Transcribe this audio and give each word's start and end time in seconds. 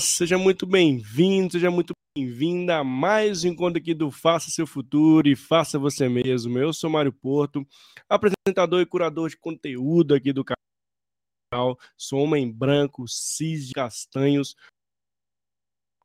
Seja 0.00 0.38
muito 0.38 0.66
bem-vindo, 0.66 1.52
seja 1.52 1.70
muito 1.70 1.92
bem-vinda 2.16 2.78
a 2.78 2.84
mais 2.84 3.44
um 3.44 3.48
encontro 3.48 3.78
aqui 3.78 3.92
do 3.92 4.10
Faça 4.10 4.50
Seu 4.50 4.66
Futuro 4.66 5.28
e 5.28 5.36
Faça 5.36 5.78
Você 5.78 6.08
Mesmo. 6.08 6.58
Eu 6.58 6.72
sou 6.72 6.88
Mário 6.88 7.12
Porto, 7.12 7.66
apresentador 8.08 8.80
e 8.80 8.86
curador 8.86 9.28
de 9.28 9.36
conteúdo 9.36 10.14
aqui 10.14 10.32
do 10.32 10.42
canal. 10.42 11.78
Sou 11.98 12.20
homem 12.20 12.50
branco, 12.50 13.06
cis 13.06 13.66
de 13.66 13.74
castanhos. 13.74 14.56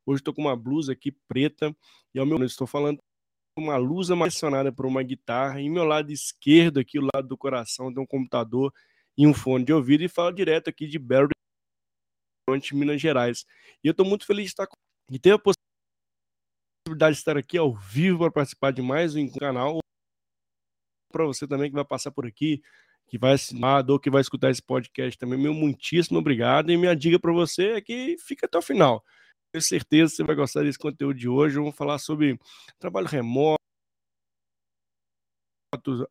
Hoje 0.05 0.19
estou 0.19 0.33
com 0.33 0.41
uma 0.41 0.57
blusa 0.57 0.91
aqui 0.91 1.13
preta 1.29 1.73
e 2.13 2.19
ao 2.19 2.25
meu 2.25 2.37
lado 2.37 2.47
estou 2.47 2.67
falando 2.67 2.99
uma 3.57 3.77
luz 3.77 4.11
acionada 4.11 4.73
por 4.73 4.85
uma 4.85 5.03
guitarra 5.03 5.61
e 5.61 5.69
meu 5.69 5.85
lado 5.85 6.11
esquerdo 6.11 6.81
aqui, 6.81 6.99
o 6.99 7.07
lado 7.15 7.29
do 7.29 7.37
coração, 7.37 7.93
tem 7.93 8.03
um 8.03 8.07
computador 8.07 8.73
e 9.17 9.25
um 9.25 9.33
fone 9.33 9.63
de 9.63 9.71
ouvido 9.71 10.03
e 10.03 10.09
falo 10.09 10.33
direto 10.33 10.69
aqui 10.69 10.85
de 10.85 10.99
Belo 10.99 11.29
Horizonte, 12.47 12.75
Minas 12.75 13.01
Gerais. 13.01 13.45
E 13.85 13.87
eu 13.87 13.91
estou 13.91 14.03
muito 14.03 14.25
feliz 14.25 14.45
de 14.45 14.49
estar 14.49 14.65
com 14.65 14.75
e 15.11 15.19
ter 15.19 15.33
a 15.33 15.39
possibilidade 15.39 17.13
de 17.13 17.19
estar 17.19 17.37
aqui 17.37 17.55
ao 17.55 17.71
vivo 17.71 18.17
para 18.17 18.31
participar 18.31 18.71
de 18.71 18.81
mais 18.81 19.15
um 19.15 19.31
canal. 19.31 19.77
Para 21.13 21.25
você 21.25 21.47
também 21.47 21.69
que 21.69 21.75
vai 21.75 21.85
passar 21.85 22.09
por 22.09 22.25
aqui, 22.25 22.63
que 23.07 23.19
vai 23.19 23.33
assinar 23.33 23.87
ou 23.87 23.99
que 23.99 24.09
vai 24.09 24.21
escutar 24.21 24.49
esse 24.49 24.63
podcast 24.63 25.19
também, 25.19 25.37
meu 25.37 25.53
muitíssimo 25.53 26.17
obrigado. 26.17 26.71
E 26.71 26.77
minha 26.77 26.95
dica 26.95 27.19
para 27.19 27.31
você 27.31 27.73
é 27.73 27.81
que 27.81 28.17
fica 28.17 28.47
até 28.47 28.57
o 28.57 28.61
final. 28.63 29.03
Tenho 29.53 29.61
certeza 29.61 30.09
que 30.13 30.15
você 30.17 30.23
vai 30.23 30.35
gostar 30.35 30.63
desse 30.63 30.79
conteúdo 30.79 31.19
de 31.19 31.29
hoje. 31.29 31.57
Vamos 31.57 31.75
falar 31.75 31.99
sobre 31.99 32.39
trabalho 32.79 33.05
remoto 33.05 33.64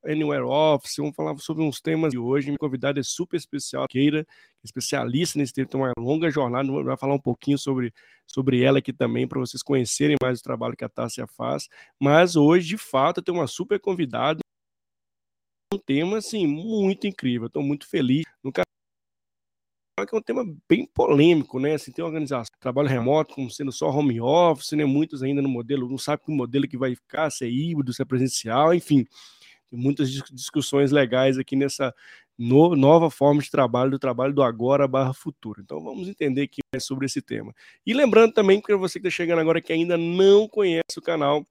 Anywhere 0.04 0.44
Office, 0.44 0.96
vamos 0.98 1.14
falar 1.14 1.36
sobre 1.38 1.62
uns 1.62 1.80
temas 1.80 2.12
de 2.12 2.18
hoje. 2.18 2.46
Minha 2.46 2.58
convidada 2.58 3.00
é 3.00 3.02
super 3.02 3.36
especial, 3.36 3.86
Keira, 3.88 4.26
especialista 4.62 5.38
nesse 5.38 5.52
tema, 5.52 5.66
tem 5.66 5.80
uma 5.80 5.92
longa 5.98 6.30
jornada, 6.30 6.70
vai 6.82 6.96
falar 6.96 7.14
um 7.14 7.20
pouquinho 7.20 7.58
sobre, 7.58 7.92
sobre 8.26 8.62
ela 8.62 8.78
aqui 8.78 8.92
também, 8.92 9.26
para 9.26 9.40
vocês 9.40 9.62
conhecerem 9.62 10.16
mais 10.22 10.40
o 10.40 10.42
trabalho 10.42 10.76
que 10.76 10.84
a 10.84 10.88
Tássia 10.88 11.26
faz. 11.26 11.68
Mas 12.00 12.36
hoje, 12.36 12.68
de 12.68 12.78
fato, 12.78 13.18
eu 13.18 13.24
tenho 13.24 13.38
uma 13.38 13.46
super 13.46 13.78
convidada, 13.80 14.40
um 15.72 15.78
tema, 15.78 16.18
assim, 16.18 16.46
muito 16.46 17.06
incrível. 17.06 17.48
Estou 17.48 17.62
muito 17.62 17.88
feliz. 17.88 18.24
No 18.42 18.52
canal 18.52 18.64
que 20.06 20.14
é 20.14 20.18
um 20.18 20.22
tema 20.22 20.44
bem 20.68 20.86
polêmico, 20.86 21.58
né? 21.58 21.74
Assim, 21.74 21.92
tem 21.92 22.04
organização, 22.04 22.52
trabalho 22.60 22.88
remoto, 22.88 23.34
como 23.34 23.50
sendo 23.50 23.72
só 23.72 23.88
home 23.90 24.20
office, 24.20 24.72
né? 24.72 24.84
Muitos 24.84 25.22
ainda 25.22 25.42
no 25.42 25.48
modelo, 25.48 25.88
não 25.88 25.98
sabe 25.98 26.22
que 26.24 26.32
modelo 26.32 26.68
que 26.68 26.76
vai 26.76 26.94
ficar, 26.94 27.30
se 27.30 27.44
é 27.44 27.48
híbrido, 27.48 27.92
se 27.92 28.02
é 28.02 28.04
presencial, 28.04 28.74
enfim 28.74 29.06
muitas 29.70 30.10
discussões 30.10 30.90
legais 30.90 31.38
aqui 31.38 31.56
nessa 31.56 31.94
no, 32.38 32.74
nova 32.74 33.10
forma 33.10 33.42
de 33.42 33.50
trabalho, 33.50 33.92
do 33.92 33.98
trabalho 33.98 34.34
do 34.34 34.42
agora 34.42 34.88
barra 34.88 35.12
futuro. 35.12 35.60
Então 35.62 35.80
vamos 35.80 36.08
entender 36.08 36.42
aqui 36.42 36.60
mais 36.72 36.84
sobre 36.84 37.06
esse 37.06 37.22
tema. 37.22 37.54
E 37.86 37.92
lembrando 37.92 38.32
também 38.32 38.60
que 38.60 38.74
você 38.76 39.00
que 39.00 39.06
está 39.06 39.16
chegando 39.16 39.40
agora 39.40 39.60
que 39.60 39.72
ainda 39.72 39.96
não 39.96 40.48
conhece 40.48 40.98
o 40.98 41.02
canal, 41.02 41.46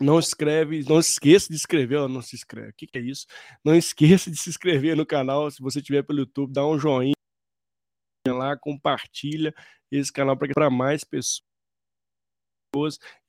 não 0.00 0.18
escreve, 0.18 0.84
não 0.88 1.00
esqueça 1.00 1.48
de 1.48 1.56
inscrever, 1.56 2.08
não 2.08 2.22
se 2.22 2.36
inscreve. 2.36 2.70
O 2.70 2.74
que, 2.74 2.86
que 2.86 2.98
é 2.98 3.00
isso? 3.00 3.26
Não 3.64 3.74
esqueça 3.74 4.30
de 4.30 4.36
se 4.36 4.48
inscrever 4.48 4.96
no 4.96 5.06
canal. 5.06 5.50
Se 5.50 5.60
você 5.60 5.78
estiver 5.78 6.02
pelo 6.02 6.20
YouTube, 6.20 6.52
dá 6.52 6.66
um 6.66 6.78
joinha 6.78 7.14
lá, 8.26 8.56
compartilha 8.56 9.54
esse 9.90 10.12
canal 10.12 10.36
para 10.36 10.70
mais 10.70 11.02
pessoas. 11.02 11.40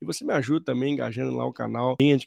E 0.00 0.04
você 0.04 0.24
me 0.24 0.32
ajuda 0.32 0.64
também 0.64 0.92
engajando 0.92 1.34
lá 1.34 1.46
o 1.46 1.52
canal. 1.52 1.96
Gente 2.00 2.26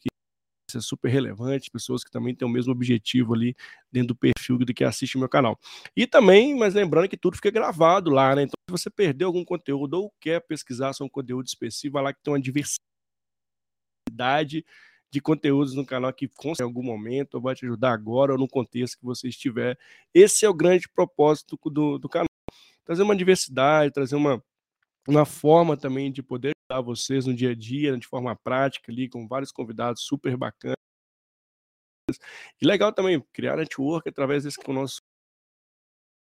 que 0.73 0.77
é 0.79 0.81
super 0.81 1.09
relevante, 1.09 1.71
pessoas 1.71 2.03
que 2.03 2.11
também 2.11 2.35
têm 2.35 2.47
o 2.47 2.51
mesmo 2.51 2.71
objetivo 2.71 3.33
ali 3.33 3.55
dentro 3.91 4.09
do 4.09 4.15
perfil 4.15 4.57
do 4.57 4.73
que 4.73 4.83
assiste 4.83 5.15
o 5.15 5.19
meu 5.19 5.29
canal. 5.29 5.57
E 5.95 6.05
também, 6.05 6.55
mas 6.55 6.73
lembrando 6.73 7.07
que 7.07 7.17
tudo 7.17 7.35
fica 7.35 7.51
gravado 7.51 8.09
lá, 8.09 8.35
né? 8.35 8.43
Então, 8.43 8.53
se 8.69 8.71
você 8.71 8.89
perdeu 8.89 9.27
algum 9.27 9.45
conteúdo 9.45 9.93
ou 9.93 10.13
quer 10.19 10.41
pesquisar 10.41 10.93
sobre 10.93 11.07
um 11.07 11.11
conteúdo 11.11 11.45
específico, 11.47 11.93
vai 11.93 12.03
lá 12.03 12.13
que 12.13 12.21
tem 12.21 12.33
uma 12.33 12.41
diversidade 12.41 12.83
de 15.09 15.21
conteúdos 15.21 15.75
no 15.75 15.85
canal 15.85 16.11
que 16.11 16.25
em 16.25 16.63
algum 16.63 16.81
momento 16.81 17.39
vai 17.39 17.53
te 17.53 17.65
ajudar 17.65 17.93
agora 17.93 18.31
ou 18.31 18.39
no 18.39 18.47
contexto 18.47 18.97
que 18.97 19.05
você 19.05 19.27
estiver. 19.27 19.77
Esse 20.11 20.43
é 20.43 20.49
o 20.49 20.53
grande 20.53 20.89
propósito 20.89 21.55
do, 21.65 21.99
do 21.99 22.09
canal. 22.09 22.25
Trazer 22.83 23.03
uma 23.03 23.15
diversidade, 23.15 23.93
trazer 23.93 24.15
uma, 24.15 24.43
uma 25.07 25.23
forma 25.23 25.77
também 25.77 26.11
de 26.11 26.23
poder 26.23 26.53
ajudar 26.73 26.81
vocês 26.81 27.25
no 27.25 27.33
dia 27.33 27.51
a 27.51 27.55
dia, 27.55 27.97
de 27.97 28.07
forma 28.07 28.35
prática 28.35 28.91
ali, 28.91 29.07
com 29.07 29.27
vários 29.27 29.51
convidados 29.51 30.01
super 30.01 30.35
bacanas. 30.35 30.77
E 32.61 32.65
legal 32.65 32.91
também 32.91 33.21
criar 33.31 33.57
network 33.57 34.07
através 34.09 34.43
desse 34.43 34.59
os 34.59 34.75
nossos 34.75 35.01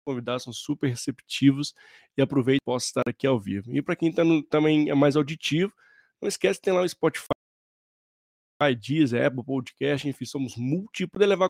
convidados 0.05 0.43
são 0.43 0.53
super 0.53 0.87
receptivos 0.87 1.73
e 2.17 2.21
aproveito 2.21 2.63
posso 2.65 2.87
estar 2.87 3.03
aqui 3.07 3.27
ao 3.27 3.39
vivo. 3.39 3.71
E 3.75 3.81
para 3.81 3.95
quem 3.95 4.11
tá 4.11 4.23
no, 4.23 4.41
também 4.43 4.89
é 4.89 4.95
mais 4.95 5.15
auditivo, 5.15 5.73
não 6.21 6.27
esquece 6.27 6.59
tem 6.59 6.73
lá 6.73 6.81
o 6.81 6.89
Spotify, 6.89 7.27
Deezer, 8.77 9.25
Apple 9.25 9.43
Podcast, 9.43 10.07
enfim, 10.07 10.25
somos 10.25 10.55
multi 10.57 11.07
poder 11.07 11.27
levar 11.27 11.47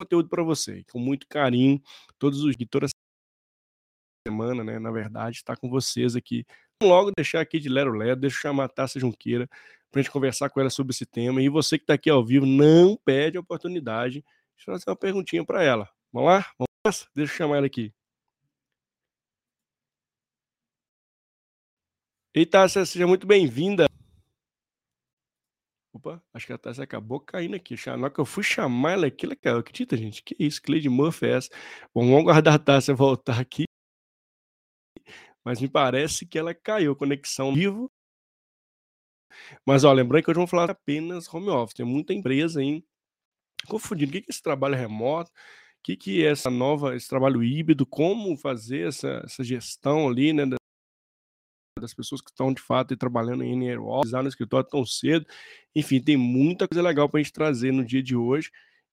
conteúdo 0.00 0.28
para 0.28 0.42
você, 0.42 0.84
com 0.90 0.98
muito 0.98 1.26
carinho, 1.28 1.82
todos 2.18 2.42
os 2.42 2.56
toda 2.70 2.86
semana, 4.26 4.62
né, 4.62 4.78
na 4.78 4.90
verdade, 4.90 5.36
está 5.36 5.56
com 5.56 5.68
vocês 5.68 6.14
aqui 6.16 6.44
logo 6.82 7.10
deixar 7.16 7.40
aqui 7.40 7.58
de 7.58 7.68
Lero 7.68 7.92
Lero, 7.92 8.20
deixa 8.20 8.36
eu 8.36 8.40
chamar 8.40 8.64
a 8.64 8.68
Tássia 8.68 9.00
Junqueira 9.00 9.48
para 9.90 10.00
a 10.00 10.02
gente 10.02 10.12
conversar 10.12 10.48
com 10.50 10.60
ela 10.60 10.70
sobre 10.70 10.92
esse 10.92 11.04
tema. 11.06 11.42
E 11.42 11.48
você 11.48 11.78
que 11.78 11.84
está 11.84 11.94
aqui 11.94 12.08
ao 12.10 12.24
vivo, 12.24 12.46
não 12.46 12.96
perde 12.96 13.36
a 13.36 13.40
oportunidade 13.40 14.24
de 14.56 14.64
fazer 14.64 14.84
uma 14.88 14.96
perguntinha 14.96 15.44
para 15.44 15.62
ela. 15.62 15.88
Vamos 16.12 16.30
lá? 16.30 16.46
Vamos 16.58 17.06
Deixa 17.14 17.32
eu 17.32 17.36
chamar 17.36 17.56
ela 17.58 17.66
aqui. 17.66 17.92
E 22.34 22.46
Tássia, 22.46 22.86
seja 22.86 23.06
muito 23.06 23.26
bem-vinda. 23.26 23.86
Opa, 25.92 26.22
acho 26.32 26.46
que 26.46 26.52
a 26.52 26.58
Tássia 26.58 26.84
acabou 26.84 27.18
caindo 27.20 27.56
aqui. 27.56 27.74
Na 27.86 27.94
hora 27.94 28.10
que 28.10 28.20
eu 28.20 28.24
fui 28.24 28.44
chamar 28.44 28.92
ela 28.92 29.06
aqui, 29.08 29.26
ela 29.26 29.34
caiu. 29.34 29.58
Acredita, 29.58 29.96
gente? 29.96 30.22
Que 30.22 30.36
isso? 30.38 30.62
Cleide 30.62 30.88
Murphy 30.88 31.26
é 31.26 31.30
essa? 31.32 31.50
Bom, 31.92 32.06
vamos 32.06 32.20
aguardar 32.20 32.54
a 32.54 32.58
Tássia 32.58 32.94
voltar 32.94 33.40
aqui 33.40 33.67
mas 35.48 35.62
me 35.62 35.68
parece 35.68 36.26
que 36.26 36.38
ela 36.38 36.54
caiu, 36.54 36.94
conexão 36.94 37.54
vivo. 37.54 37.90
Mas 39.64 39.82
ó, 39.82 39.90
lembrando 39.94 40.22
que 40.22 40.30
hoje 40.30 40.36
vamos 40.36 40.50
falar 40.50 40.70
apenas 40.70 41.32
home 41.32 41.48
office. 41.48 41.72
Tem 41.72 41.86
muita 41.86 42.12
empresa 42.12 42.60
aí 42.60 42.84
confundindo 43.66 44.10
o 44.10 44.12
que 44.12 44.18
é 44.18 44.24
esse 44.28 44.42
trabalho 44.42 44.76
remoto, 44.76 45.30
o 45.30 45.34
que, 45.82 45.96
que 45.96 46.22
é 46.22 46.32
essa 46.32 46.50
nova, 46.50 46.94
esse 46.94 47.08
trabalho 47.08 47.42
híbrido, 47.42 47.86
como 47.86 48.36
fazer 48.36 48.88
essa, 48.88 49.22
essa 49.24 49.42
gestão 49.42 50.06
ali, 50.06 50.34
né, 50.34 50.44
das 51.80 51.94
pessoas 51.94 52.20
que 52.20 52.28
estão 52.28 52.52
de 52.52 52.60
fato 52.60 52.94
trabalhando 52.94 53.42
em 53.42 53.74
Office, 53.78 54.12
no 54.12 54.28
escritório 54.28 54.68
tão 54.68 54.84
cedo. 54.84 55.26
Enfim, 55.74 55.98
tem 55.98 56.18
muita 56.18 56.68
coisa 56.68 56.82
legal 56.82 57.08
para 57.08 57.20
a 57.20 57.22
gente 57.22 57.32
trazer 57.32 57.72
no 57.72 57.86
dia 57.86 58.02
de 58.02 58.14
hoje. 58.14 58.50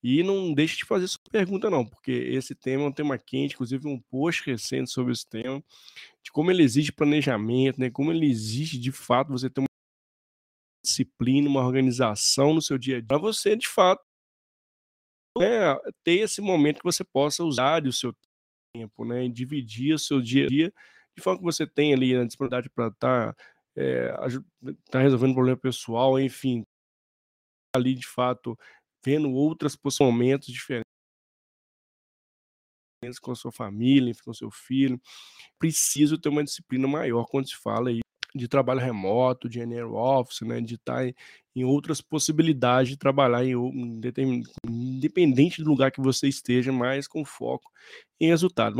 E 0.08 0.22
não 0.22 0.54
deixe 0.54 0.78
de 0.78 0.86
fazer 0.86 1.08
sua 1.08 1.20
pergunta, 1.32 1.68
não, 1.68 1.84
porque 1.84 2.12
esse 2.12 2.54
tema 2.54 2.84
é 2.84 2.88
um 2.88 2.92
tema 2.92 3.18
quente, 3.18 3.56
inclusive 3.56 3.88
um 3.88 4.00
post 4.00 4.46
recente 4.46 4.92
sobre 4.92 5.12
esse 5.12 5.28
tema, 5.28 5.64
de 6.24 6.32
como 6.32 6.52
ele 6.52 6.62
exige 6.62 6.92
planejamento, 6.92 7.80
né? 7.80 7.90
Como 7.90 8.12
ele 8.12 8.28
exige 8.28 8.78
de 8.78 8.92
fato 8.92 9.32
você 9.32 9.50
ter 9.50 9.62
uma 9.62 9.68
disciplina, 10.86 11.50
uma 11.50 11.66
organização 11.66 12.54
no 12.54 12.62
seu 12.62 12.78
dia 12.78 12.98
a 12.98 13.00
dia, 13.00 13.08
para 13.08 13.18
você 13.18 13.56
de 13.56 13.68
fato 13.68 14.06
né, 15.40 15.76
ter 16.04 16.20
esse 16.20 16.40
momento 16.40 16.78
que 16.78 16.84
você 16.84 17.04
possa 17.04 17.44
usar 17.44 17.84
o 17.88 17.92
seu 17.92 18.16
tempo, 18.76 19.06
né? 19.06 19.26
E 19.26 19.30
dividir 19.30 19.96
o 19.96 20.00
seu 20.00 20.22
dia 20.22 20.46
a 20.46 20.48
dia 20.48 20.74
de 21.18 21.24
forma 21.24 21.40
que 21.40 21.46
você 21.46 21.66
tenha 21.66 21.96
ali 21.96 22.16
a 22.16 22.24
disponibilidade 22.24 22.70
para 22.70 22.90
estar 22.90 23.34
tá, 23.34 23.44
é, 23.76 24.14
tá 24.92 25.00
resolvendo 25.00 25.32
um 25.32 25.36
problema 25.36 25.58
pessoal, 25.58 26.20
enfim, 26.20 26.64
ali 27.76 27.96
de 27.96 28.06
fato 28.06 28.56
vendo 29.06 29.32
outras 29.32 29.78
momentos 30.00 30.48
diferentes 30.48 30.86
com 33.22 33.32
a 33.32 33.36
sua 33.36 33.52
família, 33.52 34.14
com 34.24 34.32
o 34.32 34.36
seu 34.36 34.50
filho. 34.50 35.00
Preciso 35.60 36.18
ter 36.18 36.30
uma 36.30 36.44
disciplina 36.44 36.88
maior 36.88 37.26
quando 37.26 37.48
se 37.48 37.56
fala 37.56 37.90
aí 37.90 38.00
de 38.34 38.48
trabalho 38.48 38.80
remoto, 38.82 39.48
de 39.48 39.60
engineer 39.60 39.88
office, 39.94 40.42
né, 40.42 40.60
de 40.60 40.76
estar 40.76 41.06
em 41.56 41.64
outras 41.64 42.02
possibilidades 42.02 42.90
de 42.90 42.98
trabalhar 42.98 43.46
em, 43.46 43.54
independente 44.68 45.64
do 45.64 45.70
lugar 45.70 45.92
que 45.92 46.02
você 46.02 46.28
esteja, 46.28 46.72
mas 46.72 47.08
com 47.08 47.24
foco 47.24 47.72
em 48.20 48.28
resultado. 48.28 48.76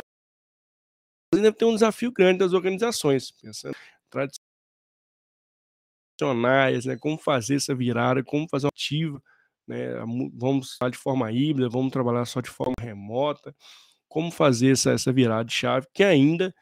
Mas 1.32 1.40
ainda 1.40 1.54
tem 1.54 1.68
um 1.68 1.74
desafio 1.74 2.12
grande 2.12 2.40
das 2.40 2.52
organizações, 2.52 3.32
pensando 3.32 3.76
tradicionais, 6.18 6.86
né, 6.86 6.98
como 6.98 7.18
fazer 7.18 7.56
essa 7.56 7.76
virada, 7.76 8.24
como 8.24 8.50
fazer 8.50 8.66
uma 8.66 8.72
ativa 8.74 9.22
né? 9.68 9.96
Vamos 10.34 10.74
estar 10.74 10.90
de 10.90 10.98
forma 10.98 11.32
híbrida, 11.32 11.70
vamos 11.70 11.92
trabalhar 11.92 12.26
só 12.26 12.42
de 12.42 12.50
forma 12.50 12.74
remota. 12.80 13.56
Como 14.08 14.32
fazer 14.32 14.72
essa, 14.72 14.92
essa 14.92 15.12
virada 15.12 15.46
de 15.46 15.54
chave, 15.54 15.88
que 15.94 16.04
ainda 16.04 16.54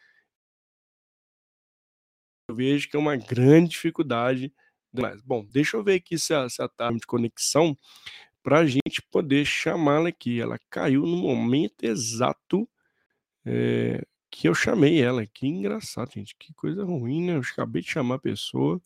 eu 2.49 2.55
vejo 2.55 2.89
que 2.89 2.95
é 2.95 2.99
uma 2.99 3.15
grande 3.15 3.71
dificuldade. 3.71 4.53
Bom, 5.25 5.45
deixa 5.45 5.77
eu 5.77 5.83
ver 5.83 5.95
aqui 5.95 6.17
se 6.19 6.33
a, 6.33 6.47
se 6.49 6.61
a 6.61 6.67
taxa 6.67 6.99
de 6.99 7.05
conexão 7.05 7.77
para 8.43 8.59
a 8.59 8.65
gente 8.65 9.01
poder 9.11 9.45
chamá-la 9.45 10.09
aqui. 10.09 10.41
Ela 10.41 10.59
caiu 10.69 11.03
no 11.03 11.17
momento 11.17 11.83
exato 11.83 12.67
é, 13.45 14.05
que 14.29 14.47
eu 14.47 14.53
chamei 14.53 15.01
ela. 15.01 15.25
Que 15.25 15.47
engraçado, 15.47 16.11
gente. 16.13 16.35
Que 16.37 16.53
coisa 16.53 16.83
ruim, 16.83 17.25
né? 17.25 17.35
Eu 17.37 17.41
acabei 17.41 17.81
de 17.81 17.89
chamar 17.89 18.15
a 18.15 18.19
pessoa 18.19 18.81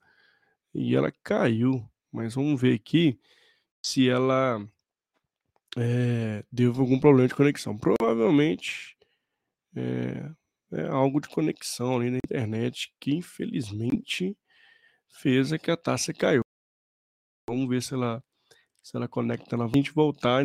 e 0.74 0.96
ela 0.96 1.12
caiu. 1.24 1.84
Mas 2.12 2.36
vamos 2.36 2.60
ver 2.62 2.76
aqui 2.76 3.20
se 3.82 4.10
ela 4.10 4.68
é, 5.78 6.44
deu 6.52 6.74
algum 6.78 7.00
problema 7.00 7.28
de 7.28 7.36
conexão. 7.36 7.78
Provavelmente 7.78 8.98
é, 9.76 10.32
é, 10.72 10.88
algo 10.88 11.22
de 11.22 11.30
conexão 11.30 11.98
ali 11.98 12.10
na 12.12 12.18
internet 12.18 12.94
que 13.00 13.16
infelizmente 13.16 14.38
fez 15.10 15.54
a 15.54 15.60
que 15.60 15.72
a 15.72 15.78
taça 15.78 16.14
caiu. 16.14 16.42
Vamos 17.50 17.70
ver 17.70 17.82
se 17.82 17.94
ela 17.94 18.24
se 18.84 18.96
ela 18.96 19.08
conecta 19.08 19.58
na 19.58 19.68
gente 19.68 19.92
voltar 19.92 20.38
a 20.38 20.44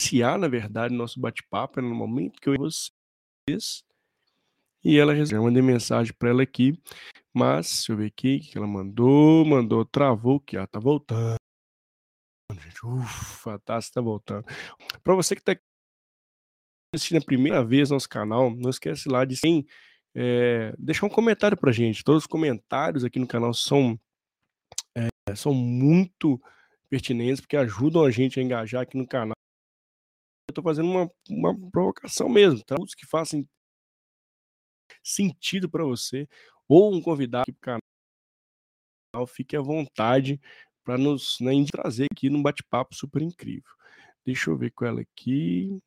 iniciar, 0.00 0.38
na 0.38 0.46
verdade, 0.46 0.94
nosso 0.94 1.20
bate-papo 1.20 1.80
no 1.80 1.94
momento 1.94 2.40
que 2.40 2.48
eu 2.48 2.56
vocês. 2.56 3.82
E 4.84 4.96
ela 4.96 5.12
eu 5.16 5.42
mandei 5.42 5.62
mensagem 5.62 6.14
para 6.16 6.28
ela 6.30 6.44
aqui, 6.44 6.80
mas 7.34 7.66
deixa 7.66 7.92
eu 7.92 7.96
ver 7.96 8.06
aqui 8.06 8.38
que 8.38 8.56
ela 8.56 8.68
mandou, 8.68 9.44
mandou, 9.44 9.84
travou 9.84 10.38
que 10.38 10.56
ela 10.56 10.66
tá 10.68 10.78
voltando. 10.78 11.36
Gente, 12.52 12.86
ufa, 12.86 13.54
a 13.54 13.58
taça 13.58 13.90
tá 13.92 14.00
voltando. 14.00 14.44
Para 15.02 15.14
você 15.14 15.34
que 15.34 15.42
tá 15.42 15.56
assistindo 16.94 17.18
a 17.18 17.24
primeira 17.24 17.64
vez 17.64 17.90
nosso 17.90 18.08
canal, 18.08 18.50
não 18.54 18.70
esquece 18.70 19.08
lá 19.08 19.24
de 19.24 19.36
sim, 19.36 19.64
é, 20.14 20.74
deixar 20.78 21.06
um 21.06 21.10
comentário 21.10 21.56
pra 21.56 21.72
gente. 21.72 22.04
Todos 22.04 22.22
os 22.22 22.26
comentários 22.26 23.04
aqui 23.04 23.18
no 23.18 23.26
canal 23.26 23.52
são, 23.52 23.98
é, 24.96 25.34
são 25.34 25.52
muito 25.52 26.40
pertinentes, 26.88 27.40
porque 27.40 27.56
ajudam 27.56 28.04
a 28.04 28.10
gente 28.10 28.38
a 28.38 28.42
engajar 28.42 28.82
aqui 28.82 28.96
no 28.96 29.06
canal. 29.06 29.34
Eu 30.48 30.54
tô 30.54 30.62
fazendo 30.62 30.88
uma, 30.88 31.10
uma 31.28 31.70
provocação 31.70 32.28
mesmo, 32.28 32.62
tá? 32.64 32.76
Todos 32.76 32.94
que 32.94 33.04
façam 33.04 33.44
sentido 35.02 35.68
para 35.68 35.84
você, 35.84 36.28
ou 36.68 36.94
um 36.94 37.02
convidado 37.02 37.42
aqui 37.42 37.52
pro 37.52 37.60
canal, 37.60 39.26
fique 39.26 39.56
à 39.56 39.60
vontade 39.60 40.40
para 40.86 40.96
nos 40.96 41.38
né, 41.40 41.52
trazer 41.70 42.06
aqui 42.12 42.30
num 42.30 42.40
bate-papo 42.40 42.94
super 42.94 43.20
incrível. 43.20 43.72
Deixa 44.24 44.48
eu 44.48 44.56
ver 44.56 44.70
com 44.70 44.84
ela 44.84 45.00
aqui. 45.00 45.82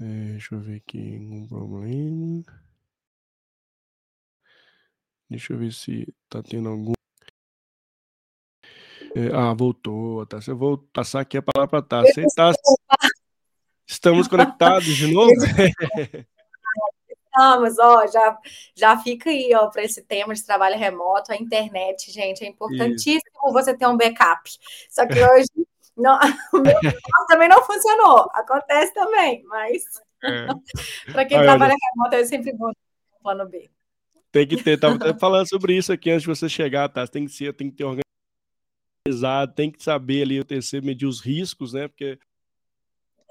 É, 0.00 0.04
deixa 0.30 0.54
eu 0.54 0.60
ver 0.60 0.76
aqui 0.76 1.18
um 1.20 1.48
problema. 1.48 2.44
Deixa 5.28 5.52
eu 5.52 5.58
ver 5.58 5.72
se 5.72 6.06
tá 6.28 6.40
tendo 6.40 6.68
algum. 6.68 6.92
É, 9.16 9.34
ah, 9.34 9.52
voltou, 9.52 10.24
tá? 10.24 10.38
Eu 10.46 10.56
vou 10.56 10.78
passar 10.78 11.20
aqui 11.20 11.36
a 11.36 11.42
palavra 11.42 11.68
para 11.68 12.04
Tassi. 12.04 12.24
Tá, 12.36 12.52
estamos 13.86 14.28
conectados 14.28 14.94
de 14.96 15.12
novo? 15.12 15.32
Estamos, 17.34 17.78
ó, 17.78 18.06
já, 18.06 18.38
já 18.74 18.98
fica 18.98 19.30
aí, 19.30 19.52
ó, 19.54 19.68
para 19.68 19.82
esse 19.82 20.02
tema 20.02 20.34
de 20.34 20.44
trabalho 20.44 20.78
remoto, 20.78 21.32
a 21.32 21.36
internet, 21.36 22.12
gente, 22.12 22.44
é 22.44 22.46
importantíssimo 22.46 23.22
Isso. 23.46 23.52
você 23.52 23.74
ter 23.74 23.86
um 23.86 23.96
backup. 23.96 24.50
Só 24.90 25.06
que 25.06 25.14
hoje 25.24 25.48
não, 25.96 26.18
o 26.52 26.58
meu 26.58 26.78
também 27.28 27.48
não 27.48 27.64
funcionou. 27.64 28.28
Acontece 28.34 28.92
também, 28.92 29.42
mas 29.44 29.82
é. 30.22 30.46
para 31.10 31.24
quem 31.24 31.38
trabalha 31.38 31.74
remoto 31.74 32.16
é 32.16 32.24
sempre 32.26 32.52
bom 32.52 32.70
ter 32.70 33.18
um 33.18 33.22
plano 33.22 33.48
B. 33.48 33.70
Tem 34.30 34.46
que 34.46 34.62
ter, 34.62 34.78
tava 34.78 34.98
falando 35.18 35.48
sobre 35.48 35.74
isso 35.74 35.90
aqui 35.90 36.10
antes 36.10 36.22
de 36.22 36.28
você 36.28 36.50
chegar, 36.50 36.88
tá? 36.90 37.06
Tem 37.06 37.24
que 37.24 37.32
ser, 37.32 37.54
tem 37.54 37.70
que 37.70 37.76
ter 37.76 37.84
organizado, 39.04 39.54
tem 39.54 39.70
que 39.70 39.82
saber 39.82 40.22
ali 40.22 40.38
o 40.38 40.44
TC 40.44 40.82
medir 40.82 41.06
os 41.06 41.20
riscos, 41.20 41.72
né? 41.72 41.88
Porque 41.88 42.18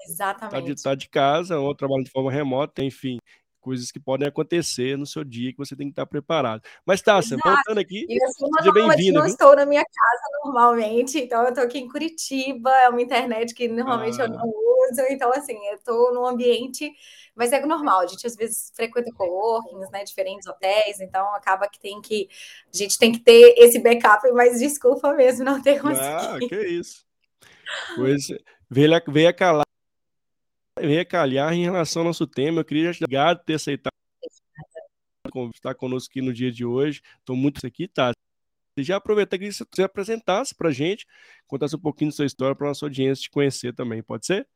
Exatamente. 0.04 0.50
Tá 0.50 0.60
de, 0.60 0.82
tá 0.82 0.94
de 0.96 1.08
casa, 1.08 1.60
ou 1.60 1.72
trabalho 1.76 2.02
de 2.02 2.10
forma 2.10 2.30
remota, 2.30 2.82
enfim 2.82 3.18
coisas 3.62 3.90
que 3.90 4.00
podem 4.00 4.26
acontecer 4.26 4.98
no 4.98 5.06
seu 5.06 5.24
dia 5.24 5.52
que 5.52 5.58
você 5.58 5.74
tem 5.74 5.86
que 5.86 5.92
estar 5.92 6.04
preparado. 6.04 6.62
Mas 6.84 7.00
tá, 7.00 7.22
você 7.22 7.36
voltando 7.36 7.78
aqui, 7.78 8.04
eu 8.08 8.28
seja 8.28 8.72
bem-vindo. 8.72 9.18
Eu 9.18 9.22
não 9.22 9.26
estou 9.26 9.56
na 9.56 9.64
minha 9.64 9.84
casa 9.84 10.22
normalmente, 10.44 11.18
então 11.18 11.42
eu 11.44 11.50
estou 11.50 11.64
aqui 11.64 11.78
em 11.78 11.88
Curitiba, 11.88 12.70
é 12.70 12.88
uma 12.88 13.00
internet 13.00 13.54
que 13.54 13.68
normalmente 13.68 14.20
ah. 14.20 14.24
eu 14.24 14.30
não 14.30 14.44
uso, 14.44 15.02
então 15.08 15.32
assim, 15.32 15.56
eu 15.68 15.76
estou 15.76 16.12
num 16.12 16.26
ambiente, 16.26 16.90
mas 17.34 17.52
é 17.52 17.64
normal, 17.64 18.00
a 18.00 18.06
gente 18.06 18.26
às 18.26 18.34
vezes 18.34 18.72
frequenta 18.74 19.10
coworkings, 19.14 19.90
né, 19.90 20.04
diferentes 20.04 20.46
hotéis, 20.46 21.00
então 21.00 21.34
acaba 21.34 21.68
que 21.68 21.78
tem 21.78 22.00
que, 22.00 22.28
a 22.72 22.76
gente 22.76 22.98
tem 22.98 23.12
que 23.12 23.20
ter 23.20 23.54
esse 23.56 23.78
backup, 23.78 24.28
mas 24.32 24.58
desculpa 24.58 25.14
mesmo 25.14 25.44
não 25.44 25.62
ter 25.62 25.80
conseguido. 25.80 26.04
Ah, 26.04 26.38
que 26.38 26.60
isso. 26.66 27.06
Pois 27.94 28.26
veio, 28.68 28.90
veio 29.08 29.28
a 29.28 29.32
calar 29.32 29.71
recalhar 30.86 31.52
em 31.52 31.64
relação 31.64 32.02
ao 32.02 32.06
nosso 32.06 32.26
tema. 32.26 32.60
Eu 32.60 32.64
queria 32.64 32.92
te 32.92 33.02
obrigado 33.02 33.38
por 33.38 33.44
ter 33.44 33.54
aceitado 33.54 33.92
estar 35.54 35.74
conosco 35.74 36.10
aqui 36.10 36.20
no 36.20 36.32
dia 36.32 36.50
de 36.50 36.64
hoje. 36.64 37.00
Estou 37.18 37.36
muito 37.36 37.64
aqui, 37.66 37.88
tá? 37.88 38.12
E 38.76 38.82
já 38.82 38.96
aproveitar 38.96 39.38
que 39.38 39.50
você 39.50 39.82
apresentasse 39.82 40.54
para 40.54 40.68
a 40.68 40.72
gente, 40.72 41.06
contasse 41.46 41.76
um 41.76 41.80
pouquinho 41.80 42.10
da 42.10 42.16
sua 42.16 42.26
história 42.26 42.56
para 42.56 42.66
a 42.66 42.70
nossa 42.70 42.86
audiência 42.86 43.22
te 43.22 43.30
conhecer 43.30 43.74
também, 43.74 44.02
pode 44.02 44.26
ser? 44.26 44.46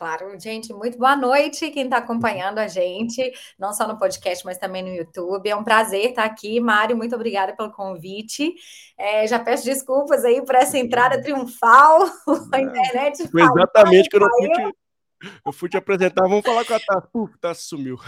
Claro, 0.00 0.34
gente, 0.40 0.72
muito 0.72 0.96
boa 0.96 1.14
noite 1.14 1.70
quem 1.70 1.84
está 1.84 1.98
acompanhando 1.98 2.58
a 2.58 2.66
gente, 2.66 3.30
não 3.58 3.70
só 3.70 3.86
no 3.86 3.98
podcast, 3.98 4.42
mas 4.46 4.56
também 4.56 4.82
no 4.82 4.88
YouTube. 4.88 5.46
É 5.46 5.54
um 5.54 5.62
prazer 5.62 6.06
estar 6.06 6.24
aqui. 6.24 6.58
Mário, 6.58 6.96
muito 6.96 7.14
obrigada 7.14 7.54
pelo 7.54 7.70
convite. 7.70 8.54
É, 8.96 9.26
já 9.26 9.38
peço 9.38 9.66
desculpas 9.66 10.24
aí 10.24 10.42
por 10.42 10.54
essa 10.54 10.78
entrada 10.78 11.20
triunfal. 11.20 12.00
A 12.50 12.60
internet. 12.62 13.28
Foi 13.28 13.42
exatamente 13.42 14.08
que 14.08 14.16
eu, 14.16 14.20
fui 14.20 14.48
te, 14.48 14.74
eu 15.44 15.52
fui 15.52 15.68
te 15.68 15.76
apresentar. 15.76 16.28
Vamos 16.28 16.44
falar 16.44 16.64
com 16.64 16.74
a 16.74 16.80
Tassi. 16.80 17.08
Puf, 17.12 17.38
Tassi 17.38 17.62
sumiu. 17.64 17.98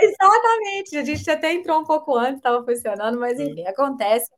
Exatamente, 0.00 0.96
a 0.96 1.04
gente 1.04 1.28
até 1.30 1.52
entrou 1.52 1.80
um 1.80 1.84
pouco 1.84 2.16
antes, 2.16 2.36
estava 2.36 2.64
funcionando, 2.64 3.18
mas 3.18 3.40
enfim, 3.40 3.66
acontece. 3.66 4.30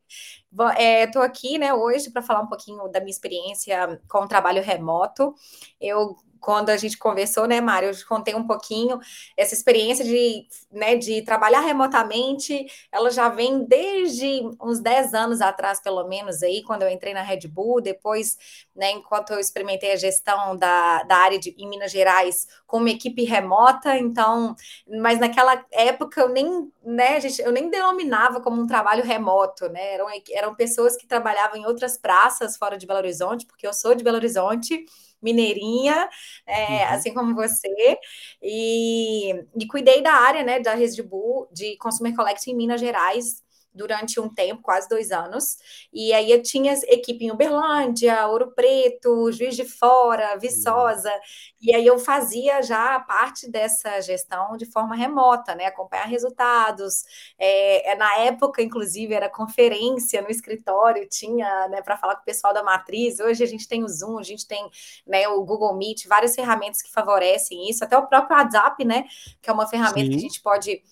Estou 0.50 1.22
é, 1.22 1.26
aqui 1.26 1.58
né, 1.58 1.74
hoje 1.74 2.10
para 2.10 2.22
falar 2.22 2.42
um 2.42 2.46
pouquinho 2.46 2.88
da 2.88 3.00
minha 3.00 3.10
experiência 3.10 4.00
com 4.08 4.20
o 4.20 4.28
trabalho 4.28 4.62
remoto. 4.62 5.34
Eu 5.80 6.16
quando 6.40 6.70
a 6.70 6.76
gente 6.76 6.96
conversou, 6.98 7.46
né, 7.46 7.60
Mário, 7.60 7.90
eu 7.90 8.06
contei 8.08 8.34
um 8.34 8.46
pouquinho 8.46 8.98
essa 9.36 9.54
experiência 9.54 10.04
de, 10.04 10.46
né, 10.70 10.96
de 10.96 11.22
trabalhar 11.22 11.60
remotamente, 11.60 12.66
ela 12.90 13.10
já 13.10 13.28
vem 13.28 13.64
desde 13.64 14.42
uns 14.60 14.80
10 14.80 15.14
anos 15.14 15.40
atrás, 15.40 15.80
pelo 15.80 16.06
menos, 16.08 16.42
aí, 16.42 16.62
quando 16.62 16.82
eu 16.82 16.88
entrei 16.88 17.14
na 17.14 17.22
Red 17.22 17.46
Bull, 17.48 17.80
depois, 17.80 18.36
né, 18.74 18.90
enquanto 18.92 19.32
eu 19.32 19.38
experimentei 19.38 19.92
a 19.92 19.96
gestão 19.96 20.56
da, 20.56 21.02
da 21.04 21.16
área 21.16 21.38
de, 21.38 21.54
em 21.58 21.68
Minas 21.68 21.92
Gerais 21.92 22.46
com 22.66 22.78
uma 22.78 22.90
equipe 22.90 23.24
remota, 23.24 23.96
então, 23.96 24.54
mas 25.00 25.18
naquela 25.18 25.64
época 25.72 26.20
eu 26.20 26.28
nem, 26.28 26.70
né, 26.84 27.20
gente, 27.20 27.42
eu 27.42 27.52
nem 27.52 27.70
denominava 27.70 28.40
como 28.40 28.60
um 28.60 28.66
trabalho 28.66 29.04
remoto, 29.04 29.68
né, 29.68 29.94
eram, 29.94 30.06
eram 30.32 30.54
pessoas 30.54 30.96
que 30.96 31.06
trabalhavam 31.06 31.56
em 31.58 31.66
outras 31.66 31.96
praças 31.98 32.56
fora 32.56 32.76
de 32.78 32.86
Belo 32.86 32.98
Horizonte, 32.98 33.46
porque 33.46 33.66
eu 33.66 33.72
sou 33.72 33.94
de 33.94 34.04
Belo 34.04 34.16
Horizonte, 34.16 34.84
mineirinha, 35.22 36.08
é, 36.46 36.86
uhum. 36.86 36.94
assim 36.94 37.14
como 37.14 37.34
você, 37.34 37.98
e, 38.42 39.30
e 39.58 39.66
cuidei 39.68 40.02
da 40.02 40.12
área, 40.12 40.42
né, 40.42 40.60
da 40.60 40.74
Red 40.74 41.02
Bull, 41.02 41.48
de 41.52 41.76
Consumer 41.78 42.14
Collect 42.14 42.50
em 42.50 42.56
Minas 42.56 42.80
Gerais, 42.80 43.42
durante 43.72 44.18
um 44.20 44.28
tempo, 44.28 44.62
quase 44.62 44.88
dois 44.88 45.10
anos. 45.10 45.56
E 45.92 46.12
aí 46.12 46.30
eu 46.30 46.42
tinha 46.42 46.74
equipe 46.88 47.24
em 47.24 47.30
Uberlândia, 47.30 48.26
Ouro 48.26 48.52
Preto, 48.52 49.30
Juiz 49.32 49.56
de 49.56 49.64
Fora, 49.64 50.36
Viçosa. 50.38 51.12
E 51.60 51.74
aí 51.74 51.86
eu 51.86 51.98
fazia 51.98 52.62
já 52.62 52.98
parte 53.00 53.50
dessa 53.50 54.00
gestão 54.00 54.56
de 54.56 54.66
forma 54.66 54.96
remota, 54.96 55.54
né? 55.54 55.66
Acompanhar 55.66 56.06
resultados. 56.06 57.04
É, 57.38 57.92
é 57.92 57.94
na 57.94 58.16
época, 58.18 58.62
inclusive, 58.62 59.14
era 59.14 59.28
conferência 59.28 60.22
no 60.22 60.30
escritório, 60.30 61.08
tinha, 61.08 61.68
né, 61.68 61.82
para 61.82 61.96
falar 61.96 62.16
com 62.16 62.22
o 62.22 62.24
pessoal 62.24 62.52
da 62.52 62.62
matriz. 62.62 63.20
Hoje 63.20 63.44
a 63.44 63.46
gente 63.46 63.68
tem 63.68 63.84
o 63.84 63.88
Zoom, 63.88 64.18
a 64.18 64.22
gente 64.22 64.46
tem 64.46 64.68
né, 65.06 65.28
o 65.28 65.44
Google 65.44 65.76
Meet, 65.76 66.06
várias 66.06 66.34
ferramentas 66.34 66.82
que 66.82 66.90
favorecem 66.90 67.68
isso, 67.68 67.84
até 67.84 67.96
o 67.96 68.06
próprio 68.06 68.36
WhatsApp, 68.36 68.84
né? 68.84 69.04
Que 69.40 69.50
é 69.50 69.52
uma 69.52 69.66
ferramenta 69.66 70.06
Sim. 70.06 70.10
que 70.10 70.16
a 70.16 70.20
gente 70.20 70.42
pode 70.42 70.82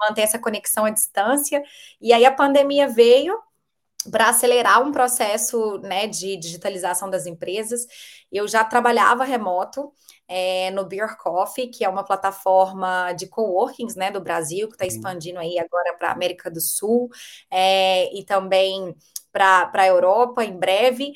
manter 0.00 0.22
essa 0.22 0.38
conexão 0.38 0.84
à 0.84 0.90
distância. 0.90 1.62
E 2.00 2.12
aí 2.12 2.24
a 2.24 2.32
pandemia 2.32 2.88
veio 2.88 3.38
para 4.10 4.28
acelerar 4.30 4.82
um 4.82 4.92
processo 4.92 5.78
né, 5.78 6.06
de 6.06 6.36
digitalização 6.36 7.10
das 7.10 7.26
empresas. 7.26 7.86
Eu 8.32 8.48
já 8.48 8.64
trabalhava 8.64 9.24
remoto 9.24 9.92
é, 10.26 10.70
no 10.70 10.86
Beer 10.86 11.16
Coffee, 11.18 11.68
que 11.68 11.84
é 11.84 11.88
uma 11.88 12.04
plataforma 12.04 13.12
de 13.12 13.26
coworkings 13.26 13.96
né, 13.96 14.10
do 14.10 14.20
Brasil, 14.20 14.68
que 14.68 14.74
está 14.74 14.86
expandindo 14.86 15.38
aí 15.38 15.58
agora 15.58 15.94
para 15.98 16.08
a 16.08 16.12
América 16.12 16.50
do 16.50 16.60
Sul 16.60 17.10
é, 17.50 18.14
e 18.16 18.24
também 18.24 18.94
para 19.32 19.70
a 19.74 19.86
Europa 19.86 20.44
em 20.44 20.56
breve. 20.56 21.12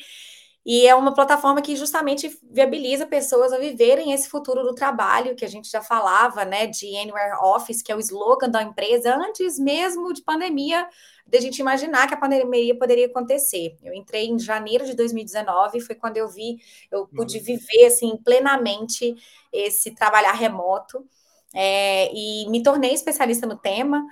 E 0.67 0.87
é 0.87 0.95
uma 0.95 1.13
plataforma 1.13 1.61
que 1.61 1.77
justamente 1.77 2.39
viabiliza 2.51 3.07
pessoas 3.07 3.53
a 3.53 3.59
viverem 3.59 4.13
esse 4.13 4.29
futuro 4.29 4.63
do 4.63 4.75
trabalho, 4.75 5.37
que 5.37 5.45
a 5.45 5.49
gente 5.49 5.71
já 5.71 5.83
falava, 5.83 6.45
né, 6.45 6.67
de 6.67 6.97
Anywhere 6.97 7.37
Office, 7.43 7.83
que 7.83 7.93
é 7.93 7.97
o 7.97 8.01
slogan 8.01 8.49
da 8.49 8.63
empresa, 8.63 9.15
antes 9.15 9.59
mesmo 9.59 10.13
de 10.15 10.23
pandemia, 10.23 10.89
de 11.27 11.37
a 11.37 11.41
gente 11.41 11.59
imaginar 11.59 12.09
que 12.09 12.15
a 12.15 12.19
pandemia 12.19 12.79
poderia 12.79 13.07
acontecer. 13.07 13.77
Eu 13.83 13.93
entrei 13.93 14.27
em 14.27 14.39
janeiro 14.39 14.87
de 14.87 14.95
2019, 14.95 15.81
foi 15.81 15.95
quando 15.95 16.17
eu 16.17 16.29
vi, 16.29 16.57
eu 16.91 17.07
pude 17.09 17.37
uhum. 17.37 17.45
viver, 17.45 17.87
assim, 17.87 18.17
plenamente 18.17 19.15
esse 19.53 19.95
trabalhar 19.95 20.33
remoto, 20.33 21.07
é, 21.55 22.11
e 22.13 22.49
me 22.51 22.63
tornei 22.63 22.93
especialista 22.93 23.47
no 23.47 23.57
tema, 23.57 24.05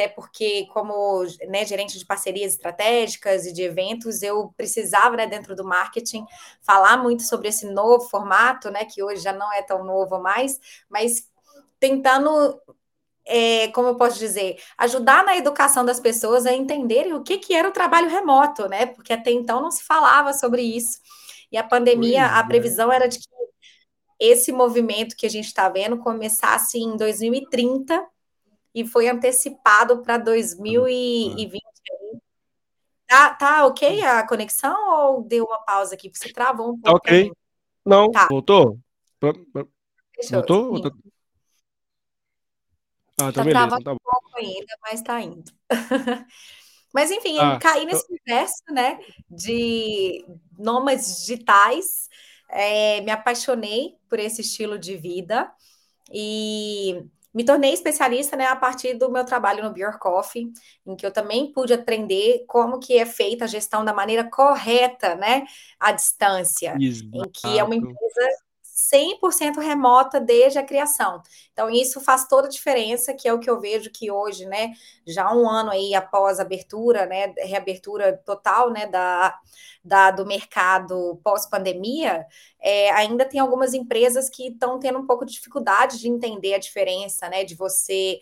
até 0.00 0.08
porque, 0.08 0.66
como 0.72 1.22
né, 1.46 1.66
gerente 1.66 1.98
de 1.98 2.06
parcerias 2.06 2.54
estratégicas 2.54 3.44
e 3.44 3.52
de 3.52 3.62
eventos, 3.62 4.22
eu 4.22 4.50
precisava, 4.56 5.14
né, 5.14 5.26
dentro 5.26 5.54
do 5.54 5.62
marketing, 5.62 6.24
falar 6.62 6.96
muito 6.96 7.22
sobre 7.22 7.48
esse 7.48 7.66
novo 7.66 8.08
formato, 8.08 8.70
né, 8.70 8.86
que 8.86 9.02
hoje 9.02 9.22
já 9.22 9.32
não 9.32 9.52
é 9.52 9.60
tão 9.60 9.84
novo 9.84 10.18
mais, 10.18 10.58
mas 10.88 11.28
tentando 11.78 12.58
é, 13.26 13.68
como 13.68 13.88
eu 13.88 13.96
posso 13.96 14.18
dizer, 14.18 14.58
ajudar 14.78 15.22
na 15.22 15.36
educação 15.36 15.84
das 15.84 16.00
pessoas 16.00 16.46
a 16.46 16.52
entenderem 16.52 17.12
o 17.12 17.22
que, 17.22 17.36
que 17.36 17.54
era 17.54 17.68
o 17.68 17.72
trabalho 17.72 18.08
remoto, 18.08 18.66
né? 18.68 18.86
Porque 18.86 19.12
até 19.12 19.30
então 19.30 19.60
não 19.62 19.70
se 19.70 19.84
falava 19.84 20.32
sobre 20.32 20.62
isso. 20.62 20.98
E 21.52 21.56
a 21.56 21.62
pandemia, 21.62 22.26
a 22.26 22.44
previsão 22.44 22.90
é. 22.90 22.96
era 22.96 23.08
de 23.08 23.18
que 23.18 23.28
esse 24.18 24.50
movimento 24.50 25.16
que 25.16 25.26
a 25.26 25.30
gente 25.30 25.46
está 25.46 25.68
vendo 25.68 25.98
começasse 25.98 26.78
em 26.78 26.96
2030 26.96 28.04
e 28.74 28.86
foi 28.86 29.08
antecipado 29.08 30.02
para 30.02 30.18
2020. 30.18 31.60
Tá, 33.06 33.34
tá 33.34 33.66
ok 33.66 34.04
a 34.04 34.26
conexão 34.26 35.08
ou 35.08 35.22
deu 35.22 35.44
uma 35.44 35.58
pausa 35.62 35.94
aqui? 35.94 36.10
Você 36.14 36.32
travou 36.32 36.74
um 36.74 36.80
pouco. 36.80 36.84
Tá 36.84 36.92
ok. 36.92 37.32
Não, 37.84 38.10
tá. 38.10 38.28
voltou? 38.30 38.78
Voltou? 39.20 40.94
Ah, 43.20 43.26
tá, 43.26 43.32
tá 43.32 43.44
beleza, 43.44 43.80
tá 43.82 43.92
um 43.92 43.98
pouco 43.98 44.36
ainda, 44.36 44.78
mas 44.82 45.02
tá 45.02 45.20
indo. 45.20 45.52
mas 46.94 47.10
enfim, 47.10 47.38
ah, 47.38 47.58
caí 47.58 47.84
nesse 47.84 48.04
eu... 48.04 48.16
universo, 48.16 48.62
né, 48.70 48.98
de 49.28 50.24
nômades 50.58 51.20
digitais, 51.20 52.08
é, 52.48 53.00
me 53.00 53.10
apaixonei 53.10 53.96
por 54.08 54.18
esse 54.18 54.40
estilo 54.40 54.78
de 54.78 54.96
vida 54.96 55.52
e 56.12 57.04
me 57.32 57.44
tornei 57.44 57.72
especialista 57.72 58.36
né, 58.36 58.46
a 58.46 58.56
partir 58.56 58.94
do 58.94 59.10
meu 59.10 59.24
trabalho 59.24 59.62
no 59.62 59.72
Beer 59.72 59.98
Coffee, 59.98 60.50
em 60.86 60.96
que 60.96 61.06
eu 61.06 61.12
também 61.12 61.52
pude 61.52 61.72
aprender 61.72 62.44
como 62.46 62.78
que 62.78 62.98
é 62.98 63.06
feita 63.06 63.44
a 63.44 63.48
gestão 63.48 63.84
da 63.84 63.92
maneira 63.92 64.28
correta, 64.28 65.14
né, 65.14 65.44
à 65.78 65.92
distância, 65.92 66.76
Exato. 66.78 67.10
em 67.14 67.30
que 67.30 67.58
é 67.58 67.64
uma 67.64 67.74
empresa 67.74 68.28
100% 68.90 69.58
remota 69.60 70.20
desde 70.20 70.58
a 70.58 70.64
criação. 70.64 71.22
Então, 71.52 71.70
isso 71.70 72.00
faz 72.00 72.26
toda 72.26 72.48
a 72.48 72.50
diferença, 72.50 73.14
que 73.14 73.28
é 73.28 73.32
o 73.32 73.38
que 73.38 73.48
eu 73.48 73.60
vejo 73.60 73.90
que 73.90 74.10
hoje, 74.10 74.44
né, 74.46 74.72
já 75.06 75.32
um 75.32 75.48
ano 75.48 75.70
aí 75.70 75.94
após 75.94 76.38
a 76.38 76.42
abertura, 76.42 77.06
né, 77.06 77.32
reabertura 77.38 78.16
total, 78.24 78.70
né, 78.70 78.86
da, 78.86 79.38
da 79.84 80.10
do 80.10 80.26
mercado 80.26 81.20
pós-pandemia, 81.22 82.26
é, 82.60 82.90
ainda 82.92 83.24
tem 83.24 83.40
algumas 83.40 83.74
empresas 83.74 84.28
que 84.28 84.48
estão 84.48 84.78
tendo 84.78 84.98
um 84.98 85.06
pouco 85.06 85.24
de 85.24 85.32
dificuldade 85.32 85.98
de 85.98 86.08
entender 86.08 86.54
a 86.54 86.58
diferença, 86.58 87.28
né, 87.28 87.44
de 87.44 87.54
você 87.54 88.20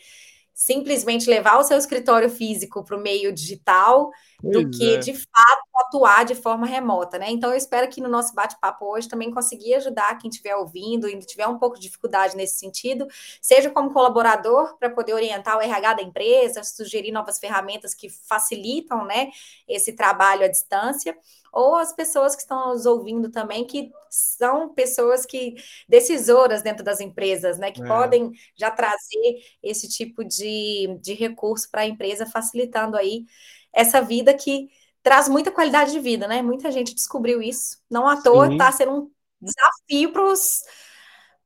simplesmente 0.59 1.31
levar 1.31 1.57
o 1.57 1.62
seu 1.62 1.79
escritório 1.79 2.29
físico 2.29 2.83
para 2.83 2.97
o 2.97 3.00
meio 3.00 3.33
digital 3.33 4.11
do 4.43 4.65
pois 4.65 4.77
que, 4.77 4.95
é. 4.95 4.99
de 4.99 5.12
fato, 5.12 5.62
atuar 5.77 6.25
de 6.25 6.35
forma 6.35 6.67
remota, 6.67 7.17
né? 7.17 7.31
Então, 7.31 7.50
eu 7.50 7.57
espero 7.57 7.88
que 7.88 8.00
no 8.00 8.09
nosso 8.09 8.35
bate-papo 8.35 8.85
hoje 8.85 9.09
também 9.09 9.31
conseguir 9.31 9.75
ajudar 9.75 10.19
quem 10.19 10.29
estiver 10.29 10.57
ouvindo 10.57 11.09
e 11.09 11.17
tiver 11.21 11.47
um 11.47 11.59
pouco 11.59 11.77
de 11.77 11.83
dificuldade 11.83 12.37
nesse 12.37 12.59
sentido, 12.59 13.07
seja 13.41 13.71
como 13.71 13.93
colaborador 13.93 14.77
para 14.79 14.91
poder 14.91 15.15
orientar 15.15 15.57
o 15.57 15.61
RH 15.61 15.95
da 15.95 16.03
empresa, 16.03 16.65
sugerir 16.65 17.12
novas 17.12 17.38
ferramentas 17.38 17.95
que 17.95 18.09
facilitam, 18.09 19.05
né, 19.05 19.31
esse 19.69 19.93
trabalho 19.93 20.45
à 20.45 20.49
distância, 20.49 21.17
ou 21.52 21.76
as 21.76 21.93
pessoas 21.93 22.35
que 22.35 22.43
estão 22.43 22.69
nos 22.69 22.87
ouvindo 22.87 23.31
também, 23.31 23.67
que 23.67 23.90
são 24.11 24.73
pessoas 24.75 25.26
que 25.26 25.55
decisoras 25.88 26.62
dentro 26.62 26.85
das 26.85 27.00
empresas, 27.00 27.59
né, 27.59 27.71
que 27.71 27.83
é. 27.83 27.87
podem 27.87 28.33
já 28.57 28.71
trazer 28.71 29.43
esse 29.62 29.88
tipo 29.88 30.25
de, 30.25 30.99
de 31.00 31.14
recurso 31.14 31.71
para 31.71 31.83
a 31.83 31.87
empresa, 31.87 32.26
facilitando 32.26 32.97
aí 32.97 33.25
essa 33.73 34.00
vida 34.00 34.35
que 34.35 34.69
traz 35.02 35.28
muita 35.28 35.50
qualidade 35.50 35.93
de 35.93 36.00
vida, 36.00 36.26
né? 36.26 36.43
Muita 36.43 36.71
gente 36.71 36.95
descobriu 36.95 37.40
isso. 37.40 37.78
Não 37.88 38.07
à 38.07 38.21
toa 38.21 38.52
está 38.52 38.71
sendo 38.73 38.93
um 38.93 39.11
desafio 39.40 40.12
para 40.12 40.25
os 40.25 40.62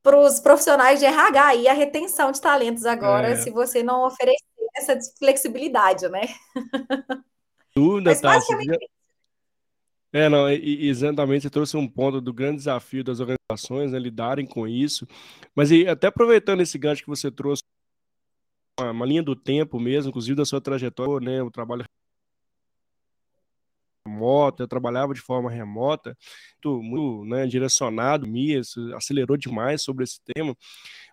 para 0.01 0.19
os 0.19 0.41
profissionais 0.41 0.99
de 0.99 1.05
RH 1.05 1.55
e 1.55 1.67
a 1.69 1.73
retenção 1.73 2.29
de 2.29 2.41
talentos 2.41 2.85
agora, 2.85 3.29
é. 3.29 3.35
se 3.37 3.49
você 3.49 3.81
não 3.81 4.05
oferecer 4.05 4.43
essa 4.75 4.99
flexibilidade, 5.17 6.09
né? 6.09 6.23
Dúvida, 7.73 8.09
Mas, 8.11 8.21
basicamente, 8.21 8.89
é, 10.13 10.29
não, 10.29 10.47
e, 10.51 10.87
exatamente, 10.87 11.41
você 11.41 11.49
trouxe 11.49 11.75
um 11.75 11.87
ponto 11.87 12.21
do 12.21 12.31
grande 12.31 12.57
desafio 12.57 13.03
das 13.03 13.19
organizações, 13.19 13.91
né, 13.91 13.97
lidarem 13.97 14.45
com 14.45 14.67
isso. 14.67 15.07
Mas 15.55 15.71
e, 15.71 15.87
até 15.87 16.05
aproveitando 16.05 16.61
esse 16.61 16.77
gancho 16.77 17.01
que 17.01 17.09
você 17.09 17.31
trouxe, 17.31 17.63
uma, 18.79 18.91
uma, 18.91 19.05
linha 19.07 19.23
do 19.23 19.35
tempo 19.35 19.79
mesmo, 19.79 20.09
inclusive 20.09 20.35
da 20.35 20.45
sua 20.45 20.61
trajetória, 20.61 21.25
né, 21.25 21.41
o 21.41 21.49
trabalho 21.49 21.83
remoto, 24.05 24.61
eu 24.63 24.67
trabalhava 24.67 25.13
de 25.15 25.21
forma 25.21 25.49
remota, 25.49 26.15
muito, 26.63 26.83
muito 26.83 27.25
né, 27.25 27.47
direcionado, 27.47 28.27
me 28.27 28.55
acelerou 28.95 29.35
demais 29.37 29.81
sobre 29.81 30.03
esse 30.03 30.19
tema. 30.23 30.55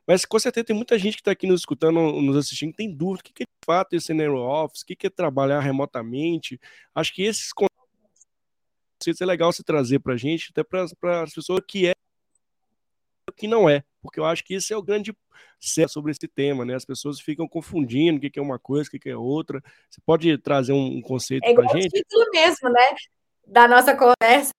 Mas 0.07 0.25
com 0.27 0.39
certeza 0.39 0.67
tem 0.67 0.77
muita 0.77 0.99
gente 0.99 1.15
que 1.15 1.21
está 1.23 1.31
aqui 1.31 1.47
nos 1.47 1.61
escutando, 1.61 2.21
nos 2.21 2.37
assistindo, 2.37 2.73
que 2.73 2.79
tem 2.79 2.95
dúvida, 2.95 3.21
o 3.21 3.33
que 3.33 3.45
é 3.45 3.47
de 3.47 3.65
fato 3.65 3.95
esse 3.95 4.13
Nero 4.13 4.39
Office, 4.39 4.83
o 4.83 4.87
que 4.87 5.07
é 5.07 5.11
trabalhar 5.11 5.61
remotamente. 5.61 6.61
Acho 6.95 7.15
que 7.15 7.23
esses 7.23 7.53
conceitos 9.01 9.21
é 9.21 9.27
legal 9.27 9.51
se 9.53 9.65
trazer 9.65 9.99
para 9.99 10.15
a 10.15 10.17
gente, 10.17 10.51
até 10.51 10.63
para 10.63 11.23
as 11.23 11.33
pessoas 11.33 11.61
que 11.67 11.89
é 11.89 11.93
que 13.37 13.49
não 13.49 13.71
é, 13.71 13.83
porque 14.03 14.21
eu 14.21 14.27
acho 14.27 14.45
que 14.45 14.55
esse 14.55 14.73
é 14.73 14.77
o 14.77 14.83
grande 14.83 15.17
certo 15.59 15.93
sobre 15.93 16.11
esse 16.11 16.29
tema, 16.29 16.65
né? 16.65 16.75
As 16.75 16.85
pessoas 16.85 17.21
ficam 17.21 17.49
confundindo 17.49 18.19
o 18.19 18.31
que 18.31 18.39
é 18.39 18.43
uma 18.43 18.59
coisa, 18.59 18.91
o 18.93 18.99
que 18.99 19.09
é 19.09 19.17
outra. 19.17 19.63
Você 19.89 20.01
pode 20.05 20.37
trazer 20.39 20.73
um 20.73 21.01
conceito 21.01 21.45
é 21.45 21.55
para 21.55 21.65
a 21.65 21.69
gente? 21.69 21.97
É 21.97 22.01
o 22.01 22.03
título 22.03 22.27
mesmo, 22.33 22.69
né? 22.69 22.97
Da 23.47 23.69
nossa 23.69 23.97
conversa. 23.97 24.51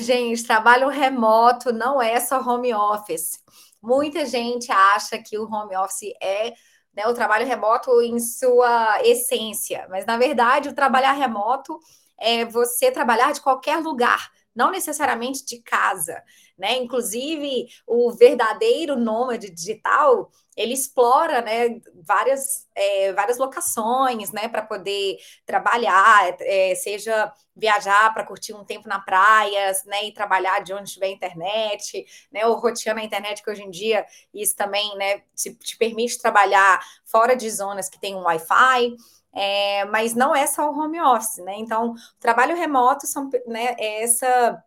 Gente, 0.00 0.44
trabalho 0.44 0.88
remoto 0.88 1.72
não 1.72 2.02
é 2.02 2.20
só 2.20 2.40
home 2.40 2.74
office. 2.74 3.38
Muita 3.80 4.26
gente 4.26 4.70
acha 4.70 5.18
que 5.18 5.38
o 5.38 5.44
home 5.44 5.76
office 5.76 6.12
é 6.20 6.52
né, 6.92 7.06
o 7.06 7.14
trabalho 7.14 7.46
remoto 7.46 8.02
em 8.02 8.18
sua 8.18 9.00
essência, 9.02 9.86
mas 9.88 10.04
na 10.04 10.18
verdade 10.18 10.68
o 10.68 10.74
trabalhar 10.74 11.12
remoto 11.12 11.78
é 12.18 12.44
você 12.44 12.90
trabalhar 12.90 13.32
de 13.32 13.40
qualquer 13.40 13.78
lugar, 13.78 14.30
não 14.54 14.70
necessariamente 14.70 15.44
de 15.44 15.60
casa, 15.60 16.22
né? 16.56 16.78
Inclusive, 16.78 17.66
o 17.86 18.10
verdadeiro 18.12 18.96
nômade 18.96 19.50
digital, 19.50 20.30
ele 20.56 20.72
explora, 20.72 21.42
né, 21.42 21.80
várias, 22.02 22.66
é, 22.74 23.12
várias 23.12 23.36
locações, 23.36 24.32
né, 24.32 24.48
para 24.48 24.62
poder 24.62 25.18
trabalhar, 25.44 26.34
é, 26.40 26.74
seja 26.74 27.30
viajar 27.54 28.12
para 28.14 28.24
curtir 28.24 28.54
um 28.54 28.64
tempo 28.64 28.88
na 28.88 28.98
praia, 28.98 29.72
né, 29.84 30.06
e 30.06 30.12
trabalhar 30.14 30.60
de 30.60 30.72
onde 30.72 30.92
tiver 30.92 31.08
internet, 31.08 32.06
né, 32.32 32.46
ou 32.46 32.54
roteando 32.58 33.00
a 33.00 33.04
internet, 33.04 33.42
que 33.42 33.50
hoje 33.50 33.62
em 33.62 33.70
dia 33.70 34.06
isso 34.32 34.56
também, 34.56 34.96
né, 34.96 35.22
te, 35.34 35.54
te 35.54 35.76
permite 35.76 36.18
trabalhar 36.18 36.80
fora 37.04 37.36
de 37.36 37.50
zonas 37.50 37.90
que 37.90 38.00
tem 38.00 38.14
um 38.14 38.24
Wi-Fi, 38.24 38.96
é, 39.36 39.84
mas 39.84 40.14
não 40.14 40.34
é 40.34 40.46
só 40.46 40.70
o 40.70 40.78
home 40.78 40.98
office, 41.00 41.44
né? 41.44 41.56
Então, 41.58 41.94
trabalho 42.18 42.56
remoto 42.56 43.06
são, 43.06 43.28
né, 43.46 43.76
é 43.78 44.02
essa 44.02 44.62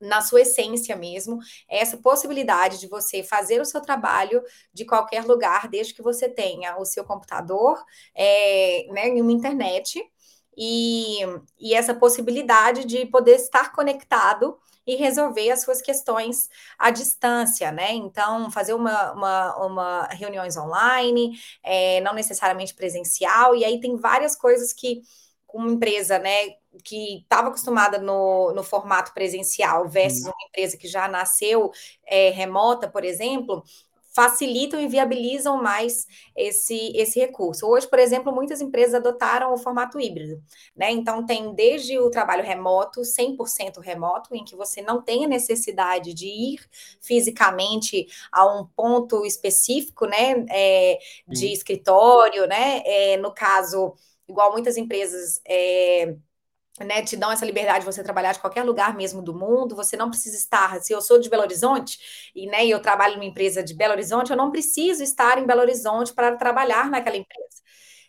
na 0.00 0.20
sua 0.20 0.40
essência 0.40 0.96
mesmo, 0.96 1.38
é 1.70 1.78
essa 1.78 1.96
possibilidade 1.96 2.80
de 2.80 2.88
você 2.88 3.22
fazer 3.22 3.60
o 3.60 3.64
seu 3.64 3.80
trabalho 3.80 4.42
de 4.74 4.84
qualquer 4.84 5.24
lugar, 5.24 5.68
desde 5.68 5.94
que 5.94 6.02
você 6.02 6.28
tenha 6.28 6.76
o 6.76 6.84
seu 6.84 7.04
computador 7.04 7.80
é, 8.12 8.88
né, 8.90 9.16
e 9.16 9.22
uma 9.22 9.30
internet, 9.30 10.02
e, 10.56 11.18
e 11.56 11.72
essa 11.72 11.94
possibilidade 11.94 12.84
de 12.84 13.06
poder 13.06 13.36
estar 13.36 13.70
conectado 13.72 14.58
e 14.86 14.96
resolver 14.96 15.50
as 15.50 15.62
suas 15.62 15.80
questões 15.80 16.48
à 16.78 16.90
distância, 16.90 17.70
né? 17.72 17.92
Então, 17.92 18.50
fazer 18.50 18.74
uma, 18.74 19.12
uma, 19.12 19.66
uma 19.66 20.06
reuniões 20.08 20.56
online, 20.56 21.32
é, 21.62 22.00
não 22.00 22.14
necessariamente 22.14 22.74
presencial, 22.74 23.54
e 23.54 23.64
aí 23.64 23.80
tem 23.80 23.96
várias 23.96 24.34
coisas 24.36 24.72
que 24.72 25.02
uma 25.54 25.70
empresa, 25.70 26.18
né, 26.18 26.54
que 26.82 27.18
estava 27.18 27.48
acostumada 27.48 27.98
no, 27.98 28.52
no 28.54 28.62
formato 28.62 29.12
presencial 29.12 29.86
versus 29.86 30.24
uma 30.24 30.34
empresa 30.48 30.76
que 30.78 30.88
já 30.88 31.06
nasceu 31.06 31.70
é, 32.06 32.30
remota, 32.30 32.88
por 32.88 33.04
exemplo, 33.04 33.62
facilitam 34.14 34.80
e 34.80 34.86
viabilizam 34.86 35.62
mais 35.62 36.06
esse, 36.36 36.92
esse 36.94 37.18
recurso. 37.18 37.66
Hoje, 37.66 37.88
por 37.88 37.98
exemplo, 37.98 38.32
muitas 38.32 38.60
empresas 38.60 38.94
adotaram 38.94 39.52
o 39.52 39.58
formato 39.58 39.98
híbrido, 39.98 40.42
né? 40.76 40.90
Então, 40.90 41.24
tem 41.24 41.54
desde 41.54 41.98
o 41.98 42.10
trabalho 42.10 42.44
remoto, 42.44 43.04
100% 43.04 43.80
remoto, 43.80 44.34
em 44.34 44.44
que 44.44 44.54
você 44.54 44.82
não 44.82 45.00
tem 45.02 45.24
a 45.24 45.28
necessidade 45.28 46.12
de 46.12 46.26
ir 46.26 46.60
fisicamente 47.00 48.06
a 48.30 48.46
um 48.46 48.66
ponto 48.66 49.24
específico, 49.24 50.06
né? 50.06 50.44
É, 50.50 50.98
de 51.26 51.52
escritório, 51.52 52.46
né? 52.46 52.82
É, 52.84 53.16
no 53.16 53.32
caso, 53.32 53.94
igual 54.28 54.52
muitas 54.52 54.76
empresas. 54.76 55.40
É, 55.46 56.14
né, 56.80 57.02
te 57.02 57.16
dão 57.16 57.30
essa 57.30 57.44
liberdade 57.44 57.80
de 57.80 57.86
você 57.86 58.02
trabalhar 58.02 58.32
de 58.32 58.40
qualquer 58.40 58.64
lugar 58.64 58.96
mesmo 58.96 59.22
do 59.22 59.34
mundo, 59.34 59.76
você 59.76 59.96
não 59.96 60.08
precisa 60.08 60.36
estar, 60.36 60.80
se 60.80 60.92
eu 60.92 61.00
sou 61.02 61.18
de 61.18 61.28
Belo 61.28 61.42
Horizonte 61.42 61.98
e, 62.34 62.46
né, 62.46 62.66
eu 62.66 62.80
trabalho 62.80 63.14
numa 63.14 63.24
empresa 63.24 63.62
de 63.62 63.74
Belo 63.74 63.92
Horizonte, 63.92 64.30
eu 64.30 64.36
não 64.36 64.50
preciso 64.50 65.02
estar 65.02 65.38
em 65.38 65.46
Belo 65.46 65.60
Horizonte 65.60 66.12
para 66.14 66.34
trabalhar 66.36 66.90
naquela 66.90 67.16
empresa, 67.16 67.60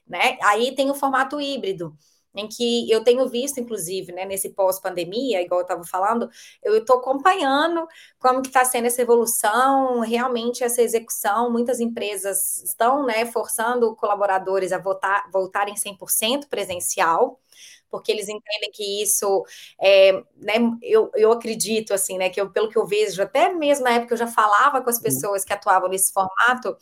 né? 0.07 0.37
Aí 0.43 0.73
tem 0.75 0.89
o 0.89 0.95
formato 0.95 1.41
híbrido, 1.41 1.95
em 2.35 2.47
que 2.47 2.89
eu 2.89 3.03
tenho 3.03 3.27
visto, 3.29 3.59
inclusive, 3.59 4.11
né, 4.11 4.25
nesse 4.25 4.49
pós-pandemia, 4.49 5.41
igual 5.41 5.59
eu 5.61 5.63
estava 5.63 5.83
falando, 5.83 6.29
eu 6.63 6.77
estou 6.77 6.97
acompanhando 6.97 7.87
como 8.19 8.41
que 8.41 8.47
está 8.47 8.65
sendo 8.65 8.87
essa 8.87 9.01
evolução, 9.01 9.99
realmente 9.99 10.63
essa 10.63 10.81
execução, 10.81 11.51
muitas 11.51 11.79
empresas 11.79 12.57
estão, 12.63 13.05
né, 13.05 13.25
forçando 13.25 13.95
colaboradores 13.95 14.71
a 14.71 14.79
votar, 14.79 15.29
voltarem 15.31 15.75
100% 15.75 16.47
presencial, 16.49 17.39
porque 17.93 18.11
eles 18.11 18.27
entendem 18.27 18.71
que 18.73 19.03
isso 19.03 19.45
é, 19.79 20.13
né, 20.35 20.55
eu, 20.81 21.11
eu 21.13 21.31
acredito 21.31 21.93
assim, 21.93 22.17
né, 22.17 22.27
que 22.27 22.41
eu, 22.41 22.49
pelo 22.49 22.67
que 22.67 22.75
eu 22.75 22.87
vejo, 22.87 23.21
até 23.21 23.53
mesmo 23.53 23.83
na 23.83 23.91
época 23.91 24.15
eu 24.15 24.17
já 24.17 24.25
falava 24.25 24.81
com 24.81 24.89
as 24.89 24.97
uhum. 24.97 25.03
pessoas 25.03 25.45
que 25.45 25.53
atuavam 25.53 25.87
nesse 25.87 26.11
formato, 26.11 26.75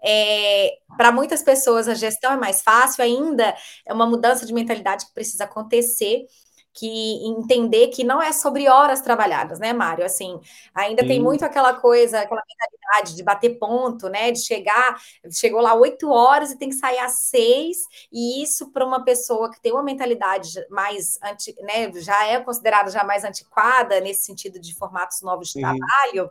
é, 0.00 0.78
para 0.96 1.10
muitas 1.10 1.42
pessoas 1.42 1.88
a 1.88 1.94
gestão 1.94 2.32
é 2.32 2.36
mais 2.36 2.62
fácil, 2.62 3.02
ainda 3.02 3.52
é 3.84 3.92
uma 3.92 4.06
mudança 4.06 4.46
de 4.46 4.54
mentalidade 4.54 5.06
que 5.06 5.12
precisa 5.12 5.42
acontecer 5.42 6.24
que 6.74 7.24
entender 7.26 7.88
que 7.88 8.02
não 8.02 8.20
é 8.20 8.32
sobre 8.32 8.68
horas 8.68 9.00
trabalhadas, 9.00 9.60
né, 9.60 9.72
Mário? 9.72 10.04
Assim, 10.04 10.40
ainda 10.74 11.02
Sim. 11.02 11.08
tem 11.08 11.22
muito 11.22 11.44
aquela 11.44 11.72
coisa, 11.74 12.20
aquela 12.20 12.42
mentalidade 12.46 13.14
de 13.14 13.22
bater 13.22 13.58
ponto, 13.58 14.08
né? 14.08 14.32
De 14.32 14.40
chegar, 14.40 15.00
chegou 15.30 15.60
lá 15.60 15.74
oito 15.74 16.10
horas 16.10 16.50
e 16.50 16.58
tem 16.58 16.68
que 16.68 16.74
sair 16.74 16.98
às 16.98 17.20
seis, 17.20 17.78
e 18.12 18.42
isso 18.42 18.72
para 18.72 18.84
uma 18.84 19.04
pessoa 19.04 19.50
que 19.50 19.60
tem 19.60 19.72
uma 19.72 19.82
mentalidade 19.82 20.66
mais 20.68 21.18
anti, 21.22 21.54
né, 21.62 21.92
já 21.94 22.26
é 22.26 22.40
considerada 22.40 22.90
já 22.90 23.04
mais 23.04 23.24
antiquada 23.24 24.00
nesse 24.00 24.24
sentido 24.24 24.58
de 24.58 24.74
formatos 24.74 25.22
novos 25.22 25.48
de 25.48 25.52
Sim. 25.54 25.60
trabalho, 25.60 26.30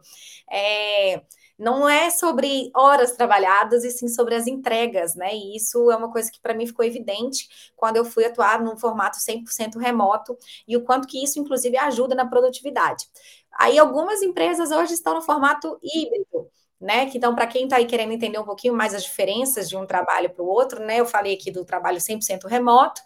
é 0.52 1.22
não 1.64 1.88
é 1.88 2.10
sobre 2.10 2.70
horas 2.76 3.14
trabalhadas, 3.14 3.86
e 3.86 3.92
sim 3.92 4.10
sobre 4.10 4.36
as 4.36 4.48
entregas, 4.48 5.16
né? 5.16 5.34
E 5.34 5.56
isso 5.56 5.90
é 5.90 5.96
uma 5.96 6.12
coisa 6.12 6.30
que 6.30 6.42
para 6.42 6.54
mim 6.54 6.68
ficou 6.68 6.84
evidente 6.84 7.72
quando 7.74 7.96
eu 7.96 8.04
fui 8.04 8.26
atuar 8.26 8.62
num 8.62 8.76
formato 8.76 9.18
100% 9.18 9.78
remoto 9.78 10.38
e 10.68 10.76
o 10.76 10.84
quanto 10.84 11.08
que 11.08 11.24
isso, 11.24 11.40
inclusive, 11.40 11.78
ajuda 11.78 12.14
na 12.16 12.28
produtividade. 12.28 13.08
Aí, 13.54 13.80
algumas 13.80 14.22
empresas 14.22 14.72
hoje 14.72 14.94
estão 14.94 15.14
no 15.14 15.22
formato 15.22 15.80
híbrido. 15.82 16.50
Né? 16.82 17.10
Então, 17.16 17.34
para 17.34 17.48
quem 17.48 17.64
está 17.64 17.78
aí 17.78 17.86
querendo 17.86 18.12
entender 18.12 18.38
um 18.38 18.44
pouquinho 18.44 18.74
mais 18.74 18.94
as 18.94 19.04
diferenças 19.04 19.70
de 19.70 19.78
um 19.78 19.86
trabalho 19.86 20.30
para 20.32 20.44
o 20.44 20.48
outro, 20.48 20.84
né? 20.84 21.00
Eu 21.00 21.06
falei 21.06 21.34
aqui 21.34 21.50
do 21.50 21.64
trabalho 21.64 21.98
100% 21.98 22.46
remoto, 22.46 23.02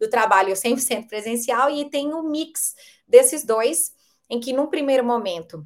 do 0.00 0.08
trabalho 0.08 0.56
100% 0.56 1.06
presencial, 1.06 1.68
e 1.68 1.90
tem 1.90 2.14
o 2.14 2.20
um 2.20 2.30
mix 2.30 2.74
desses 3.06 3.44
dois, 3.44 3.92
em 4.30 4.40
que, 4.40 4.54
num 4.54 4.66
primeiro 4.66 5.04
momento, 5.04 5.62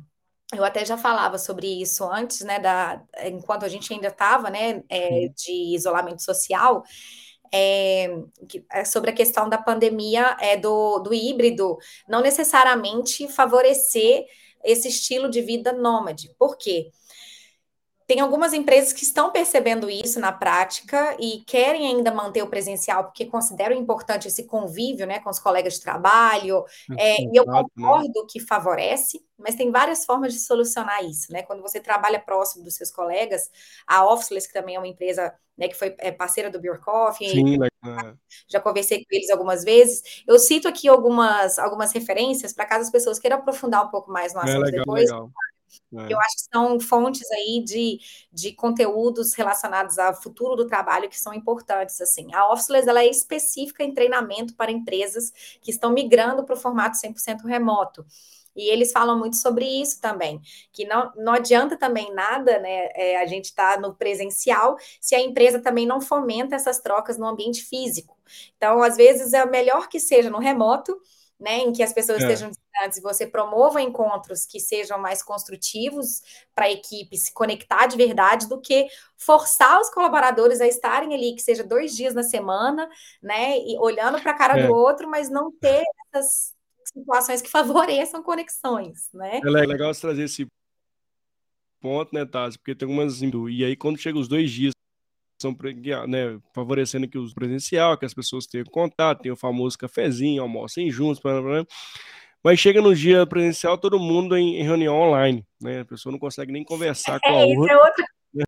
eu 0.53 0.65
até 0.65 0.85
já 0.85 0.99
falava 0.99 1.39
sobre 1.39 1.67
isso 1.81 2.05
antes, 2.05 2.41
né, 2.43 2.59
da, 2.59 3.03
enquanto 3.25 3.65
a 3.65 3.69
gente 3.69 3.93
ainda 3.93 4.09
estava, 4.09 4.51
né, 4.51 4.83
é, 4.89 5.29
de 5.29 5.75
isolamento 5.75 6.23
social, 6.23 6.83
é, 7.53 8.09
é, 8.71 8.85
sobre 8.85 9.11
a 9.11 9.15
questão 9.15 9.49
da 9.49 9.59
pandemia 9.59 10.37
é, 10.41 10.57
do, 10.57 10.99
do 11.01 11.13
híbrido, 11.13 11.77
não 12.09 12.21
necessariamente 12.21 13.29
favorecer 13.29 14.25
esse 14.65 14.89
estilo 14.89 15.29
de 15.29 15.43
vida 15.43 15.73
nômade. 15.73 16.35
Por 16.39 16.57
quê? 16.57 16.91
Tem 18.13 18.21
algumas 18.21 18.53
empresas 18.53 18.93
que 18.93 19.05
estão 19.05 19.33
percebendo 19.33 19.89
isso 19.89 20.21
na 20.21 20.31
prática 20.31 21.17
e 21.19 21.43
querem 21.47 21.87
ainda 21.87 22.13
manter 22.13 22.43
o 22.43 22.47
presencial, 22.47 23.05
porque 23.05 23.25
consideram 23.25 23.75
importante 23.75 24.29
esse 24.29 24.45
convívio 24.45 25.07
né, 25.07 25.19
com 25.19 25.31
os 25.31 25.39
colegas 25.39 25.77
de 25.77 25.81
trabalho. 25.81 26.63
É, 26.99 27.23
e 27.23 27.31
eu 27.35 27.47
concordo 27.47 28.27
que 28.27 28.39
favorece, 28.39 29.25
mas 29.39 29.55
tem 29.55 29.71
várias 29.71 30.05
formas 30.05 30.35
de 30.35 30.41
solucionar 30.41 31.03
isso. 31.03 31.33
Né? 31.33 31.43
Quando 31.43 31.63
você 31.63 31.81
trabalha 31.81 32.21
próximo 32.21 32.63
dos 32.63 32.75
seus 32.75 32.91
colegas, 32.91 33.51
a 33.87 34.07
Officeless, 34.07 34.47
que 34.47 34.53
também 34.53 34.75
é 34.75 34.79
uma 34.79 34.89
empresa 34.89 35.33
né, 35.57 35.69
que 35.69 35.75
foi 35.75 35.97
é, 35.97 36.13
parceira 36.13 36.51
do 36.51 36.61
Bjorkoff, 36.61 37.27
Sim, 37.27 37.61
já 38.47 38.61
conversei 38.61 38.99
com 38.99 39.07
eles 39.11 39.31
algumas 39.31 39.65
vezes. 39.65 40.23
Eu 40.29 40.39
cito 40.39 40.69
aqui 40.69 40.87
algumas, 40.87 41.59
algumas 41.59 41.93
referências 41.93 42.53
para 42.53 42.67
caso 42.67 42.83
as 42.83 42.91
pessoas 42.91 43.19
queiram 43.19 43.39
aprofundar 43.39 43.87
um 43.87 43.91
pouco 43.91 44.13
mais 44.13 44.35
no 44.35 44.41
é 44.41 44.43
assunto 44.43 44.65
é, 44.65 44.67
legal, 44.67 44.85
depois. 44.85 45.11
Legal. 45.11 45.31
É. 45.95 46.13
Eu 46.13 46.19
acho 46.21 46.37
que 46.37 46.43
são 46.53 46.81
fontes 46.81 47.31
aí 47.31 47.63
de, 47.65 47.99
de 48.33 48.53
conteúdos 48.53 49.35
relacionados 49.35 49.99
ao 49.99 50.15
futuro 50.15 50.57
do 50.57 50.67
trabalho 50.67 51.09
que 51.09 51.19
são 51.19 51.35
importantes. 51.35 52.01
Assim, 52.01 52.33
a 52.35 52.51
Officeless 52.53 52.89
ela 52.89 53.03
é 53.03 53.09
específica 53.09 53.85
em 53.85 53.95
treinamento 53.95 54.55
para 54.55 54.71
empresas 54.71 55.33
que 55.61 55.71
estão 55.71 55.93
migrando 55.93 56.45
para 56.45 56.55
o 56.55 56.59
formato 56.59 56.97
100% 56.97 57.45
remoto. 57.45 58.05
E 58.55 58.69
eles 58.71 58.93
falam 58.93 59.19
muito 59.19 59.37
sobre 59.37 59.65
isso 59.65 60.01
também, 60.01 60.41
que 60.73 60.85
não, 60.85 61.11
não 61.17 61.33
adianta 61.33 61.77
também 61.77 62.13
nada, 62.15 62.59
né? 62.59 62.89
É, 62.95 63.17
a 63.17 63.27
gente 63.27 63.47
está 63.47 63.81
no 63.81 63.95
presencial 63.95 64.77
se 65.01 65.15
a 65.15 65.21
empresa 65.21 65.59
também 65.61 65.87
não 65.87 66.01
fomenta 66.01 66.55
essas 66.55 66.79
trocas 66.79 67.17
no 67.17 67.27
ambiente 67.27 67.63
físico. 67.65 68.17
Então, 68.57 68.83
às 68.83 68.97
vezes, 68.97 69.33
é 69.33 69.45
melhor 69.47 69.89
que 69.89 69.99
seja 69.99 70.29
no 70.29 70.39
remoto, 70.39 70.95
né, 71.43 71.59
em 71.59 71.73
que 71.73 71.83
as 71.83 71.93
pessoas 71.93 72.23
é. 72.23 72.23
estejam 72.23 72.51
distantes 72.51 72.99
e 72.99 73.03
você 73.03 73.27
promova 73.27 73.83
encontros 73.83 74.47
que 74.47 74.61
sejam 74.61 74.97
mais 74.97 75.23
construtivos 75.23 76.23
para 76.55 76.67
a 76.67 76.71
equipe 76.71 77.17
se 77.19 77.35
conectar 77.35 77.87
de 77.87 77.97
verdade, 77.97 78.49
do 78.49 78.61
que 78.61 78.87
forçar 79.19 79.81
os 79.81 79.91
colaboradores 79.91 80.61
a 80.61 80.69
estarem 80.69 81.13
ali, 81.13 81.35
que 81.35 81.43
seja 81.43 81.65
dois 81.65 81.97
dias 81.97 82.15
na 82.15 82.23
semana, 82.23 82.89
né, 83.21 83.59
e 83.59 83.77
olhando 83.79 84.21
para 84.21 84.31
a 84.31 84.39
cara 84.39 84.61
é. 84.61 84.67
do 84.67 84.73
outro, 84.73 85.11
mas 85.11 85.29
não 85.29 85.51
ter 85.51 85.83
essas 86.15 86.55
situações 86.85 87.43
que 87.43 87.51
favoreçam 87.51 88.23
conexões, 88.23 89.09
né? 89.13 89.41
É 89.45 89.49
legal 89.49 89.93
você 89.93 90.01
trazer 90.01 90.23
esse 90.23 90.47
ponto, 91.81 92.15
né, 92.15 92.25
Tassi? 92.25 92.57
Porque 92.57 92.75
tem 92.75 92.89
algumas. 92.89 93.21
E 93.21 93.65
aí, 93.65 93.75
quando 93.75 93.99
chega 93.99 94.17
os 94.17 94.29
dois 94.29 94.49
dias 94.51 94.73
são 95.43 95.57
né, 96.09 96.41
favorecendo 96.55 97.09
que 97.09 97.19
o 97.19 97.35
presencial, 97.35 97.99
que 97.99 98.07
as 98.07 98.15
pessoas 98.15 98.47
tenham 98.47 98.65
contato, 98.67 99.23
tenham 99.23 99.35
o 99.35 99.39
famoso 99.39 99.77
cafezinho, 99.77 100.43
almocem 100.43 100.91
juntos, 100.91 101.21
blá, 101.21 101.41
blá, 101.41 101.43
blá. 101.43 101.67
mas 102.43 102.59
chega 102.59 102.81
no 102.81 102.95
dia 102.95 103.27
presencial 103.27 103.77
todo 103.77 103.99
mundo 103.99 104.37
em, 104.37 104.57
em, 104.57 104.63
reunião 104.63 104.95
online, 104.95 105.45
né? 105.61 105.81
A 105.81 105.85
pessoa 105.85 106.13
não 106.13 106.19
consegue 106.19 106.53
nem 106.53 106.65
conversar 106.65 107.21
com 107.21 107.29
a 107.29 107.41
é, 107.41 107.45
outra. 107.45 107.73
É 107.73 107.77
outra... 107.77 108.05
Né? 108.33 108.45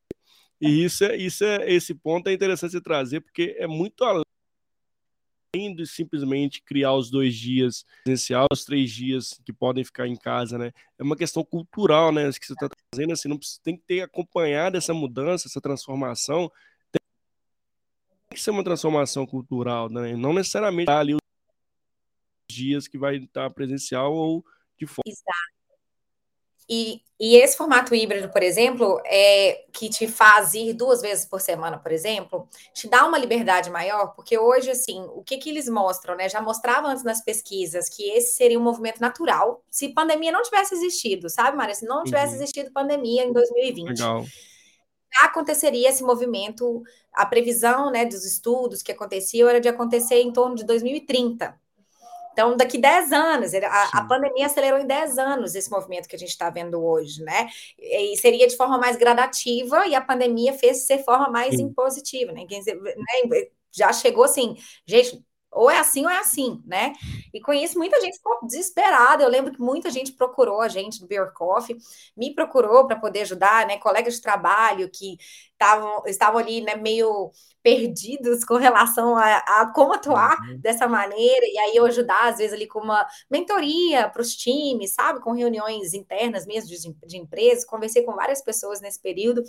E 0.60 0.84
isso 0.84 1.04
é, 1.04 1.16
isso 1.16 1.44
é, 1.44 1.70
esse 1.70 1.94
ponto 1.94 2.28
é 2.28 2.32
interessante 2.32 2.80
trazer, 2.80 3.20
porque 3.20 3.56
é 3.58 3.66
muito 3.66 4.04
além 4.04 4.24
de 5.74 5.86
simplesmente 5.86 6.62
criar 6.62 6.94
os 6.94 7.10
dois 7.10 7.34
dias 7.34 7.84
presencial, 8.02 8.46
os 8.52 8.64
três 8.64 8.90
dias 8.90 9.40
que 9.44 9.52
podem 9.52 9.84
ficar 9.84 10.06
em 10.06 10.16
casa, 10.16 10.58
né? 10.58 10.72
É 10.98 11.02
uma 11.02 11.16
questão 11.16 11.44
cultural, 11.44 12.10
né? 12.12 12.28
Que 12.32 12.46
você 12.46 12.52
está 12.52 12.68
trazendo, 12.68 13.12
assim, 13.12 13.28
não 13.28 13.38
tem 13.62 13.76
que 13.76 13.82
ter 13.86 14.00
acompanhado 14.00 14.76
essa 14.76 14.92
mudança, 14.92 15.48
essa 15.48 15.60
transformação 15.60 16.50
que 18.34 18.40
ser 18.40 18.50
uma 18.50 18.64
transformação 18.64 19.26
cultural, 19.26 19.88
né? 19.88 20.14
Não 20.14 20.32
necessariamente 20.32 20.90
ali 20.90 21.14
os 21.14 21.20
dias 22.50 22.86
que 22.86 22.98
vai 22.98 23.16
estar 23.16 23.48
presencial 23.50 24.12
ou 24.12 24.44
de 24.78 24.86
fora. 24.86 25.02
Exato. 25.06 25.54
E, 26.68 27.02
e, 27.20 27.36
esse 27.36 27.58
formato 27.58 27.94
híbrido, 27.94 28.30
por 28.30 28.42
exemplo, 28.42 28.98
é 29.04 29.66
que 29.70 29.90
te 29.90 30.08
faz 30.08 30.54
ir 30.54 30.72
duas 30.72 31.02
vezes 31.02 31.26
por 31.26 31.38
semana, 31.38 31.78
por 31.78 31.92
exemplo, 31.92 32.48
te 32.72 32.88
dá 32.88 33.04
uma 33.04 33.18
liberdade 33.18 33.68
maior, 33.68 34.14
porque 34.14 34.38
hoje, 34.38 34.70
assim, 34.70 35.02
o 35.14 35.22
que, 35.22 35.36
que 35.36 35.50
eles 35.50 35.68
mostram, 35.68 36.16
né? 36.16 36.26
Já 36.26 36.40
mostrava 36.40 36.88
antes 36.88 37.04
nas 37.04 37.22
pesquisas 37.22 37.90
que 37.90 38.04
esse 38.10 38.34
seria 38.34 38.58
um 38.58 38.62
movimento 38.62 38.98
natural 38.98 39.62
se 39.70 39.90
pandemia 39.90 40.32
não 40.32 40.42
tivesse 40.42 40.74
existido, 40.74 41.28
sabe, 41.28 41.54
Maria? 41.54 41.74
Se 41.74 41.84
não 41.84 42.02
tivesse 42.02 42.34
uhum. 42.34 42.42
existido 42.42 42.72
pandemia 42.72 43.24
em 43.24 43.32
2020. 43.32 43.88
Legal 43.88 44.24
aconteceria 45.22 45.88
esse 45.88 46.02
movimento, 46.02 46.82
a 47.12 47.24
previsão 47.26 47.90
né, 47.90 48.04
dos 48.04 48.24
estudos 48.24 48.82
que 48.82 48.92
aconteciam 48.92 49.48
era 49.48 49.60
de 49.60 49.68
acontecer 49.68 50.20
em 50.20 50.32
torno 50.32 50.54
de 50.54 50.64
2030. 50.64 51.58
Então, 52.34 52.56
daqui 52.56 52.78
10 52.78 53.12
anos, 53.12 53.54
a, 53.54 53.90
a, 53.92 54.04
pandemia 54.06 54.46
acelerou 54.46 54.80
em 54.80 54.86
10 54.86 55.18
anos 55.18 55.54
esse 55.54 55.70
movimento 55.70 56.08
que 56.08 56.16
a 56.16 56.18
gente 56.18 56.30
está 56.30 56.50
vendo 56.50 56.84
hoje, 56.84 57.22
né? 57.22 57.48
E 57.78 58.16
seria 58.16 58.48
de 58.48 58.56
forma 58.56 58.76
mais 58.76 58.96
gradativa, 58.96 59.86
e 59.86 59.94
a 59.94 60.00
pandemia 60.00 60.52
fez 60.52 60.84
ser 60.84 61.04
forma 61.04 61.30
mais 61.30 61.54
Sim. 61.54 61.62
impositiva, 61.62 62.32
né? 62.32 62.44
né? 62.44 63.46
Já 63.70 63.92
chegou 63.92 64.24
assim, 64.24 64.56
gente, 64.84 65.24
ou 65.54 65.70
é 65.70 65.78
assim 65.78 66.04
ou 66.04 66.10
é 66.10 66.18
assim, 66.18 66.62
né? 66.66 66.92
E 67.32 67.40
com 67.40 67.52
isso 67.52 67.78
muita 67.78 68.00
gente 68.00 68.16
ficou 68.16 68.38
desesperada. 68.42 69.22
Eu 69.22 69.28
lembro 69.28 69.52
que 69.52 69.60
muita 69.60 69.90
gente 69.90 70.12
procurou 70.12 70.60
a 70.60 70.68
gente 70.68 71.00
do 71.00 71.06
Beer 71.06 71.32
Coffee, 71.32 71.76
me 72.16 72.34
procurou 72.34 72.86
para 72.86 72.96
poder 72.96 73.22
ajudar, 73.22 73.66
né? 73.66 73.78
Colegas 73.78 74.14
de 74.14 74.20
trabalho 74.20 74.90
que 74.90 75.16
tavam, 75.58 76.02
estavam 76.06 76.38
ali, 76.38 76.60
né, 76.60 76.74
meio 76.76 77.30
perdidos 77.62 78.44
com 78.44 78.56
relação 78.56 79.16
a, 79.16 79.36
a 79.38 79.72
como 79.74 79.94
atuar 79.94 80.36
uhum. 80.40 80.58
dessa 80.58 80.86
maneira, 80.86 81.46
e 81.46 81.58
aí 81.58 81.76
eu 81.76 81.86
ajudar, 81.86 82.28
às 82.28 82.36
vezes, 82.36 82.52
ali 82.52 82.66
com 82.66 82.80
uma 82.80 83.06
mentoria 83.30 84.08
para 84.10 84.20
os 84.20 84.36
times, 84.36 84.92
sabe? 84.92 85.20
Com 85.20 85.32
reuniões 85.32 85.94
internas 85.94 86.46
mesmo 86.46 86.68
de, 86.68 87.06
de 87.06 87.16
empresas, 87.16 87.64
conversei 87.64 88.02
com 88.02 88.14
várias 88.14 88.42
pessoas 88.42 88.80
nesse 88.82 89.00
período 89.00 89.42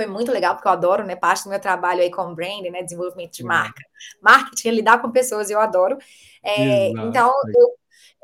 foi 0.00 0.06
muito 0.06 0.32
legal, 0.32 0.54
porque 0.54 0.66
eu 0.66 0.72
adoro, 0.72 1.04
né, 1.04 1.14
parte 1.14 1.44
do 1.44 1.50
meu 1.50 1.60
trabalho 1.60 2.00
aí 2.00 2.10
com 2.10 2.34
branding, 2.34 2.70
né, 2.70 2.82
desenvolvimento 2.82 3.32
de 3.32 3.44
marca, 3.44 3.82
marketing, 4.22 4.70
lidar 4.70 5.02
com 5.02 5.10
pessoas, 5.10 5.50
eu 5.50 5.60
adoro. 5.60 5.98
É, 6.42 6.88
então, 6.88 7.30
eu, 7.54 7.76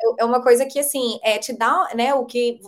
eu, 0.02 0.16
é 0.20 0.24
uma 0.24 0.42
coisa 0.42 0.64
que, 0.64 0.78
assim, 0.78 1.20
é, 1.22 1.36
te 1.36 1.52
dá, 1.52 1.90
né, 1.94 2.14
o 2.14 2.24
que 2.24 2.60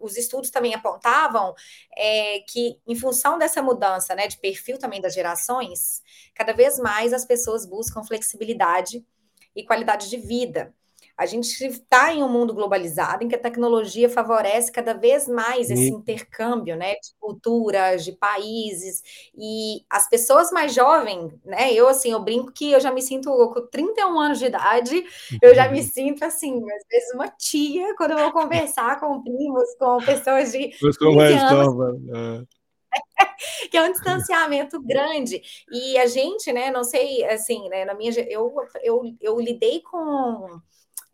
os 0.00 0.16
estudos 0.16 0.50
também 0.50 0.74
apontavam 0.74 1.54
é, 1.96 2.40
que, 2.40 2.76
em 2.88 2.96
função 2.96 3.38
dessa 3.38 3.62
mudança, 3.62 4.16
né, 4.16 4.26
de 4.26 4.36
perfil 4.36 4.78
também 4.78 5.00
das 5.00 5.14
gerações, 5.14 6.02
cada 6.34 6.52
vez 6.52 6.76
mais 6.80 7.12
as 7.12 7.24
pessoas 7.24 7.64
buscam 7.64 8.02
flexibilidade 8.02 9.06
e 9.54 9.64
qualidade 9.64 10.10
de 10.10 10.16
vida. 10.16 10.74
A 11.16 11.24
gente 11.24 11.46
está 11.64 12.12
em 12.12 12.22
um 12.22 12.28
mundo 12.28 12.52
globalizado 12.52 13.24
em 13.24 13.28
que 13.28 13.34
a 13.34 13.40
tecnologia 13.40 14.08
favorece 14.08 14.70
cada 14.70 14.92
vez 14.92 15.26
mais 15.26 15.70
esse 15.70 15.88
intercâmbio, 15.88 16.76
né, 16.76 16.92
de 16.94 17.14
culturas, 17.18 18.04
de 18.04 18.12
países, 18.12 19.02
e 19.34 19.84
as 19.88 20.08
pessoas 20.08 20.50
mais 20.50 20.74
jovens, 20.74 21.32
né, 21.44 21.72
eu 21.72 21.88
assim, 21.88 22.12
eu 22.12 22.22
brinco 22.22 22.52
que 22.52 22.72
eu 22.72 22.80
já 22.80 22.92
me 22.92 23.00
sinto 23.00 23.30
com 23.30 23.66
31 23.66 24.20
anos 24.20 24.38
de 24.38 24.46
idade, 24.46 25.04
eu 25.40 25.54
já 25.54 25.68
me 25.68 25.82
sinto 25.82 26.24
assim, 26.24 26.54
às 26.70 26.84
vezes 26.90 27.14
uma 27.14 27.28
tia 27.28 27.94
quando 27.96 28.10
eu 28.12 28.18
vou 28.18 28.32
conversar 28.32 29.00
com 29.00 29.22
primos, 29.22 29.74
com 29.78 29.98
pessoas 29.98 30.52
de 30.52 30.68
15 30.68 31.32
anos. 31.32 31.98
É. 32.14 32.56
que 33.70 33.76
é 33.76 33.82
um 33.82 33.92
distanciamento 33.92 34.80
grande. 34.82 35.42
E 35.70 35.98
a 35.98 36.06
gente, 36.06 36.52
né, 36.52 36.70
não 36.70 36.84
sei, 36.84 37.24
assim, 37.24 37.68
né, 37.68 37.84
na 37.84 37.94
minha 37.94 38.12
eu 38.28 38.52
eu, 38.82 39.02
eu 39.20 39.40
lidei 39.40 39.80
com 39.80 40.60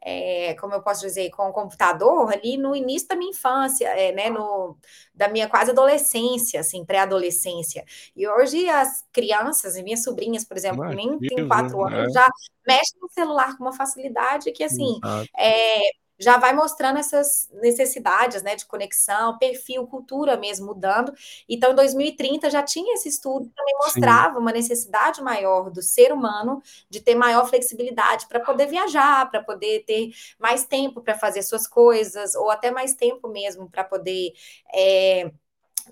é, 0.04 0.54
como 0.54 0.74
eu 0.74 0.82
posso 0.82 1.00
dizer, 1.00 1.30
com 1.30 1.48
o 1.48 1.52
computador 1.52 2.32
ali 2.32 2.56
no 2.56 2.74
início 2.74 3.08
da 3.08 3.16
minha 3.16 3.30
infância, 3.30 3.86
é, 3.88 4.12
né, 4.12 4.28
no, 4.28 4.76
da 5.14 5.28
minha 5.28 5.48
quase 5.48 5.70
adolescência, 5.70 6.60
assim, 6.60 6.84
pré-adolescência. 6.84 7.84
E 8.16 8.26
hoje 8.26 8.68
as 8.68 9.04
crianças, 9.12 9.80
minhas 9.82 10.02
sobrinhas, 10.02 10.44
por 10.44 10.56
exemplo, 10.56 10.88
que 10.88 10.96
nem 10.96 11.18
tem 11.18 11.46
quatro 11.46 11.84
né? 11.84 12.00
anos, 12.00 12.12
já 12.12 12.28
mexem 12.66 13.00
no 13.00 13.08
celular 13.10 13.56
com 13.56 13.64
uma 13.64 13.72
facilidade 13.72 14.50
que, 14.52 14.64
assim, 14.64 14.98
é, 15.38 15.80
já 16.22 16.38
vai 16.38 16.54
mostrando 16.54 16.98
essas 16.98 17.50
necessidades 17.60 18.42
né, 18.42 18.54
de 18.54 18.64
conexão, 18.64 19.36
perfil, 19.38 19.86
cultura 19.86 20.36
mesmo 20.36 20.66
mudando. 20.66 21.12
Então, 21.48 21.72
em 21.72 21.74
2030 21.74 22.48
já 22.48 22.62
tinha 22.62 22.94
esse 22.94 23.08
estudo 23.08 23.48
que 23.48 23.54
também 23.54 23.74
mostrava 23.78 24.34
Sim. 24.34 24.40
uma 24.40 24.52
necessidade 24.52 25.20
maior 25.20 25.70
do 25.70 25.82
ser 25.82 26.12
humano 26.12 26.62
de 26.88 27.00
ter 27.00 27.14
maior 27.14 27.46
flexibilidade 27.48 28.26
para 28.28 28.40
poder 28.40 28.66
viajar, 28.66 29.28
para 29.30 29.42
poder 29.42 29.84
ter 29.84 30.12
mais 30.38 30.64
tempo 30.64 31.00
para 31.00 31.18
fazer 31.18 31.42
suas 31.42 31.66
coisas, 31.66 32.34
ou 32.36 32.50
até 32.50 32.70
mais 32.70 32.94
tempo 32.94 33.28
mesmo 33.28 33.68
para 33.68 33.82
poder 33.82 34.32
é, 34.72 35.32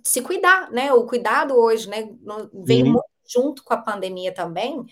se 0.05 0.23
cuidar, 0.23 0.71
né? 0.71 0.93
O 0.93 1.07
cuidado 1.07 1.55
hoje, 1.57 1.89
né, 1.89 2.09
veio 2.55 2.87
muito 2.87 3.11
junto 3.29 3.63
com 3.63 3.75
a 3.75 3.79
pandemia 3.79 4.33
também 4.33 4.87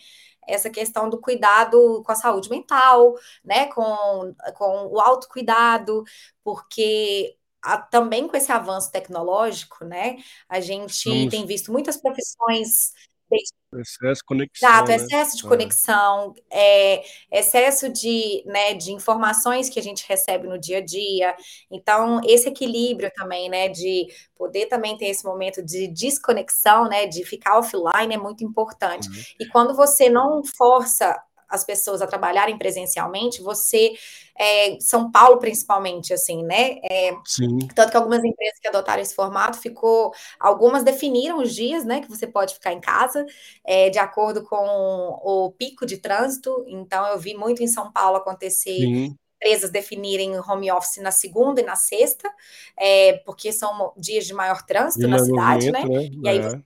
essa 0.49 0.71
questão 0.71 1.09
do 1.09 1.21
cuidado 1.21 2.03
com 2.05 2.13
a 2.13 2.15
saúde 2.15 2.51
mental, 2.51 3.15
né, 3.45 3.67
com, 3.67 4.35
com 4.57 4.87
o 4.89 5.01
autocuidado, 5.01 6.03
porque 6.43 7.37
a, 7.63 7.79
também 7.79 8.27
com 8.29 8.37
esse 8.37 8.51
avanço 8.51 8.91
tecnológico, 8.91 9.85
né, 9.85 10.17
a 10.49 10.61
gente 10.61 11.29
tem 11.29 11.47
visto 11.47 11.73
muitas 11.73 11.97
profissões 11.97 12.93
Excesso 13.75 14.21
de 14.21 14.25
conexão. 14.25 14.69
Exato, 14.69 14.89
né? 14.89 14.97
excesso 14.97 15.37
de 15.37 15.45
é. 15.45 15.49
conexão, 15.49 16.35
é, 16.51 17.05
excesso 17.31 17.89
de, 17.93 18.43
né, 18.47 18.73
de 18.73 18.93
informações 18.93 19.69
que 19.69 19.79
a 19.79 19.83
gente 19.83 20.07
recebe 20.09 20.49
no 20.49 20.59
dia 20.59 20.79
a 20.79 20.85
dia. 20.85 21.37
Então, 21.71 22.21
esse 22.25 22.49
equilíbrio 22.49 23.11
também, 23.15 23.51
né, 23.51 23.69
de 23.69 24.07
poder 24.35 24.67
também 24.67 24.97
ter 24.97 25.07
esse 25.07 25.25
momento 25.25 25.63
de 25.63 25.87
desconexão, 25.89 26.89
né, 26.89 27.07
de 27.07 27.25
ficar 27.25 27.59
offline 27.59 28.15
é 28.15 28.19
muito 28.19 28.43
importante. 28.43 29.09
Uhum. 29.09 29.15
E 29.41 29.47
quando 29.49 29.75
você 29.75 30.09
não 30.09 30.43
força 30.45 31.21
as 31.49 31.65
pessoas 31.65 32.03
a 32.03 32.07
trabalharem 32.07 32.59
presencialmente, 32.59 33.43
você, 33.43 33.95
é, 34.39 34.79
São 34.81 35.11
Paulo 35.11 35.39
principalmente, 35.39 36.13
assim, 36.13 36.43
né? 36.43 36.79
É, 36.83 37.13
Sim. 37.25 37.59
Tanto 37.75 37.91
que 37.91 37.97
algumas 37.97 38.23
empresas 38.23 38.59
que 38.61 38.69
adotaram 38.69 39.03
esse 39.03 39.15
formato 39.15 39.59
ficou, 39.59 40.13
algumas 40.39 40.83
definiram 40.83 41.39
os 41.39 41.55
dias, 41.55 41.85
né, 41.85 42.01
que 42.01 42.09
você 42.09 42.27
pode 42.27 42.55
ficar 42.55 42.73
em 42.73 42.81
casa, 42.81 43.25
é, 43.65 43.91
de 43.91 43.99
acordo 43.99 44.43
com 44.43 44.57
o 45.23 45.51
pico 45.53 45.87
de 45.87 45.99
trânsito. 45.99 46.65
Então, 46.67 47.07
eu 47.09 47.19
vi 47.19 47.35
muito 47.35 47.63
em 47.63 47.69
São 47.69 47.91
Paulo 47.91 48.17
acontecer. 48.17 48.79
Sim 48.79 49.17
empresas 49.41 49.71
definirem 49.71 50.37
home 50.41 50.71
office 50.71 51.01
na 51.01 51.13
segunda 51.13 51.61
e 51.61 51.65
na 51.65 51.77
sexta, 51.77 52.29
é, 52.77 53.13
porque 53.25 53.53
são 53.53 53.93
dias 53.97 54.27
de 54.27 54.35
maior 54.35 54.63
trânsito 54.63 55.07
na 55.07 55.19
cidade, 55.21 55.71
né? 55.71 55.85
né? 55.85 56.09
E 56.23 56.29
aí 56.29 56.39
é 56.39 56.61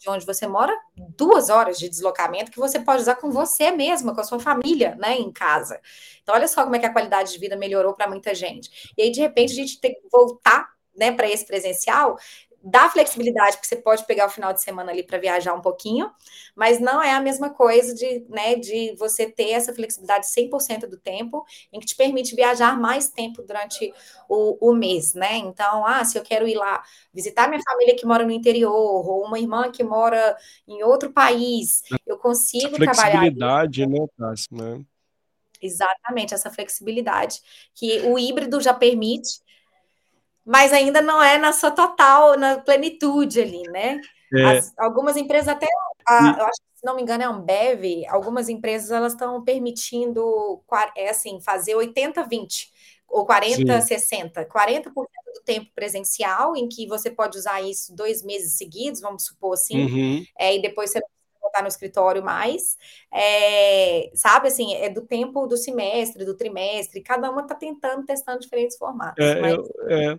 de 0.00 0.08
onde 0.08 0.24
você 0.24 0.46
mora, 0.46 0.74
duas 0.96 1.50
horas 1.50 1.78
de 1.78 1.86
deslocamento 1.86 2.50
que 2.50 2.58
você 2.58 2.80
pode 2.80 3.02
usar 3.02 3.16
com 3.16 3.30
você 3.30 3.70
mesma, 3.70 4.14
com 4.14 4.20
a 4.22 4.24
sua 4.24 4.40
família, 4.40 4.96
né, 4.96 5.18
em 5.18 5.30
casa. 5.30 5.78
Então, 6.22 6.34
olha 6.34 6.48
só 6.48 6.64
como 6.64 6.74
é 6.74 6.78
que 6.78 6.86
a 6.86 6.92
qualidade 6.92 7.32
de 7.32 7.38
vida 7.38 7.54
melhorou 7.54 7.92
para 7.92 8.08
muita 8.08 8.34
gente. 8.34 8.92
E 8.96 9.02
aí, 9.02 9.10
de 9.10 9.20
repente, 9.20 9.52
a 9.52 9.56
gente 9.56 9.78
tem 9.78 9.92
que 9.92 10.08
voltar 10.10 10.70
né, 10.96 11.12
para 11.12 11.28
esse 11.28 11.46
presencial, 11.46 12.16
dá 12.62 12.88
flexibilidade, 12.90 13.56
porque 13.56 13.68
você 13.68 13.76
pode 13.76 14.04
pegar 14.04 14.26
o 14.26 14.30
final 14.30 14.52
de 14.52 14.62
semana 14.62 14.92
ali 14.92 15.02
para 15.02 15.18
viajar 15.18 15.54
um 15.54 15.60
pouquinho, 15.60 16.10
mas 16.54 16.78
não 16.78 17.02
é 17.02 17.12
a 17.12 17.20
mesma 17.20 17.50
coisa 17.50 17.94
de, 17.94 18.24
né, 18.28 18.54
de 18.56 18.94
você 18.98 19.30
ter 19.30 19.50
essa 19.50 19.74
flexibilidade 19.74 20.26
100% 20.26 20.86
do 20.86 20.98
tempo, 20.98 21.44
em 21.72 21.80
que 21.80 21.86
te 21.86 21.96
permite 21.96 22.34
viajar 22.34 22.78
mais 22.78 23.08
tempo 23.08 23.42
durante 23.42 23.92
o, 24.28 24.70
o 24.70 24.74
mês, 24.74 25.14
né? 25.14 25.36
Então, 25.36 25.86
ah, 25.86 26.04
se 26.04 26.18
eu 26.18 26.22
quero 26.22 26.46
ir 26.46 26.56
lá 26.56 26.82
visitar 27.12 27.48
minha 27.48 27.62
família 27.62 27.96
que 27.96 28.04
mora 28.06 28.24
no 28.24 28.32
interior, 28.32 29.08
ou 29.08 29.24
uma 29.24 29.38
irmã 29.38 29.70
que 29.70 29.82
mora 29.82 30.36
em 30.68 30.82
outro 30.82 31.12
país, 31.12 31.82
eu 32.06 32.18
consigo 32.18 32.76
trabalhar. 32.76 33.20
Flexibilidade, 33.20 33.86
né, 33.86 34.06
Tassi, 34.18 34.48
né? 34.52 34.84
Exatamente, 35.62 36.32
essa 36.32 36.50
flexibilidade 36.50 37.40
que 37.74 38.00
o 38.00 38.18
híbrido 38.18 38.60
já 38.60 38.72
permite, 38.72 39.40
mas 40.44 40.72
ainda 40.72 41.00
não 41.00 41.22
é 41.22 41.38
na 41.38 41.52
sua 41.52 41.70
total, 41.70 42.38
na 42.38 42.58
plenitude 42.58 43.40
ali, 43.40 43.62
né? 43.64 44.00
É. 44.34 44.58
As, 44.58 44.72
algumas 44.78 45.16
empresas 45.16 45.48
até, 45.48 45.66
a, 46.06 46.36
eu 46.38 46.44
acho 46.44 46.60
que 46.60 46.78
se 46.80 46.86
não 46.86 46.96
me 46.96 47.02
engano 47.02 47.22
é 47.22 47.28
um 47.28 47.40
Bev, 47.40 48.06
algumas 48.08 48.48
empresas 48.48 48.90
elas 48.90 49.12
estão 49.12 49.42
permitindo 49.44 50.62
é 50.96 51.10
assim, 51.10 51.40
fazer 51.40 51.74
80-20 51.74 52.68
ou 53.08 53.26
40-60, 53.26 54.46
40% 54.46 54.84
do 54.92 55.42
tempo 55.44 55.70
presencial, 55.74 56.56
em 56.56 56.68
que 56.68 56.86
você 56.86 57.10
pode 57.10 57.36
usar 57.36 57.60
isso 57.60 57.94
dois 57.94 58.22
meses 58.22 58.56
seguidos, 58.56 59.00
vamos 59.00 59.24
supor 59.24 59.54
assim, 59.54 59.84
uhum. 59.84 60.24
é, 60.38 60.56
e 60.56 60.62
depois 60.62 60.90
você 60.90 61.00
voltar 61.50 61.62
no 61.62 61.68
escritório 61.68 62.22
mais, 62.22 62.78
é, 63.12 64.10
sabe, 64.14 64.48
assim, 64.48 64.74
é 64.74 64.88
do 64.88 65.02
tempo 65.02 65.46
do 65.46 65.56
semestre, 65.56 66.24
do 66.24 66.36
trimestre, 66.36 67.02
cada 67.02 67.30
uma 67.30 67.42
está 67.42 67.54
tentando, 67.54 68.06
testando 68.06 68.40
diferentes 68.40 68.78
formatos. 68.78 69.24
É, 69.24 69.40
mas... 69.40 69.58
é, 69.88 70.18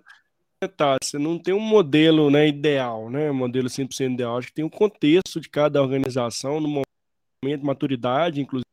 é 0.64 0.68
tá, 0.68 0.98
você 1.02 1.18
não 1.18 1.40
tem 1.40 1.54
um 1.54 1.60
modelo 1.60 2.30
né, 2.30 2.48
ideal, 2.48 3.10
né, 3.10 3.32
um 3.32 3.36
modelo 3.36 3.68
100% 3.68 4.14
ideal, 4.14 4.38
acho 4.38 4.48
que 4.48 4.54
tem 4.54 4.66
um 4.66 4.70
contexto 4.70 5.40
de 5.40 5.50
cada 5.50 5.82
organização, 5.82 6.60
no 6.60 6.68
momento 6.68 7.60
de 7.60 7.66
maturidade, 7.66 8.42
inclusive, 8.42 8.66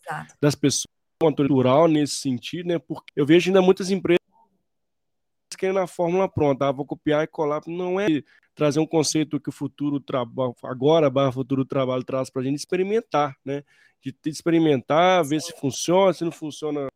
Exato. 0.00 0.34
das 0.40 0.54
pessoas, 0.54 0.86
cultural 1.18 1.88
nesse 1.88 2.16
sentido, 2.16 2.68
né, 2.68 2.78
porque 2.78 3.10
eu 3.16 3.24
vejo 3.24 3.48
ainda 3.48 3.62
muitas 3.62 3.90
empresas 3.90 4.20
querendo 5.54 5.78
a 5.78 5.86
fórmula 5.86 6.28
pronta, 6.28 6.66
ah, 6.66 6.72
vou 6.72 6.86
copiar 6.86 7.22
e 7.22 7.26
colar, 7.26 7.60
não 7.66 8.00
é 8.00 8.06
trazer 8.54 8.80
um 8.80 8.86
conceito 8.86 9.38
que 9.38 9.50
o 9.50 9.52
futuro 9.52 10.00
trabalho, 10.00 10.54
agora 10.64 11.10
barra 11.10 11.30
futuro 11.30 11.64
trabalho 11.64 12.02
traz 12.02 12.30
para 12.30 12.42
a 12.42 12.44
gente 12.44 12.56
experimentar, 12.56 13.36
né? 13.44 13.62
De 14.02 14.14
experimentar, 14.26 15.24
ver 15.24 15.40
se 15.40 15.52
funciona, 15.58 16.12
se 16.12 16.24
não 16.24 16.32
funciona, 16.32 16.88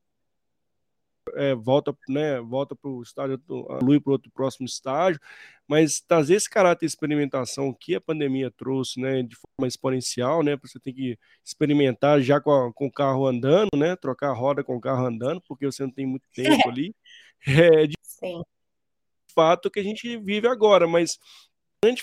é, 1.34 1.54
volta, 1.54 1.94
né? 2.08 2.40
Volta 2.40 2.74
para 2.74 2.90
o 2.90 3.02
estágio, 3.02 3.40
alui 3.68 4.00
para 4.00 4.12
outro 4.12 4.30
próximo 4.32 4.66
estágio, 4.66 5.20
mas 5.68 6.00
trazer 6.00 6.34
esse 6.34 6.48
caráter 6.48 6.86
de 6.86 6.92
experimentação 6.92 7.74
que 7.78 7.94
a 7.94 8.00
pandemia 8.00 8.50
trouxe, 8.50 8.98
né? 9.00 9.22
De 9.22 9.36
forma 9.36 9.68
exponencial, 9.68 10.42
né? 10.42 10.56
Você 10.62 10.80
tem 10.80 10.94
que 10.94 11.18
experimentar 11.44 12.20
já 12.22 12.40
com, 12.40 12.52
a, 12.52 12.72
com 12.72 12.86
o 12.86 12.92
carro 12.92 13.26
andando, 13.26 13.70
né? 13.76 13.96
Trocar 13.96 14.30
a 14.30 14.34
roda 14.34 14.64
com 14.64 14.76
o 14.76 14.80
carro 14.80 15.04
andando, 15.06 15.42
porque 15.46 15.66
você 15.66 15.82
não 15.82 15.90
tem 15.90 16.06
muito 16.06 16.24
tempo 16.34 16.68
ali. 16.68 16.94
É, 17.46 17.86
de 17.86 17.94
Sim. 18.02 18.42
fato 19.34 19.70
que 19.70 19.80
a 19.80 19.82
gente 19.82 20.16
vive 20.18 20.46
agora, 20.46 20.86
mas 20.86 21.18
grande 21.82 22.02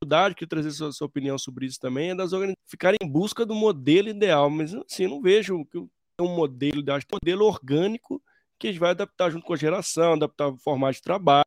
dificuldade 0.00 0.34
que 0.34 0.46
trazer 0.46 0.70
sua, 0.72 0.92
sua, 0.92 1.06
opinião 1.06 1.38
sobre 1.38 1.66
isso 1.66 1.78
também 1.78 2.10
é 2.10 2.14
das 2.14 2.32
organizações 2.32 2.58
ficarem 2.66 2.98
em 3.00 3.08
busca 3.08 3.46
do 3.46 3.54
modelo 3.54 4.08
ideal, 4.08 4.50
mas 4.50 4.74
assim, 4.74 5.06
não 5.06 5.22
vejo 5.22 5.64
que 5.66 5.78
um 6.20 6.34
modelo, 6.34 6.84
acho 6.92 7.06
que 7.06 7.14
um 7.14 7.18
modelo 7.22 7.46
orgânico 7.46 8.22
que 8.58 8.68
a 8.68 8.70
gente 8.70 8.80
vai 8.80 8.90
adaptar 8.90 9.30
junto 9.30 9.44
com 9.44 9.52
a 9.52 9.56
geração, 9.56 10.14
adaptar 10.14 10.48
o 10.48 10.58
formato 10.58 10.94
de 10.94 11.02
trabalho, 11.02 11.44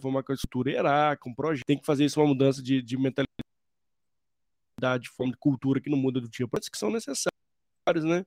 formar 0.00 0.22
com 0.22 0.32
a 0.32 0.34
estrutura 0.34 0.70
hierárquica, 0.70 1.28
um 1.28 1.34
projeto, 1.34 1.66
tem 1.66 1.78
que 1.78 1.86
fazer 1.86 2.04
isso 2.04 2.20
uma 2.20 2.28
mudança 2.28 2.62
de, 2.62 2.80
de 2.80 2.96
mentalidade, 2.96 3.28
de 5.02 5.08
forma 5.10 5.32
de 5.32 5.38
cultura 5.38 5.80
que 5.80 5.90
não 5.90 5.98
muda 5.98 6.20
do 6.20 6.28
dia 6.28 6.46
para 6.46 6.60
que 6.60 6.78
são 6.78 6.90
necessários, 6.90 8.04
né? 8.04 8.24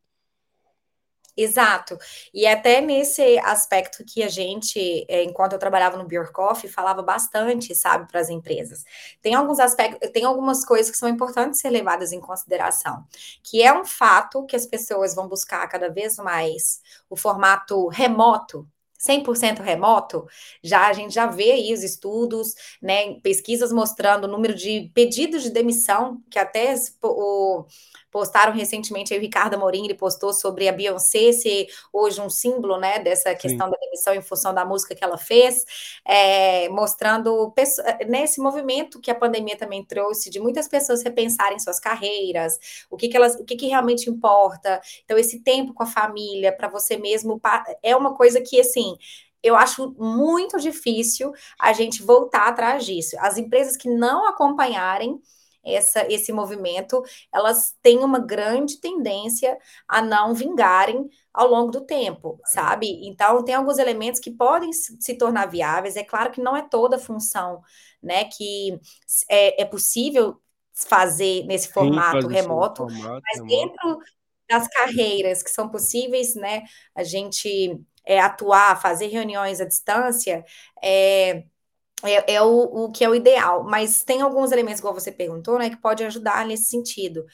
Exato. 1.35 1.97
E 2.33 2.45
até 2.45 2.79
nesse 2.79 3.39
aspecto 3.39 4.03
que 4.05 4.21
a 4.21 4.27
gente, 4.29 5.03
é, 5.09 5.23
enquanto 5.23 5.53
eu 5.53 5.59
trabalhava 5.59 5.97
no 5.97 6.05
Beer 6.05 6.31
Coffee, 6.31 6.69
falava 6.69 7.01
bastante, 7.01 7.73
sabe, 7.73 8.07
para 8.07 8.19
as 8.19 8.29
empresas. 8.29 8.83
Tem 9.21 9.33
alguns 9.33 9.59
aspectos, 9.59 10.09
tem 10.11 10.25
algumas 10.25 10.63
coisas 10.63 10.91
que 10.91 10.97
são 10.97 11.09
importantes 11.09 11.59
ser 11.59 11.69
levadas 11.71 12.11
em 12.11 12.19
consideração, 12.19 13.03
que 13.43 13.63
é 13.63 13.73
um 13.73 13.83
fato 13.83 14.45
que 14.45 14.55
as 14.55 14.65
pessoas 14.67 15.15
vão 15.15 15.27
buscar 15.27 15.67
cada 15.67 15.89
vez 15.89 16.17
mais 16.17 16.81
o 17.09 17.15
formato 17.15 17.87
remoto 17.87 18.67
100% 19.03 19.61
remoto, 19.61 20.25
já 20.63 20.87
a 20.87 20.93
gente 20.93 21.13
já 21.13 21.25
vê 21.25 21.51
aí 21.51 21.73
os 21.73 21.83
estudos, 21.83 22.55
né, 22.81 23.15
pesquisas 23.21 23.71
mostrando 23.71 24.25
o 24.25 24.27
número 24.27 24.55
de 24.55 24.89
pedidos 24.93 25.43
de 25.43 25.49
demissão, 25.49 26.21
que 26.29 26.39
até 26.39 26.75
o, 27.01 27.65
postaram 28.13 28.53
recentemente 28.53 29.11
aí 29.11 29.19
o 29.19 29.21
Ricardo 29.21 29.55
Amorim, 29.55 29.85
ele 29.85 29.95
postou 29.95 30.31
sobre 30.31 30.69
a 30.69 30.71
Beyoncé 30.71 31.31
ser 31.33 31.67
hoje 31.91 32.21
um 32.21 32.29
símbolo, 32.29 32.77
né, 32.77 32.99
dessa 32.99 33.33
questão 33.33 33.65
Sim. 33.65 33.71
da 33.71 33.77
demissão 33.79 34.13
em 34.13 34.21
função 34.21 34.53
da 34.53 34.63
música 34.63 34.95
que 34.95 35.03
ela 35.03 35.17
fez, 35.17 35.65
é, 36.05 36.69
mostrando 36.69 37.51
nesse 38.07 38.39
né, 38.39 38.43
movimento 38.43 39.01
que 39.01 39.09
a 39.09 39.15
pandemia 39.15 39.57
também 39.57 39.83
trouxe 39.83 40.29
de 40.29 40.39
muitas 40.39 40.67
pessoas 40.67 41.01
repensarem 41.03 41.59
suas 41.59 41.79
carreiras, 41.79 42.85
o 42.89 42.95
que, 42.95 43.09
que 43.09 43.17
elas, 43.17 43.35
o 43.35 43.43
que, 43.43 43.55
que 43.55 43.67
realmente 43.67 44.09
importa. 44.09 44.79
Então 45.03 45.17
esse 45.17 45.39
tempo 45.39 45.73
com 45.73 45.83
a 45.83 45.87
família 45.87 46.55
para 46.55 46.67
você 46.67 46.97
mesmo 46.97 47.41
é 47.81 47.95
uma 47.95 48.15
coisa 48.15 48.39
que 48.39 48.61
assim 48.61 48.92
eu 49.41 49.55
acho 49.55 49.93
muito 49.97 50.57
difícil 50.57 51.33
a 51.59 51.73
gente 51.73 52.01
voltar 52.01 52.47
atrás 52.47 52.85
disso. 52.85 53.15
As 53.19 53.37
empresas 53.37 53.75
que 53.75 53.89
não 53.89 54.25
acompanharem 54.27 55.19
essa, 55.63 56.05
esse 56.11 56.31
movimento, 56.33 57.01
elas 57.33 57.73
têm 57.81 57.99
uma 57.99 58.19
grande 58.19 58.79
tendência 58.79 59.57
a 59.87 60.01
não 60.01 60.33
vingarem 60.33 61.09
ao 61.33 61.47
longo 61.47 61.71
do 61.71 61.81
tempo, 61.85 62.39
sabe? 62.45 63.07
Então, 63.07 63.43
tem 63.43 63.55
alguns 63.55 63.77
elementos 63.77 64.19
que 64.19 64.31
podem 64.31 64.71
se 64.73 65.17
tornar 65.17 65.47
viáveis. 65.47 65.95
É 65.95 66.03
claro 66.03 66.31
que 66.31 66.41
não 66.41 66.55
é 66.55 66.61
toda 66.67 66.99
função, 66.99 67.61
né, 68.01 68.25
que 68.25 68.77
é, 69.29 69.61
é 69.61 69.65
possível 69.65 70.37
fazer 70.73 71.45
nesse 71.45 71.71
formato 71.71 72.27
Sim, 72.27 72.33
remoto, 72.33 72.83
formato, 72.83 73.21
mas 73.23 73.39
remoto. 73.39 73.47
dentro 73.47 73.99
das 74.49 74.67
carreiras 74.67 75.41
que 75.41 75.49
são 75.49 75.69
possíveis, 75.69 76.35
né, 76.35 76.63
a 76.93 77.03
gente 77.03 77.79
é, 78.05 78.19
atuar, 78.19 78.81
fazer 78.81 79.07
reuniões 79.07 79.61
à 79.61 79.65
distância, 79.65 80.43
é, 80.83 81.43
é, 82.03 82.35
é 82.35 82.41
o, 82.41 82.85
o, 82.85 82.91
que 82.91 83.03
é 83.03 83.09
o 83.09 83.15
ideal, 83.15 83.63
mas 83.63 84.03
tem 84.03 84.21
alguns 84.21 84.51
elementos, 84.51 84.79
igual 84.79 84.93
você 84.93 85.11
perguntou, 85.11 85.57
né, 85.59 85.69
que 85.69 85.77
pode 85.77 86.03
ajudar 86.03 86.45
nesse 86.45 86.65
sentido. 86.65 87.25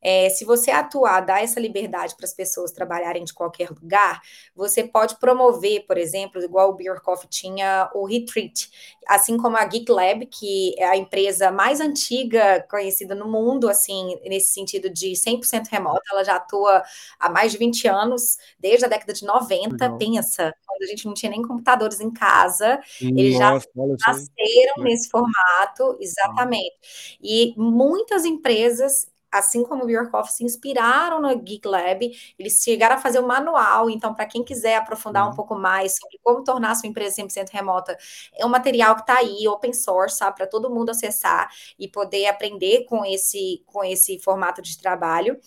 É, 0.00 0.30
se 0.30 0.44
você 0.44 0.70
atuar, 0.70 1.20
dar 1.20 1.42
essa 1.42 1.58
liberdade 1.58 2.14
para 2.16 2.24
as 2.24 2.32
pessoas 2.32 2.72
trabalharem 2.72 3.24
de 3.24 3.34
qualquer 3.34 3.70
lugar, 3.70 4.20
você 4.54 4.84
pode 4.84 5.16
promover, 5.18 5.86
por 5.86 5.98
exemplo, 5.98 6.42
igual 6.42 6.70
o 6.70 6.74
Bjorkhoff 6.74 7.26
tinha 7.28 7.90
o 7.94 8.06
Retreat, 8.06 8.70
assim 9.06 9.36
como 9.36 9.56
a 9.56 9.64
Geek 9.64 9.90
Lab, 9.90 10.26
que 10.26 10.74
é 10.78 10.84
a 10.84 10.96
empresa 10.96 11.50
mais 11.50 11.80
antiga 11.80 12.64
conhecida 12.70 13.14
no 13.14 13.28
mundo, 13.28 13.68
assim, 13.68 14.16
nesse 14.24 14.52
sentido 14.52 14.88
de 14.88 15.14
100% 15.16 15.68
remota, 15.68 16.02
ela 16.12 16.24
já 16.24 16.36
atua 16.36 16.82
há 17.18 17.28
mais 17.28 17.52
de 17.52 17.58
20 17.58 17.88
anos, 17.88 18.36
desde 18.58 18.84
a 18.84 18.88
década 18.88 19.12
de 19.12 19.24
90, 19.24 19.72
Legal. 19.72 19.98
pensa, 19.98 20.54
quando 20.66 20.82
a 20.82 20.86
gente 20.86 21.06
não 21.06 21.14
tinha 21.14 21.30
nem 21.30 21.42
computadores 21.42 22.00
em 22.00 22.10
casa, 22.10 22.80
eles 23.00 23.36
já 23.36 23.52
nasceram 23.52 24.84
nesse 24.84 25.08
formato, 25.08 25.96
exatamente. 26.00 27.18
E 27.20 27.54
muitas 27.56 28.24
empresas 28.24 29.08
assim 29.30 29.62
como 29.64 29.84
o 29.84 29.86
Bjorkhoff, 29.86 30.32
se 30.32 30.44
inspiraram 30.44 31.20
no 31.20 31.38
Geek 31.38 31.66
Lab, 31.66 32.10
eles 32.38 32.62
chegaram 32.62 32.96
a 32.96 32.98
fazer 32.98 33.18
o 33.18 33.24
um 33.24 33.26
manual, 33.26 33.90
então, 33.90 34.14
para 34.14 34.26
quem 34.26 34.44
quiser 34.44 34.76
aprofundar 34.76 35.24
uhum. 35.24 35.32
um 35.32 35.36
pouco 35.36 35.54
mais 35.54 35.96
sobre 35.96 36.18
como 36.22 36.44
tornar 36.44 36.74
sua 36.74 36.88
empresa 36.88 37.22
100% 37.22 37.50
remota, 37.50 37.96
é 38.34 38.44
um 38.44 38.48
material 38.48 38.94
que 38.94 39.02
está 39.02 39.18
aí, 39.18 39.46
open 39.48 39.72
source, 39.72 40.16
sabe, 40.16 40.36
para 40.36 40.46
todo 40.46 40.70
mundo 40.70 40.90
acessar 40.90 41.48
e 41.78 41.88
poder 41.88 42.26
aprender 42.26 42.84
com 42.84 43.04
esse, 43.04 43.62
com 43.66 43.84
esse 43.84 44.18
formato 44.20 44.62
de 44.62 44.78
trabalho, 44.78 45.38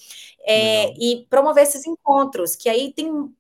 é, 0.42 0.94
e 0.98 1.26
promover 1.30 1.64
esses 1.64 1.86
encontros, 1.86 2.56
que 2.56 2.70
aí 2.70 2.94
tem 2.94 3.32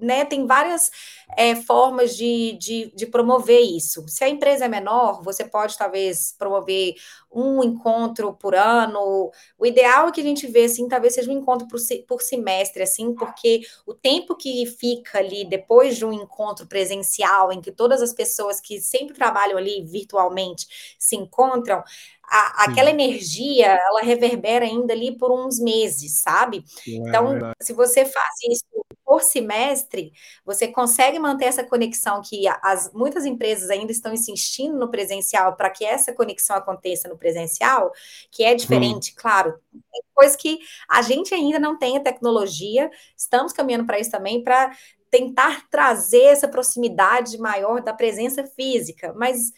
né, 0.00 0.24
tem 0.24 0.46
várias 0.46 0.90
é, 1.36 1.54
formas 1.54 2.16
de, 2.16 2.56
de, 2.58 2.92
de, 2.94 3.06
promover 3.06 3.60
isso. 3.60 4.04
Se 4.08 4.24
a 4.24 4.28
empresa 4.28 4.64
é 4.64 4.68
menor, 4.68 5.22
você 5.22 5.44
pode 5.44 5.76
talvez 5.76 6.34
promover 6.38 6.94
um 7.32 7.62
encontro 7.62 8.32
por 8.34 8.54
ano. 8.54 9.30
O 9.58 9.66
ideal 9.66 10.08
é 10.08 10.12
que 10.12 10.20
a 10.20 10.24
gente 10.24 10.46
vê, 10.46 10.64
assim, 10.64 10.88
talvez 10.88 11.14
seja 11.14 11.30
um 11.30 11.38
encontro 11.38 11.68
por, 11.68 11.78
por 12.08 12.20
semestre, 12.20 12.82
assim, 12.82 13.14
porque 13.14 13.60
o 13.86 13.94
tempo 13.94 14.34
que 14.34 14.66
fica 14.66 15.18
ali 15.18 15.44
depois 15.44 15.96
de 15.96 16.04
um 16.04 16.12
encontro 16.12 16.66
presencial, 16.66 17.52
em 17.52 17.60
que 17.60 17.70
todas 17.70 18.02
as 18.02 18.12
pessoas 18.12 18.60
que 18.60 18.80
sempre 18.80 19.14
trabalham 19.14 19.56
ali 19.56 19.84
virtualmente 19.84 20.66
se 20.98 21.16
encontram, 21.16 21.84
a, 22.30 22.64
aquela 22.64 22.90
energia, 22.90 23.66
ela 23.66 24.02
reverbera 24.02 24.64
ainda 24.64 24.92
ali 24.92 25.18
por 25.18 25.32
uns 25.32 25.58
meses, 25.58 26.20
sabe? 26.20 26.64
É, 26.86 26.92
então, 26.92 27.38
se 27.60 27.72
você 27.72 28.04
faz 28.04 28.34
isso 28.48 28.64
por 29.04 29.22
semestre, 29.22 30.12
você 30.44 30.68
consegue 30.68 31.18
manter 31.18 31.46
essa 31.46 31.64
conexão 31.64 32.22
que 32.22 32.44
as, 32.62 32.92
muitas 32.92 33.26
empresas 33.26 33.68
ainda 33.68 33.90
estão 33.90 34.12
insistindo 34.12 34.78
no 34.78 34.88
presencial 34.88 35.56
para 35.56 35.68
que 35.70 35.84
essa 35.84 36.12
conexão 36.12 36.54
aconteça 36.54 37.08
no 37.08 37.18
presencial, 37.18 37.90
que 38.30 38.44
é 38.44 38.54
diferente, 38.54 39.10
hum. 39.10 39.14
claro. 39.16 39.58
Tem 39.72 40.02
coisa 40.14 40.38
que 40.38 40.60
a 40.88 41.02
gente 41.02 41.34
ainda 41.34 41.58
não 41.58 41.76
tem 41.76 41.96
a 41.96 42.00
tecnologia, 42.00 42.88
estamos 43.16 43.52
caminhando 43.52 43.86
para 43.86 43.98
isso 43.98 44.12
também, 44.12 44.44
para 44.44 44.70
tentar 45.10 45.68
trazer 45.68 46.26
essa 46.26 46.46
proximidade 46.46 47.36
maior 47.36 47.82
da 47.82 47.92
presença 47.92 48.46
física, 48.46 49.12
mas 49.16 49.52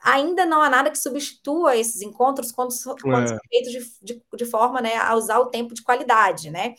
ainda 0.00 0.46
não 0.46 0.62
há 0.62 0.70
nada 0.70 0.90
que 0.90 0.98
substitua 0.98 1.76
esses 1.76 2.02
encontros 2.02 2.52
quando, 2.52 2.72
quando 3.02 3.24
é. 3.24 3.28
são 3.28 3.38
feitos 3.50 3.72
de, 3.72 3.92
de, 4.02 4.22
de, 4.36 4.44
forma 4.44 4.80
né, 4.80 4.96
a 4.96 5.14
usar 5.14 5.38
o 5.38 5.46
tempo 5.46 5.74
de 5.74 5.82
qualidade, 5.82 6.50
né? 6.50 6.74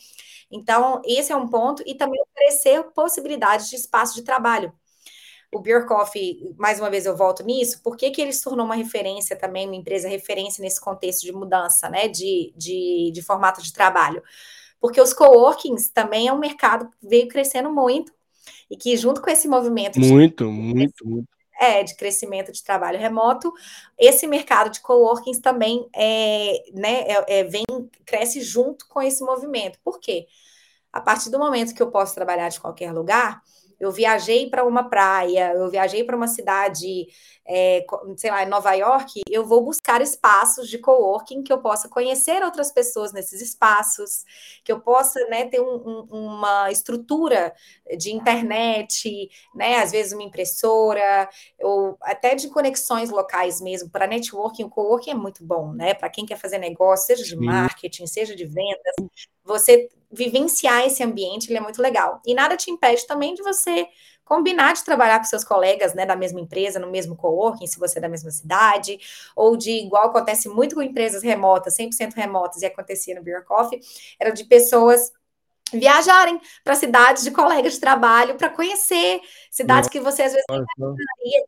Então, 0.51 1.01
esse 1.05 1.32
é 1.32 1.36
um 1.36 1.47
ponto, 1.47 1.84
e 1.86 1.95
também 1.95 2.19
oferecer 2.21 2.84
possibilidades 2.93 3.69
de 3.69 3.75
espaço 3.75 4.15
de 4.15 4.23
trabalho. 4.23 4.73
O 5.51 5.60
Beer 5.60 5.86
Coffee, 5.86 6.55
mais 6.58 6.79
uma 6.79 6.89
vez 6.89 7.05
eu 7.05 7.15
volto 7.15 7.43
nisso, 7.43 7.82
por 7.84 7.97
que, 7.97 8.10
que 8.12 8.21
ele 8.21 8.34
se 8.34 8.43
tornou 8.43 8.65
uma 8.65 8.75
referência 8.75 9.36
também, 9.36 9.67
uma 9.67 9.75
empresa 9.75 10.08
referência 10.08 10.62
nesse 10.62 10.79
contexto 10.79 11.21
de 11.21 11.32
mudança, 11.32 11.89
né, 11.89 12.08
de, 12.08 12.53
de, 12.55 13.12
de 13.13 13.21
formato 13.21 13.62
de 13.62 13.73
trabalho? 13.73 14.23
Porque 14.79 15.01
os 15.01 15.13
coworkings 15.13 15.91
também 15.91 16.27
é 16.27 16.34
um 16.34 16.39
mercado 16.39 16.89
que 16.89 17.08
veio 17.08 17.27
crescendo 17.27 17.71
muito, 17.71 18.12
e 18.69 18.77
que 18.77 18.95
junto 18.95 19.21
com 19.21 19.29
esse 19.29 19.47
movimento... 19.47 19.99
Muito, 19.99 20.45
de... 20.45 20.51
muito, 20.51 21.08
muito 21.08 21.38
é, 21.60 21.84
de 21.84 21.95
crescimento 21.95 22.52
de 22.52 22.63
trabalho 22.63 22.98
remoto, 22.98 23.54
esse 23.98 24.26
mercado 24.26 24.69
de 24.72 24.80
coworkings 24.80 25.41
também 25.41 25.88
é, 25.93 26.63
né, 26.74 27.02
é, 27.02 27.39
é, 27.39 27.43
vem, 27.43 27.65
cresce 28.06 28.41
junto 28.41 28.88
com 28.88 29.02
esse 29.02 29.22
movimento. 29.24 29.78
Por 29.84 30.00
quê? 30.00 30.26
A 30.91 31.02
partir 31.02 31.30
do 31.30 31.38
momento 31.38 31.76
que 31.76 31.82
eu 31.82 31.91
posso 31.91 32.15
trabalhar 32.15 32.50
de 32.50 32.60
qualquer 32.60 32.93
lugar, 32.93 33.43
eu 33.79 33.91
viajei 33.91 34.49
para 34.49 34.65
uma 34.65 34.89
praia, 34.89 35.53
eu 35.53 35.69
viajei 35.69 36.03
para 36.03 36.15
uma 36.15 36.27
cidade, 36.27 37.07
é, 37.47 37.85
sei 38.17 38.29
lá, 38.29 38.43
em 38.43 38.49
Nova 38.49 38.73
York, 38.73 39.21
eu 39.29 39.45
vou 39.45 39.63
buscar 39.63 40.01
espaços 40.01 40.69
de 40.69 40.77
coworking 40.77 41.43
que 41.43 41.51
eu 41.51 41.59
possa 41.61 41.87
conhecer 41.87 42.43
outras 42.43 42.71
pessoas 42.71 43.13
nesses 43.13 43.41
espaços, 43.41 44.23
que 44.63 44.71
eu 44.71 44.79
possa 44.81 45.19
né, 45.27 45.45
ter 45.45 45.61
um, 45.61 45.75
um, 45.85 46.07
uma 46.11 46.71
estrutura 46.71 47.53
de 47.97 48.11
internet, 48.11 49.29
né, 49.55 49.77
às 49.77 49.91
vezes 49.91 50.13
uma 50.13 50.23
impressora, 50.23 51.29
ou 51.61 51.97
até 52.01 52.35
de 52.35 52.49
conexões 52.49 53.09
locais 53.09 53.61
mesmo. 53.61 53.89
Para 53.89 54.07
networking, 54.07 54.63
o 54.63 54.69
coworking 54.69 55.11
é 55.11 55.15
muito 55.15 55.43
bom, 55.43 55.73
né? 55.73 55.93
Para 55.93 56.09
quem 56.09 56.25
quer 56.25 56.37
fazer 56.37 56.57
negócio, 56.57 57.07
seja 57.07 57.23
de 57.23 57.35
marketing, 57.35 58.07
seja 58.07 58.35
de 58.35 58.45
vendas, 58.45 58.93
você 59.43 59.89
vivenciar 60.12 60.86
esse 60.86 61.04
ambiente, 61.04 61.50
ele 61.50 61.58
é 61.58 61.62
muito 61.62 61.82
legal. 61.82 62.22
E 62.26 62.34
nada 62.34 62.58
te 62.58 62.72
impede 62.72 63.06
também 63.06 63.34
de 63.34 63.43
você 63.43 63.88
combinar 64.30 64.74
de 64.74 64.86
trabalhar 64.86 65.17
com 65.17 65.26
seus 65.26 65.43
colegas, 65.43 65.95
né, 65.95 66.06
da 66.06 66.15
mesma 66.15 66.39
empresa, 66.39 66.80
no 66.80 66.91
mesmo 66.91 67.15
coworking, 67.15 67.65
se 67.65 67.80
você 67.80 67.98
é 67.98 68.02
da 68.02 68.08
mesma 68.08 68.30
cidade, 68.30 69.00
ou 69.36 69.58
de, 69.58 69.72
igual 69.72 70.06
acontece 70.06 70.48
muito 70.48 70.76
com 70.76 70.84
empresas 70.84 71.24
remotas, 71.24 71.76
100% 71.76 72.13
remotas, 72.13 72.62
e 72.62 72.65
acontecia 72.67 73.15
no 73.15 73.24
Beer 73.24 73.43
Coffee, 73.43 73.80
era 74.19 74.30
de 74.30 74.43
pessoas 74.43 75.12
viajarem 75.74 76.39
para 76.63 76.76
cidades 76.76 77.24
de 77.24 77.32
colegas 77.32 77.74
de 77.74 77.80
trabalho 77.80 78.36
para 78.36 78.50
conhecer, 78.50 79.19
Cidades 79.49 79.89
que 79.89 79.99
você 79.99 80.23
às 80.23 80.33
vezes 80.33 80.45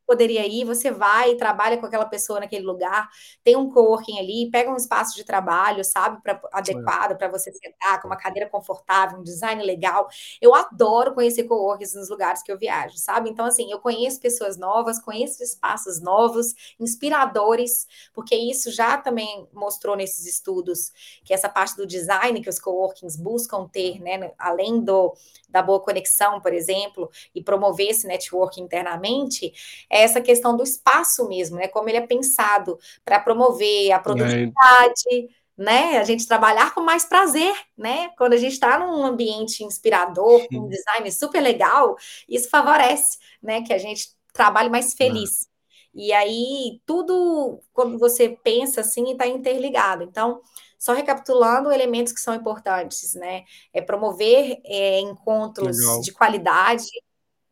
poderia 0.07 0.45
ir, 0.47 0.65
você 0.65 0.91
vai, 0.91 1.35
trabalha 1.35 1.77
com 1.77 1.85
aquela 1.85 2.05
pessoa 2.05 2.39
naquele 2.39 2.65
lugar, 2.65 3.09
tem 3.43 3.55
um 3.55 3.69
coworking 3.69 4.19
ali, 4.19 4.49
pega 4.51 4.71
um 4.71 4.75
espaço 4.75 5.15
de 5.15 5.23
trabalho, 5.23 5.83
sabe, 5.83 6.21
pra, 6.21 6.41
adequado 6.51 7.17
para 7.17 7.27
você 7.27 7.51
sentar, 7.51 8.01
com 8.01 8.07
uma 8.07 8.17
cadeira 8.17 8.49
confortável, 8.49 9.19
um 9.19 9.23
design 9.23 9.63
legal. 9.63 10.07
Eu 10.41 10.55
adoro 10.55 11.13
conhecer 11.13 11.43
coworkings 11.43 11.95
nos 11.95 12.09
lugares 12.09 12.41
que 12.41 12.51
eu 12.51 12.57
viajo, 12.57 12.97
sabe? 12.97 13.29
Então, 13.29 13.45
assim, 13.45 13.71
eu 13.71 13.79
conheço 13.79 14.19
pessoas 14.19 14.57
novas, 14.57 14.99
conheço 14.99 15.43
espaços 15.43 16.01
novos, 16.01 16.53
inspiradores, 16.79 17.87
porque 18.13 18.35
isso 18.35 18.71
já 18.71 18.97
também 18.97 19.47
mostrou 19.53 19.95
nesses 19.95 20.25
estudos 20.25 20.91
que 21.23 21.33
essa 21.33 21.49
parte 21.49 21.75
do 21.75 21.85
design 21.85 22.41
que 22.41 22.49
os 22.49 22.59
coworkings 22.59 23.15
buscam 23.15 23.67
ter, 23.67 23.99
né, 23.99 24.31
além 24.37 24.81
do 24.83 25.13
da 25.49 25.61
boa 25.61 25.81
conexão, 25.81 26.39
por 26.39 26.53
exemplo, 26.53 27.09
e 27.35 27.43
promover 27.43 27.90
esse 27.91 28.08
network 28.08 28.60
internamente, 28.60 29.54
é 29.89 30.01
essa 30.01 30.19
questão 30.19 30.56
do 30.56 30.63
espaço 30.63 31.27
mesmo, 31.27 31.58
né? 31.58 31.67
Como 31.67 31.88
ele 31.89 31.97
é 31.97 32.08
pensado 32.08 32.80
para 33.06 33.19
promover 33.19 33.91
a 33.91 33.99
produtividade. 33.99 35.30
Né? 35.58 35.99
A 35.99 36.04
gente 36.04 36.25
trabalhar 36.25 36.73
com 36.73 36.82
mais 36.82 37.06
prazer, 37.06 37.54
né? 37.77 38.10
Quando 38.17 38.34
a 38.34 38.38
gente 38.38 38.54
está 38.54 38.80
num 38.80 39.06
ambiente 39.06 39.63
inspirador, 39.63 40.47
com 40.47 40.62
um 40.62 40.67
design 40.67 41.12
super 41.12 41.39
legal, 41.39 41.95
isso 42.27 42.49
favorece, 42.49 43.19
né? 43.43 43.62
Que 43.62 43.71
a 43.71 43.77
gente 43.77 44.08
trabalhe 44.34 44.69
mais 44.69 44.95
feliz. 44.95 45.45
É. 45.45 45.51
E 45.93 46.13
aí, 46.13 46.82
tudo, 46.86 47.62
quando 47.73 47.99
você 47.99 48.30
pensa 48.30 48.82
assim, 48.82 49.12
está 49.12 49.27
interligado. 49.27 50.04
Então, 50.04 50.41
só 50.82 50.93
recapitulando 50.93 51.71
elementos 51.71 52.12
que 52.12 52.19
são 52.19 52.34
importantes, 52.34 53.13
né? 53.13 53.43
É 53.71 53.82
promover 53.82 54.60
é, 54.65 54.99
encontros 54.99 55.77
Legal. 55.77 56.01
de 56.01 56.12
qualidade, 56.12 56.89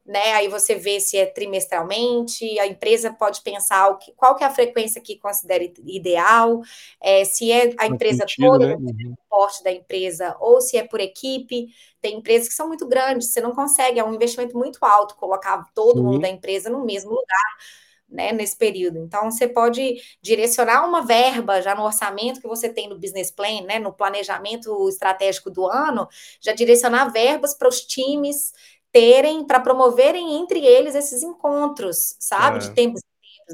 né? 0.10 0.34
Aí 0.34 0.48
você 0.48 0.74
vê 0.74 1.00
se 1.00 1.17
é 1.17 1.28
trimestralmente, 1.28 2.60
a 2.60 2.65
empresa 2.65 3.13
pode 3.13 3.41
pensar 3.41 3.95
que, 4.00 4.12
qual 4.13 4.36
que 4.36 4.43
é 4.43 4.48
a 4.48 4.50
frequência 4.50 5.00
que 5.00 5.19
considera 5.19 5.63
ideal, 5.86 6.62
é, 7.00 7.24
se 7.24 7.52
é 7.52 7.76
a 7.78 7.86
empresa 7.86 8.22
sentido, 8.22 8.48
toda, 8.48 8.67
né? 8.69 8.76
uhum. 8.76 9.13
o 9.13 9.17
porte 9.30 9.63
da 9.63 9.72
empresa, 9.72 10.36
ou 10.39 10.60
se 10.62 10.78
é 10.78 10.84
por 10.84 11.00
equipe. 11.00 11.67
Tem 12.02 12.17
empresas 12.17 12.48
que 12.48 12.56
são 12.56 12.67
muito 12.67 12.88
grandes, 12.88 13.32
você 13.32 13.39
não 13.39 13.54
consegue, 13.54 14.00
é 14.00 14.04
um 14.04 14.12
investimento 14.12 14.58
muito 14.58 14.84
alto 14.84 15.15
colocar 15.15 15.63
todo 15.76 15.98
Sim. 15.98 16.04
mundo 16.04 16.22
da 16.22 16.30
empresa 16.30 16.72
no 16.72 16.84
mesmo 16.84 17.12
lugar 17.12 17.58
né, 18.10 18.32
nesse 18.32 18.58
período. 18.58 18.98
Então, 18.98 19.30
você 19.30 19.48
pode 19.48 20.02
direcionar 20.19 20.88
uma 20.88 21.06
verba 21.06 21.62
já 21.62 21.76
no 21.76 21.84
orçamento 21.84 22.41
que 22.41 22.48
você 22.48 22.67
tem 22.67 22.89
no 22.89 22.98
business 22.98 23.30
plan, 23.30 23.62
né, 23.62 23.78
no 23.78 23.93
planejamento 23.93 24.89
estratégico 24.89 25.52
do 25.52 25.67
ano, 25.67 26.08
já 26.41 26.52
direcionar 26.52 27.10
verbas 27.10 27.54
para 27.54 27.69
os 27.69 27.82
times 27.82 28.52
terem, 28.91 29.45
para 29.45 29.60
promoverem 29.60 30.39
entre 30.39 30.65
eles 30.65 30.95
esses 30.95 31.23
encontros, 31.23 32.15
sabe, 32.19 32.58
é. 32.58 32.60
de 32.60 32.71
tempos 32.71 33.02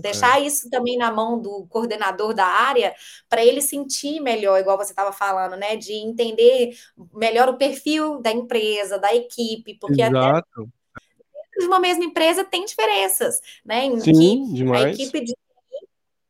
deixar 0.01 0.41
é. 0.41 0.45
isso 0.45 0.69
também 0.69 0.97
na 0.97 1.11
mão 1.11 1.41
do 1.41 1.65
coordenador 1.67 2.33
da 2.33 2.45
área, 2.45 2.93
para 3.29 3.43
ele 3.43 3.61
sentir 3.61 4.19
melhor, 4.19 4.59
igual 4.59 4.77
você 4.77 4.91
estava 4.91 5.11
falando, 5.11 5.55
né? 5.55 5.75
De 5.75 5.93
entender 5.93 6.77
melhor 7.13 7.49
o 7.49 7.57
perfil 7.57 8.19
da 8.21 8.31
empresa, 8.31 8.99
da 8.99 9.13
equipe, 9.13 9.77
porque 9.79 10.01
Exato. 10.01 10.27
até 10.37 10.65
de 11.57 11.65
uma 11.65 11.79
mesma 11.79 12.03
empresa 12.03 12.43
tem 12.43 12.65
diferenças, 12.65 13.39
né? 13.63 13.85
Em 13.85 13.99
Sim, 13.99 14.53
demais. 14.53 14.85
A 14.85 14.89
equipe 14.89 15.23
de 15.23 15.33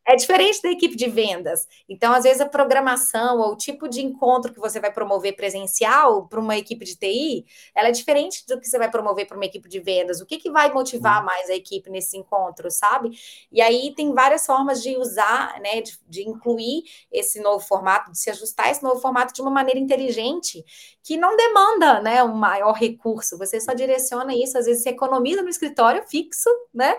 é 0.05 0.15
diferente 0.15 0.61
da 0.61 0.69
equipe 0.69 0.95
de 0.95 1.07
vendas. 1.09 1.67
Então, 1.89 2.13
às 2.13 2.23
vezes, 2.23 2.39
a 2.39 2.45
programação 2.45 3.39
ou 3.39 3.53
o 3.53 3.57
tipo 3.57 3.87
de 3.87 4.01
encontro 4.01 4.53
que 4.53 4.59
você 4.59 4.79
vai 4.79 4.91
promover 4.91 5.35
presencial 5.35 6.27
para 6.27 6.39
uma 6.39 6.55
equipe 6.55 6.85
de 6.85 6.95
TI, 6.95 7.45
ela 7.73 7.89
é 7.89 7.91
diferente 7.91 8.45
do 8.47 8.59
que 8.59 8.67
você 8.67 8.77
vai 8.77 8.89
promover 8.89 9.27
para 9.27 9.35
uma 9.35 9.45
equipe 9.45 9.67
de 9.67 9.79
vendas. 9.79 10.21
O 10.21 10.25
que, 10.25 10.37
que 10.37 10.51
vai 10.51 10.71
motivar 10.71 11.19
uhum. 11.19 11.25
mais 11.25 11.49
a 11.49 11.55
equipe 11.55 11.89
nesse 11.89 12.17
encontro, 12.17 12.69
sabe? 12.69 13.17
E 13.51 13.61
aí 13.61 13.93
tem 13.95 14.13
várias 14.13 14.45
formas 14.45 14.83
de 14.83 14.95
usar, 14.95 15.59
né, 15.59 15.81
de, 15.81 15.97
de 16.07 16.27
incluir 16.27 16.83
esse 17.11 17.39
novo 17.41 17.65
formato, 17.65 18.11
de 18.11 18.19
se 18.19 18.29
ajustar 18.29 18.69
esse 18.69 18.83
novo 18.83 19.01
formato 19.01 19.33
de 19.33 19.41
uma 19.41 19.51
maneira 19.51 19.79
inteligente, 19.79 20.63
que 21.03 21.17
não 21.17 21.35
demanda, 21.35 21.99
né, 22.01 22.23
um 22.23 22.35
maior 22.35 22.73
recurso. 22.73 23.37
Você 23.39 23.59
só 23.59 23.73
direciona 23.73 24.35
isso, 24.35 24.57
às 24.57 24.65
vezes 24.65 24.83
você 24.83 24.89
economiza 24.89 25.41
no 25.41 25.49
escritório 25.49 26.03
fixo, 26.03 26.49
né? 26.73 26.95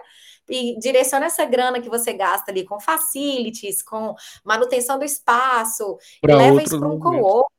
E 0.49 0.79
direciona 0.79 1.27
essa 1.27 1.45
grana 1.45 1.81
que 1.81 1.89
você 1.89 2.13
gasta 2.13 2.51
ali 2.51 2.65
com 2.65 2.79
facilities, 2.79 3.83
com 3.83 4.15
manutenção 4.45 4.99
do 4.99 5.05
espaço, 5.05 5.99
e 6.23 6.27
leva 6.27 6.63
isso 6.63 6.79
para 6.79 6.89
um 6.89 6.99
co-work. 6.99 7.51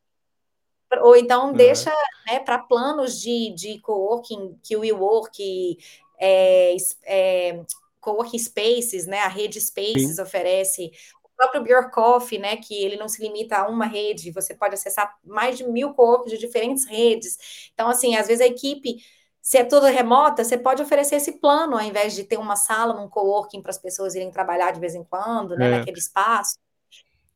Ou 1.01 1.15
então 1.15 1.49
é. 1.49 1.53
deixa 1.53 1.93
né, 2.25 2.39
para 2.39 2.59
planos 2.59 3.19
de, 3.19 3.53
de 3.53 3.79
coworking 3.79 4.57
que 4.63 4.75
o 4.75 4.81
WeWork, 4.81 5.77
é, 6.19 6.75
é, 7.05 7.61
coworking 7.99 8.39
spaces, 8.39 9.05
né, 9.05 9.19
a 9.19 9.27
rede 9.27 9.59
Spaces 9.59 10.15
Sim. 10.15 10.21
oferece, 10.21 10.91
o 11.23 11.29
próprio 11.35 11.61
Bjorkoff, 11.61 12.37
né, 12.37 12.55
que 12.55 12.73
ele 12.73 12.95
não 12.95 13.09
se 13.09 13.21
limita 13.21 13.57
a 13.57 13.67
uma 13.67 13.85
rede, 13.85 14.31
você 14.31 14.55
pode 14.55 14.75
acessar 14.75 15.13
mais 15.25 15.57
de 15.57 15.65
mil 15.65 15.93
coworks 15.93 16.31
de 16.31 16.37
diferentes 16.37 16.85
redes. 16.85 17.69
Então, 17.73 17.89
assim, 17.89 18.15
às 18.15 18.27
vezes 18.27 18.41
a 18.41 18.47
equipe 18.47 19.03
se 19.47 19.57
é 19.57 19.63
tudo 19.63 19.85
remota, 19.85 20.43
você 20.43 20.57
pode 20.57 20.81
oferecer 20.81 21.15
esse 21.15 21.39
plano, 21.39 21.77
ao 21.77 21.81
invés 21.81 22.13
de 22.13 22.25
ter 22.25 22.35
uma 22.35 22.57
sala, 22.57 23.01
um 23.01 23.07
coworking 23.07 23.61
para 23.61 23.69
as 23.69 23.77
pessoas 23.77 24.13
irem 24.13 24.29
trabalhar 24.29 24.71
de 24.71 24.79
vez 24.81 24.93
em 24.93 25.05
quando, 25.05 25.55
né, 25.55 25.67
é. 25.67 25.77
naquele 25.77 25.97
espaço. 25.97 26.57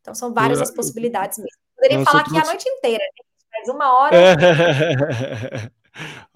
Então, 0.02 0.14
são 0.14 0.34
várias 0.34 0.58
eu, 0.58 0.64
as 0.66 0.72
possibilidades 0.72 1.38
mesmo. 1.38 1.58
Poderia 1.74 2.00
Nossa, 2.00 2.12
falar 2.12 2.24
aqui 2.24 2.32
trouxe... 2.32 2.46
a 2.46 2.52
noite 2.52 2.68
inteira, 2.68 3.02
né? 3.02 3.24
mas 3.54 3.70
uma 3.70 3.94
hora. 3.98 4.18
É. 4.18 5.72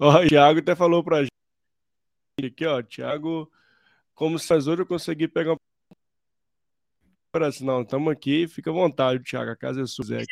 o 0.00 0.26
Thiago 0.26 0.60
até 0.60 0.74
falou 0.74 1.04
para 1.04 1.18
a 1.18 1.22
gente 1.24 1.30
aqui, 2.42 2.64
ó, 2.64 2.82
Thiago, 2.82 3.52
como 4.14 4.38
se 4.38 4.48
faz 4.48 4.66
hoje 4.66 4.80
eu 4.80 4.86
consegui 4.86 5.28
pegar 5.28 5.52
uma 5.52 5.58
não, 7.60 7.82
estamos 7.82 8.10
aqui, 8.10 8.48
fica 8.48 8.70
à 8.70 8.72
vontade, 8.72 9.22
Thiago, 9.22 9.50
a 9.50 9.56
casa 9.56 9.82
é 9.82 9.86
sua, 9.86 10.06
Seja 10.06 10.24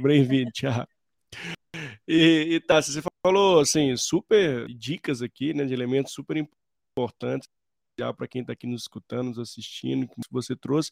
bem-vindo, 0.00 0.50
Thiago. 0.52 0.88
E, 2.08 2.54
e 2.54 2.60
tá, 2.60 2.80
você 2.80 3.02
falou 3.24 3.60
assim, 3.60 3.96
super 3.96 4.66
dicas 4.66 5.22
aqui, 5.22 5.54
né, 5.54 5.64
de 5.64 5.72
elementos 5.72 6.12
super 6.12 6.36
importantes 6.36 7.48
já 7.98 8.12
para 8.12 8.26
quem 8.26 8.40
está 8.40 8.52
aqui 8.52 8.66
nos 8.66 8.82
escutando, 8.82 9.28
nos 9.28 9.38
assistindo, 9.38 10.08
que 10.08 10.14
você 10.30 10.56
trouxe. 10.56 10.90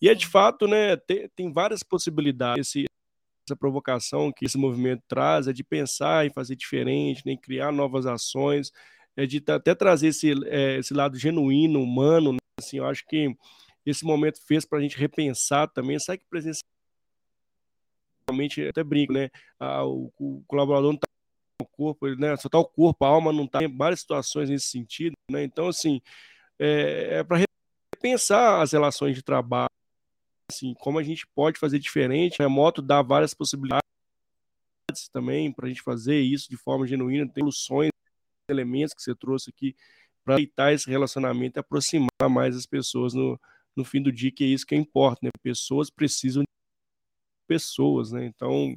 E 0.00 0.08
é 0.08 0.14
de 0.14 0.26
fato, 0.26 0.66
né, 0.66 0.96
tem, 0.96 1.28
tem 1.28 1.52
várias 1.52 1.82
possibilidades. 1.82 2.68
Esse, 2.68 2.86
essa 3.46 3.56
provocação 3.56 4.32
que 4.32 4.44
esse 4.44 4.58
movimento 4.58 5.02
traz 5.06 5.46
é 5.46 5.52
de 5.52 5.62
pensar 5.62 6.26
em 6.26 6.30
fazer 6.30 6.56
diferente, 6.56 7.22
né, 7.24 7.32
em 7.32 7.36
criar 7.36 7.70
novas 7.70 8.06
ações, 8.06 8.72
é 9.16 9.26
de 9.26 9.42
até 9.46 9.74
trazer 9.74 10.08
esse, 10.08 10.32
é, 10.46 10.78
esse 10.78 10.92
lado 10.92 11.16
genuíno, 11.16 11.80
humano. 11.80 12.32
Né? 12.32 12.38
Assim, 12.58 12.78
eu 12.78 12.86
acho 12.86 13.06
que 13.06 13.36
esse 13.86 14.04
momento 14.04 14.40
fez 14.44 14.64
para 14.64 14.78
a 14.78 14.82
gente 14.82 14.98
repensar 14.98 15.68
também. 15.68 15.98
Sabe 15.98 16.18
que 16.18 16.26
presença 16.26 16.62
realmente 18.28 18.66
até 18.66 18.82
brinco, 18.82 19.12
né? 19.12 19.30
Ah, 19.58 19.84
o, 19.84 20.12
o, 20.18 20.42
colaborador 20.46 20.90
não 20.90 20.96
está 20.96 21.06
o 21.60 21.66
corpo, 21.66 22.08
né? 22.16 22.36
Só 22.36 22.48
está 22.48 22.58
o 22.58 22.64
corpo, 22.64 23.04
a 23.04 23.08
alma 23.08 23.32
não 23.32 23.44
está. 23.44 23.58
Tem 23.58 23.76
várias 23.76 24.00
situações 24.00 24.50
nesse 24.50 24.66
sentido, 24.66 25.14
né? 25.30 25.44
Então, 25.44 25.68
assim, 25.68 26.00
é, 26.58 27.18
é 27.18 27.24
para 27.24 27.44
repensar 27.94 28.60
as 28.60 28.72
relações 28.72 29.14
de 29.14 29.22
trabalho, 29.22 29.68
assim, 30.50 30.74
como 30.74 30.98
a 30.98 31.02
gente 31.02 31.26
pode 31.34 31.58
fazer 31.58 31.78
diferente. 31.78 32.42
A 32.42 32.48
moto 32.48 32.82
dá 32.82 33.02
várias 33.02 33.34
possibilidades 33.34 33.84
também 35.12 35.52
para 35.52 35.66
a 35.66 35.68
gente 35.68 35.82
fazer 35.82 36.20
isso 36.20 36.48
de 36.48 36.56
forma 36.56 36.86
genuína. 36.86 37.28
Tem 37.28 37.42
soluções, 37.42 37.90
elementos 38.48 38.94
que 38.94 39.02
você 39.02 39.14
trouxe 39.14 39.50
aqui 39.50 39.74
para 40.24 40.34
evitar 40.34 40.72
esse 40.72 40.88
relacionamento 40.88 41.58
e 41.58 41.60
aproximar 41.60 42.08
mais 42.30 42.56
as 42.56 42.66
pessoas 42.66 43.12
no, 43.14 43.38
no 43.76 43.84
fim 43.84 44.02
do 44.02 44.12
dia, 44.12 44.30
que 44.30 44.44
é 44.44 44.46
isso 44.46 44.66
que 44.66 44.74
importa, 44.74 45.20
né? 45.22 45.30
Pessoas 45.42 45.90
precisam 45.90 46.42
pessoas, 47.46 48.12
né? 48.12 48.24
Então, 48.26 48.74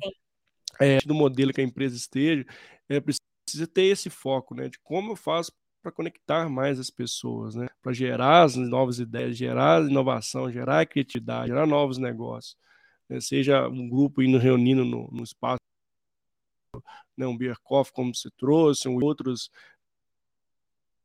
é, 0.79 0.99
do 0.99 1.13
modelo 1.13 1.53
que 1.53 1.61
a 1.61 1.63
empresa 1.63 1.95
esteja, 1.95 2.45
é, 2.89 2.99
precisa 2.99 3.67
ter 3.73 3.83
esse 3.83 4.09
foco, 4.09 4.55
né? 4.55 4.69
De 4.69 4.79
como 4.79 5.11
eu 5.11 5.15
faço 5.15 5.51
para 5.81 5.91
conectar 5.91 6.49
mais 6.49 6.79
as 6.79 6.89
pessoas, 6.89 7.55
né? 7.55 7.67
Para 7.81 7.93
gerar 7.93 8.43
as 8.43 8.55
novas 8.55 8.99
ideias, 8.99 9.37
gerar 9.37 9.81
inovação, 9.83 10.51
gerar 10.51 10.85
criatividade, 10.85 11.47
gerar 11.47 11.65
novos 11.65 11.97
negócios. 11.97 12.57
Né? 13.09 13.21
Seja 13.21 13.67
um 13.67 13.87
grupo 13.87 14.21
indo 14.21 14.37
reunindo 14.37 14.83
no, 14.83 15.09
no 15.11 15.23
espaço, 15.23 15.61
né? 17.15 17.25
um 17.25 17.37
beer 17.37 17.57
coffee, 17.63 17.93
como 17.93 18.13
você 18.13 18.29
trouxe, 18.37 18.87
um, 18.87 19.01
outros 19.03 19.49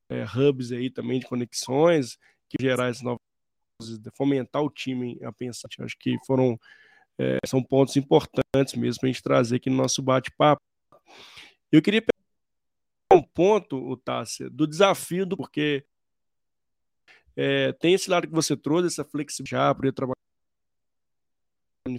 é, 0.09 0.25
hubs 0.25 0.73
aí 0.73 0.91
também 0.91 1.21
de 1.21 1.27
conexões, 1.27 2.19
que 2.49 2.57
gerar 2.61 2.91
esses 2.91 3.03
novos 3.03 3.21
fomentar 4.17 4.63
o 4.63 4.71
time 4.71 5.19
a 5.25 5.33
pensar. 5.33 5.69
Acho 5.81 5.97
que 5.99 6.17
foram 6.27 6.59
é, 7.19 7.39
são 7.47 7.63
pontos 7.63 7.97
importantes 7.97 8.75
mesmo 8.75 9.01
para 9.01 9.09
a 9.09 9.13
gente 9.13 9.23
trazer 9.23 9.57
aqui 9.57 9.71
no 9.71 9.77
nosso 9.77 10.03
bate-papo. 10.03 10.63
Eu 11.71 11.83
queria 11.83 12.03
pegar 12.03 13.21
um 13.21 13.23
ponto, 13.23 13.77
o 13.77 13.97
Tássia, 13.97 14.49
do 14.51 14.67
desafio, 14.67 15.27
do, 15.27 15.37
porque 15.37 15.85
é, 17.37 17.73
tem 17.73 17.95
esse 17.95 18.11
lado 18.11 18.27
que 18.27 18.35
você 18.35 18.57
trouxe, 18.57 18.89
essa 18.89 19.05
flexibilidade, 19.05 19.77
poder 19.77 19.93
trabalhar 19.93 20.17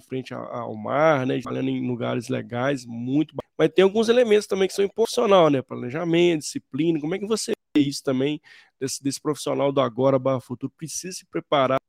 frente 0.08 0.34
ao 0.34 0.76
mar, 0.76 1.26
né? 1.26 1.40
Trabalhando 1.42 1.70
em 1.70 1.86
lugares 1.86 2.30
legais, 2.30 2.86
muito. 2.86 3.36
Mas 3.58 3.70
tem 3.70 3.84
alguns 3.84 4.10
elementos 4.10 4.48
também 4.48 4.68
que 4.68 4.74
são 4.74 4.88
profissional, 4.88 5.50
né? 5.50 5.62
Planejamento, 5.62 6.42
disciplina. 6.42 7.00
Como 7.00 7.14
é 7.16 7.20
que 7.20 7.28
você 7.28 7.52
vê 7.76 7.84
isso 7.84 8.04
também 8.04 8.40
desse, 8.80 9.04
desse 9.04 9.22
profissional 9.22 9.72
do 9.72 9.82
agora 9.82 10.18
barra 10.18 10.40
futuro 10.40 10.72
precisa 10.78 11.14
se 11.14 11.26
preparar 11.26 11.80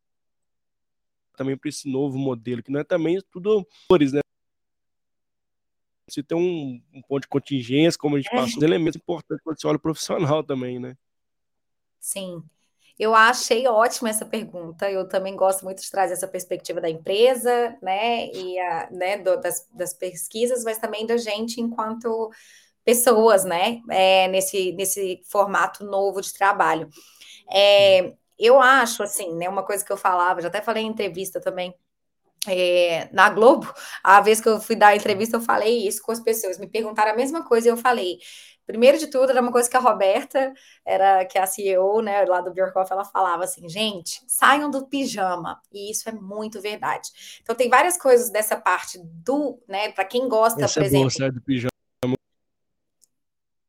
também 1.37 1.57
para 1.57 1.69
esse 1.69 1.89
novo 1.89 2.19
modelo, 2.19 2.63
que 2.63 2.71
não 2.71 2.81
é 2.81 2.85
também 2.85 3.21
tudo 3.31 3.67
flores, 3.87 4.13
né? 4.13 4.21
Você 6.09 6.23
tem 6.23 6.37
um, 6.37 6.83
um, 6.93 7.03
ponto 7.03 7.23
de 7.23 7.29
contingência, 7.29 7.99
como 7.99 8.17
a 8.17 8.21
gente 8.21 8.33
é. 8.33 8.37
passa, 8.37 8.63
elementos 8.63 8.97
importantes 8.97 9.43
quando 9.43 9.59
você 9.59 9.67
olha 9.67 9.77
o 9.77 9.81
profissional 9.81 10.43
também, 10.45 10.79
né? 10.79 10.97
Sim. 11.99 12.43
Eu 12.99 13.15
achei 13.15 13.67
ótima 13.67 14.11
essa 14.11 14.25
pergunta. 14.25 14.89
Eu 14.89 15.09
também 15.09 15.35
gosto 15.35 15.65
muito 15.65 15.83
de 15.83 15.91
trazer 15.91 16.13
essa 16.13 16.29
perspectiva 16.29 16.81
da 16.81 16.89
empresa, 16.89 17.77
né? 17.83 18.29
E 18.29 18.59
a, 18.59 18.91
né, 18.91 19.19
do, 19.19 19.41
das, 19.41 19.67
das 19.73 19.95
pesquisas, 19.95 20.63
mas 20.63 20.79
também 20.79 21.07
da 21.07 21.17
gente 21.17 21.61
enquanto 21.61 22.31
pessoas, 22.85 23.45
né? 23.45 23.81
É, 23.91 24.29
nesse, 24.29 24.73
nesse 24.73 25.21
formato 25.25 25.85
novo 25.85 26.21
de 26.21 26.33
trabalho. 26.33 26.89
É, 27.51 28.15
eu 28.39 28.61
acho, 28.61 29.03
assim, 29.03 29.35
né? 29.35 29.49
Uma 29.49 29.63
coisa 29.63 29.85
que 29.85 29.93
eu 29.93 29.97
falava, 29.97 30.41
já 30.41 30.49
até 30.49 30.61
falei 30.61 30.83
em 30.83 30.89
entrevista 30.89 31.41
também, 31.41 31.75
é, 32.47 33.09
na 33.13 33.31
Globo, 33.31 33.73
a 34.03 34.21
vez 34.21 34.41
que 34.41 34.49
eu 34.49 34.61
fui 34.61 34.77
dar 34.77 34.89
a 34.89 34.97
entrevista, 34.97 35.37
eu 35.37 35.41
falei 35.41 35.87
isso 35.87 36.03
com 36.03 36.13
as 36.13 36.21
pessoas, 36.21 36.59
me 36.59 36.67
perguntaram 36.67 37.13
a 37.13 37.17
mesma 37.17 37.45
coisa 37.45 37.69
e 37.69 37.71
eu 37.71 37.77
falei. 37.77 38.19
Primeiro 38.67 38.97
de 38.97 39.09
tudo, 39.09 39.29
era 39.29 39.43
uma 39.43 39.53
coisa 39.53 39.69
que 39.69 39.77
a 39.77 39.81
Roberta, 39.81 40.55
era 40.87 41.27
que 41.27 41.37
é 41.37 41.43
a 41.43 41.47
CEO, 41.47 42.01
né, 42.01 42.25
lá 42.25 42.41
do 42.41 42.51
Bjorkhoff, 42.51 42.91
ela 42.91 43.05
falava 43.05 43.45
assim, 43.45 43.69
gente, 43.69 44.23
saiam 44.27 44.71
do 44.71 44.87
pijama. 44.87 45.61
E 45.71 45.91
isso 45.91 46.09
é 46.09 46.13
muito 46.13 46.63
verdade. 46.63 47.11
Então 47.43 47.55
tem 47.55 47.69
várias 47.69 47.99
coisas 47.99 48.31
dessa 48.31 48.57
parte 48.57 48.99
do, 49.03 49.63
né, 49.69 49.93
para 49.93 50.07
quem 50.07 50.29
gosta, 50.29 50.65
Essa 50.65 50.81
por 50.81 50.83
é 50.83 50.87
exemplo. 50.87 51.05
Bom, 51.05 51.11
sai 51.11 51.31
do 51.31 51.43
pijama. 51.43 51.71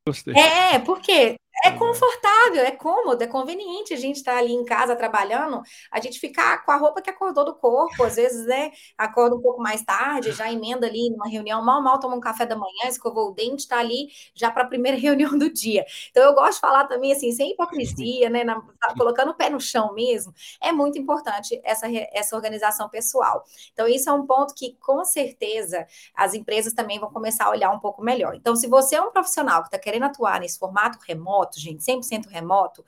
Gostei. 0.08 0.34
É, 0.34 0.80
porque 0.80 1.36
é 1.66 1.72
confortável, 1.72 2.64
é 2.64 2.70
cômodo, 2.70 3.24
é 3.24 3.28
conveniente 3.28 3.92
a 3.92 3.98
gente 3.98 4.18
estar 4.18 4.34
tá 4.34 4.38
ali 4.38 4.54
em 4.54 4.64
casa 4.64 4.96
trabalhando, 4.96 5.64
a 5.90 6.00
gente 6.00 6.20
ficar 6.20 6.64
com 6.64 6.72
a 6.72 6.76
roupa 6.76 7.02
que 7.02 7.10
acordou 7.10 7.44
do 7.44 7.56
corpo, 7.56 8.04
às 8.04 8.18
vezes, 8.18 8.46
né, 8.46 8.72
acorda 8.96 9.36
um 9.36 9.42
pouco 9.42 9.60
mais 9.60 9.82
tarde, 9.82 10.32
já 10.32 10.52
emenda 10.52 10.86
ali 10.86 11.10
numa 11.10 11.28
reunião, 11.28 11.64
mal, 11.64 11.82
mal 11.82 12.00
toma 12.00 12.16
um 12.16 12.20
café 12.20 12.46
da 12.46 12.56
manhã, 12.56 12.88
escovou 12.88 13.30
o 13.30 13.34
dente, 13.34 13.64
está 13.64 13.80
ali 13.80 14.10
já 14.36 14.52
para 14.52 14.64
a 14.64 14.68
primeira 14.68 14.96
reunião 15.02 15.36
do 15.36 15.52
dia. 15.52 15.84
Então, 16.12 16.24
eu 16.24 16.36
gosto 16.36 16.56
de 16.56 16.60
falar 16.60 16.86
também, 16.86 17.12
assim, 17.12 17.32
sem 17.32 17.54
hipocrisia, 17.54 18.30
né, 18.30 18.44
na, 18.44 18.62
tá 18.80 18.94
colocando 18.96 19.32
o 19.32 19.34
pé 19.34 19.50
no 19.50 19.60
chão 19.60 19.92
mesmo, 19.96 20.36
é 20.62 20.72
muito 20.72 21.00
importante 21.00 21.60
essa, 21.64 21.88
essa 22.14 22.36
organização 22.36 22.88
pessoal. 22.90 23.44
Então, 23.74 23.88
isso 23.88 24.08
é 24.08 24.14
um 24.14 24.26
ponto 24.28 24.54
que, 24.54 24.78
com 24.80 25.04
certeza, 25.04 25.88
as 26.14 26.36
empresas 26.36 26.74
também 26.74 27.00
vão 27.00 27.10
começar 27.10 27.46
a 27.46 27.50
olhar 27.50 27.72
um 27.72 27.80
pouco 27.80 28.04
melhor. 28.04 28.36
Então, 28.36 28.56
se 28.56 28.68
você 28.68 28.96
é 28.96 29.02
um 29.02 29.12
profissional 29.12 29.64
que 29.64 29.70
está 29.70 29.80
querendo 29.80 30.04
atuar 30.04 30.40
nesse 30.40 30.60
formato 30.60 31.00
remoto, 31.08 31.55
remoto, 31.56 31.60
gente, 31.60 31.84
100% 31.84 32.28
remoto, 32.28 32.86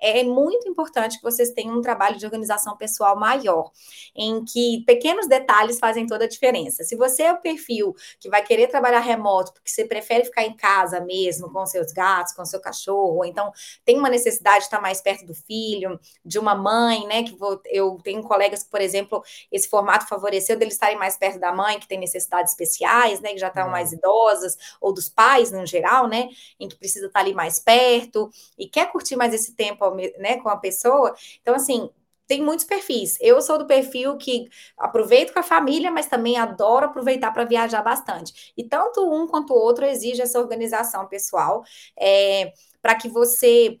é 0.00 0.22
muito 0.22 0.68
importante 0.68 1.16
que 1.16 1.22
vocês 1.22 1.50
tenham 1.50 1.78
um 1.78 1.80
trabalho 1.80 2.18
de 2.18 2.24
organização 2.24 2.76
pessoal 2.76 3.18
maior, 3.18 3.70
em 4.14 4.44
que 4.44 4.84
pequenos 4.86 5.26
detalhes 5.26 5.78
fazem 5.78 6.06
toda 6.06 6.24
a 6.24 6.28
diferença. 6.28 6.84
Se 6.84 6.96
você 6.96 7.24
é 7.24 7.32
o 7.32 7.40
perfil 7.40 7.94
que 8.18 8.28
vai 8.28 8.42
querer 8.44 8.68
trabalhar 8.68 9.00
remoto, 9.00 9.52
porque 9.52 9.70
você 9.70 9.84
prefere 9.84 10.24
ficar 10.24 10.44
em 10.44 10.56
casa 10.56 11.00
mesmo, 11.00 11.50
com 11.50 11.64
seus 11.66 11.92
gatos, 11.92 12.32
com 12.34 12.44
seu 12.44 12.60
cachorro, 12.60 13.18
ou 13.18 13.24
então 13.24 13.50
tem 13.84 13.98
uma 13.98 14.08
necessidade 14.08 14.60
de 14.60 14.64
estar 14.64 14.80
mais 14.80 15.00
perto 15.00 15.26
do 15.26 15.34
filho, 15.34 15.98
de 16.24 16.38
uma 16.38 16.54
mãe, 16.54 17.06
né? 17.06 17.22
Que 17.22 17.34
vou, 17.36 17.60
eu 17.66 17.98
tenho 18.02 18.22
colegas 18.22 18.62
que, 18.62 18.70
por 18.70 18.80
exemplo, 18.80 19.22
esse 19.50 19.68
formato 19.68 20.06
favoreceu 20.06 20.56
deles 20.56 20.74
estarem 20.74 20.98
mais 20.98 21.16
perto 21.16 21.38
da 21.38 21.52
mãe, 21.52 21.78
que 21.78 21.88
tem 21.88 21.98
necessidades 21.98 22.52
especiais, 22.52 23.20
né? 23.20 23.30
Que 23.30 23.38
já 23.38 23.48
estão 23.48 23.68
mais 23.68 23.92
idosas, 23.92 24.56
ou 24.80 24.92
dos 24.92 25.08
pais, 25.08 25.50
no 25.50 25.66
geral, 25.66 26.08
né? 26.08 26.28
Em 26.58 26.68
que 26.68 26.76
precisa 26.76 27.06
estar 27.06 27.20
ali 27.20 27.34
mais 27.34 27.58
perto 27.58 27.99
perto 28.00 28.30
e 28.58 28.68
quer 28.68 28.90
curtir 28.90 29.16
mais 29.16 29.34
esse 29.34 29.54
tempo 29.54 29.84
né, 30.18 30.38
com 30.38 30.48
a 30.48 30.56
pessoa. 30.56 31.14
Então, 31.40 31.54
assim, 31.54 31.90
tem 32.26 32.42
muitos 32.42 32.64
perfis. 32.64 33.18
Eu 33.20 33.42
sou 33.42 33.58
do 33.58 33.66
perfil 33.66 34.16
que 34.16 34.48
aproveito 34.78 35.32
com 35.32 35.40
a 35.40 35.42
família, 35.42 35.90
mas 35.90 36.06
também 36.06 36.36
adoro 36.36 36.86
aproveitar 36.86 37.32
para 37.32 37.44
viajar 37.44 37.82
bastante. 37.82 38.52
E 38.56 38.64
tanto 38.64 39.00
um 39.12 39.26
quanto 39.26 39.52
o 39.52 39.58
outro 39.58 39.84
exige 39.84 40.22
essa 40.22 40.38
organização 40.38 41.08
pessoal 41.08 41.64
é, 41.98 42.52
para 42.80 42.94
que 42.94 43.08
você 43.08 43.78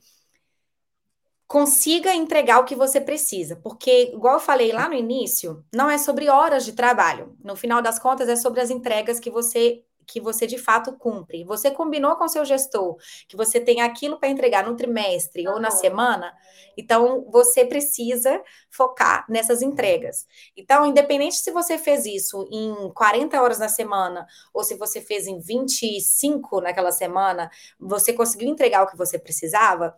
consiga 1.46 2.14
entregar 2.14 2.60
o 2.60 2.64
que 2.64 2.74
você 2.74 3.00
precisa. 3.00 3.56
Porque, 3.56 4.12
igual 4.14 4.34
eu 4.34 4.40
falei 4.40 4.72
lá 4.72 4.88
no 4.88 4.94
início, 4.94 5.64
não 5.72 5.88
é 5.90 5.98
sobre 5.98 6.28
horas 6.28 6.64
de 6.64 6.72
trabalho. 6.72 7.36
No 7.42 7.56
final 7.56 7.80
das 7.82 7.98
contas, 7.98 8.28
é 8.28 8.36
sobre 8.36 8.60
as 8.60 8.70
entregas 8.70 9.20
que 9.20 9.30
você 9.30 9.84
que 10.10 10.20
você 10.20 10.46
de 10.46 10.58
fato 10.58 10.92
cumpre. 10.96 11.44
Você 11.44 11.70
combinou 11.70 12.16
com 12.16 12.28
seu 12.28 12.44
gestor 12.44 12.96
que 13.28 13.36
você 13.36 13.60
tem 13.60 13.80
aquilo 13.80 14.18
para 14.18 14.28
entregar 14.28 14.66
no 14.66 14.76
trimestre 14.76 15.46
ou 15.46 15.60
na 15.60 15.70
semana, 15.70 16.34
então 16.76 17.24
você 17.30 17.64
precisa 17.64 18.42
focar 18.70 19.24
nessas 19.28 19.62
entregas. 19.62 20.26
Então, 20.56 20.84
independente 20.84 21.36
se 21.36 21.50
você 21.52 21.78
fez 21.78 22.04
isso 22.06 22.48
em 22.50 22.90
40 22.92 23.40
horas 23.40 23.58
na 23.58 23.68
semana 23.68 24.26
ou 24.52 24.64
se 24.64 24.74
você 24.74 25.00
fez 25.00 25.26
em 25.26 25.38
25 25.38 26.60
naquela 26.60 26.90
semana, 26.90 27.50
você 27.78 28.12
conseguiu 28.12 28.48
entregar 28.48 28.82
o 28.82 28.86
que 28.86 28.96
você 28.96 29.18
precisava, 29.18 29.96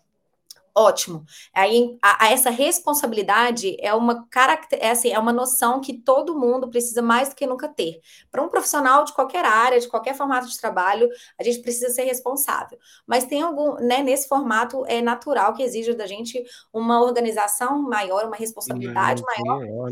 ótimo. 0.75 1.25
Aí 1.55 1.99
a, 2.03 2.27
a 2.27 2.33
essa 2.33 2.51
responsabilidade 2.51 3.77
é 3.81 3.93
uma 3.95 4.27
caracter, 4.29 4.79
é, 4.83 4.91
assim, 4.91 5.11
é 5.11 5.19
uma 5.19 5.33
noção 5.33 5.81
que 5.81 5.99
todo 5.99 6.39
mundo 6.39 6.69
precisa 6.69 7.03
mais 7.03 7.29
do 7.29 7.35
que 7.35 7.47
nunca 7.47 7.69
ter. 7.69 8.01
Para 8.31 8.43
um 8.43 8.49
profissional 8.49 9.05
de 9.05 9.13
qualquer 9.13 9.45
área, 9.45 9.81
de 9.81 9.89
qualquer 9.89 10.15
formato 10.15 10.49
de 10.49 10.59
trabalho, 10.59 11.09
a 11.39 11.43
gente 11.43 11.61
precisa 11.61 11.91
ser 11.91 12.05
responsável. 12.05 12.79
Mas 13.07 13.25
tem 13.25 13.43
algum, 13.43 13.75
né, 13.75 14.03
nesse 14.03 14.29
formato 14.29 14.85
é 14.87 15.03
natural 15.03 15.55
que 15.55 15.63
exige 15.63 15.95
da 15.95 16.07
gente 16.07 16.43
uma 16.73 17.03
organização 17.03 17.83
maior, 17.83 18.27
uma 18.27 18.37
responsabilidade 18.37 19.23
maior. 19.23 19.91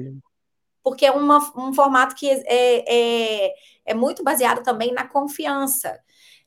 Porque 0.83 1.05
é 1.05 1.11
uma, 1.13 1.39
um 1.57 1.75
formato 1.75 2.15
que 2.15 2.31
é, 2.31 3.45
é, 3.47 3.55
é 3.85 3.95
muito 3.95 4.25
baseado 4.25 4.63
também 4.63 4.93
na 4.93 5.07
confiança 5.07 5.99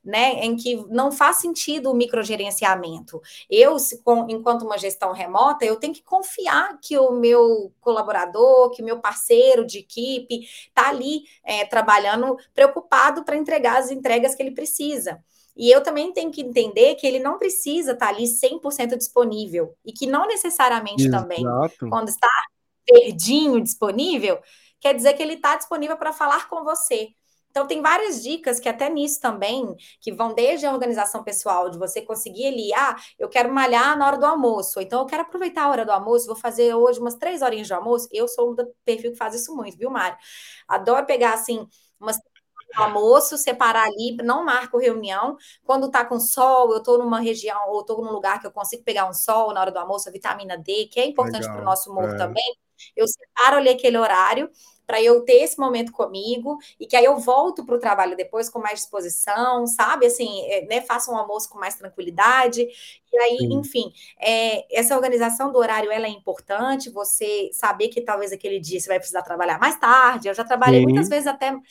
né, 0.03 0.43
em 0.43 0.55
que 0.55 0.75
não 0.89 1.11
faz 1.11 1.37
sentido 1.37 1.89
o 1.89 1.95
microgerenciamento. 1.95 3.21
Eu, 3.49 3.77
com, 4.03 4.27
enquanto 4.29 4.63
uma 4.63 4.77
gestão 4.77 5.13
remota, 5.13 5.63
eu 5.63 5.77
tenho 5.77 5.93
que 5.93 6.03
confiar 6.03 6.77
que 6.81 6.97
o 6.97 7.11
meu 7.11 7.71
colaborador, 7.79 8.71
que 8.71 8.81
o 8.81 8.85
meu 8.85 8.99
parceiro 8.99 9.65
de 9.65 9.79
equipe 9.79 10.41
está 10.67 10.89
ali 10.89 11.23
é, 11.43 11.65
trabalhando 11.65 12.35
preocupado 12.53 13.23
para 13.23 13.37
entregar 13.37 13.77
as 13.77 13.91
entregas 13.91 14.35
que 14.35 14.43
ele 14.43 14.51
precisa. 14.51 15.23
E 15.55 15.69
eu 15.69 15.81
também 15.81 16.11
tenho 16.11 16.31
que 16.31 16.41
entender 16.41 16.95
que 16.95 17.05
ele 17.05 17.19
não 17.19 17.37
precisa 17.37 17.91
estar 17.91 18.07
tá 18.07 18.11
ali 18.11 18.23
100% 18.23 18.97
disponível 18.97 19.75
e 19.85 19.93
que 19.93 20.07
não 20.07 20.27
necessariamente 20.27 21.05
Exato. 21.05 21.21
também, 21.21 21.43
quando 21.89 22.09
está 22.09 22.29
verdinho 22.91 23.61
disponível, 23.61 24.39
quer 24.79 24.93
dizer 24.93 25.13
que 25.13 25.21
ele 25.21 25.35
está 25.35 25.55
disponível 25.55 25.95
para 25.95 26.11
falar 26.11 26.49
com 26.49 26.63
você. 26.63 27.09
Então, 27.53 27.67
tem 27.67 27.83
várias 27.83 28.23
dicas 28.23 28.59
que 28.59 28.67
até 28.67 28.89
nisso 28.89 29.21
também, 29.21 29.75
que 30.01 30.11
vão 30.11 30.33
desde 30.33 30.65
a 30.65 30.73
organização 30.73 31.23
pessoal, 31.23 31.69
de 31.69 31.77
você 31.77 32.01
conseguir 32.01 32.47
ali, 32.47 32.73
ah, 32.73 32.95
eu 33.19 33.29
quero 33.29 33.53
malhar 33.53 33.95
na 33.95 34.07
hora 34.07 34.17
do 34.17 34.25
almoço, 34.25 34.81
então 34.81 35.01
eu 35.01 35.05
quero 35.05 35.21
aproveitar 35.21 35.65
a 35.65 35.69
hora 35.69 35.85
do 35.85 35.91
almoço, 35.91 36.25
vou 36.25 36.35
fazer 36.35 36.73
hoje 36.73 36.99
umas 36.99 37.13
três 37.13 37.43
horinhas 37.43 37.67
de 37.67 37.73
almoço. 37.73 38.09
Eu 38.11 38.27
sou 38.27 38.55
do 38.55 38.65
perfil 38.83 39.11
que 39.11 39.17
faz 39.17 39.35
isso 39.35 39.55
muito, 39.55 39.77
viu, 39.77 39.91
Mário? 39.91 40.17
Adoro 40.67 41.05
pegar, 41.05 41.35
assim, 41.35 41.67
umas 41.99 42.17
almoço, 42.75 43.37
separar 43.37 43.83
ali, 43.83 44.17
não 44.23 44.43
marco 44.43 44.79
reunião. 44.79 45.37
Quando 45.63 45.91
tá 45.91 46.03
com 46.03 46.19
sol, 46.19 46.73
eu 46.73 46.81
tô 46.81 46.97
numa 46.97 47.19
região 47.19 47.69
ou 47.69 47.83
tô 47.83 48.01
num 48.01 48.11
lugar 48.11 48.39
que 48.39 48.47
eu 48.47 48.51
consigo 48.51 48.83
pegar 48.83 49.07
um 49.07 49.13
sol 49.13 49.53
na 49.53 49.61
hora 49.61 49.71
do 49.71 49.77
almoço, 49.77 50.09
a 50.09 50.11
vitamina 50.11 50.57
D, 50.57 50.87
que 50.91 50.99
é 50.99 51.05
importante 51.05 51.45
para 51.45 51.61
o 51.61 51.63
nosso 51.63 51.91
humor 51.91 52.09
é. 52.15 52.17
também. 52.17 52.57
Eu 52.95 53.07
separo 53.07 53.57
ali 53.57 53.69
aquele 53.69 53.97
horário 53.97 54.49
para 54.85 55.01
eu 55.01 55.21
ter 55.21 55.43
esse 55.43 55.59
momento 55.59 55.91
comigo 55.91 56.57
e 56.79 56.85
que 56.85 56.95
aí 56.95 57.05
eu 57.05 57.17
volto 57.17 57.65
para 57.65 57.75
o 57.75 57.79
trabalho 57.79 58.15
depois 58.15 58.49
com 58.49 58.59
mais 58.59 58.79
disposição, 58.79 59.65
sabe? 59.67 60.05
Assim, 60.05 60.41
é, 60.49 60.65
né? 60.65 60.81
Faço 60.81 61.11
um 61.11 61.17
almoço 61.17 61.49
com 61.49 61.57
mais 61.59 61.75
tranquilidade. 61.75 62.61
E 62.61 63.17
aí, 63.17 63.37
Sim. 63.37 63.53
enfim, 63.53 63.93
é, 64.19 64.65
essa 64.77 64.95
organização 64.95 65.51
do 65.51 65.57
horário 65.57 65.91
ela 65.91 66.07
é 66.07 66.09
importante. 66.09 66.89
Você 66.89 67.49
saber 67.53 67.89
que 67.89 68.01
talvez 68.01 68.31
aquele 68.31 68.59
dia 68.59 68.79
você 68.79 68.87
vai 68.87 68.99
precisar 68.99 69.21
trabalhar 69.21 69.59
mais 69.59 69.79
tarde. 69.79 70.27
Eu 70.27 70.33
já 70.33 70.43
trabalhei 70.43 70.79
Sim. 70.79 70.85
muitas 70.85 71.09
vezes 71.09 71.27
até 71.27 71.51
né, 71.51 71.61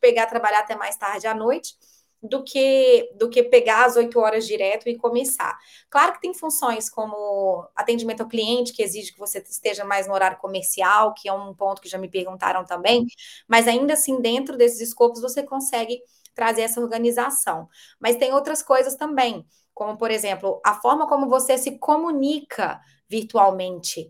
pegar 0.00 0.26
trabalhar 0.26 0.60
até 0.60 0.76
mais 0.76 0.96
tarde 0.96 1.26
à 1.26 1.34
noite 1.34 1.76
do 2.22 2.44
que 2.44 3.10
do 3.16 3.28
que 3.28 3.42
pegar 3.42 3.86
as 3.86 3.96
oito 3.96 4.18
horas 4.20 4.46
direto 4.46 4.88
e 4.88 4.96
começar. 4.96 5.58
Claro 5.90 6.12
que 6.12 6.20
tem 6.20 6.32
funções 6.32 6.88
como 6.88 7.68
atendimento 7.74 8.22
ao 8.22 8.28
cliente, 8.28 8.72
que 8.72 8.82
exige 8.82 9.12
que 9.12 9.18
você 9.18 9.38
esteja 9.38 9.84
mais 9.84 10.06
no 10.06 10.14
horário 10.14 10.38
comercial, 10.38 11.14
que 11.14 11.28
é 11.28 11.32
um 11.32 11.52
ponto 11.54 11.82
que 11.82 11.88
já 11.88 11.98
me 11.98 12.08
perguntaram 12.08 12.64
também, 12.64 13.04
mas 13.48 13.66
ainda 13.66 13.94
assim, 13.94 14.20
dentro 14.20 14.56
desses 14.56 14.80
escopos, 14.80 15.20
você 15.20 15.42
consegue 15.42 16.00
trazer 16.34 16.62
essa 16.62 16.80
organização. 16.80 17.68
Mas 18.00 18.16
tem 18.16 18.32
outras 18.32 18.62
coisas 18.62 18.94
também, 18.94 19.44
como, 19.74 19.96
por 19.98 20.10
exemplo, 20.10 20.60
a 20.64 20.74
forma 20.74 21.06
como 21.08 21.28
você 21.28 21.58
se 21.58 21.78
comunica 21.78 22.80
virtualmente 23.08 24.08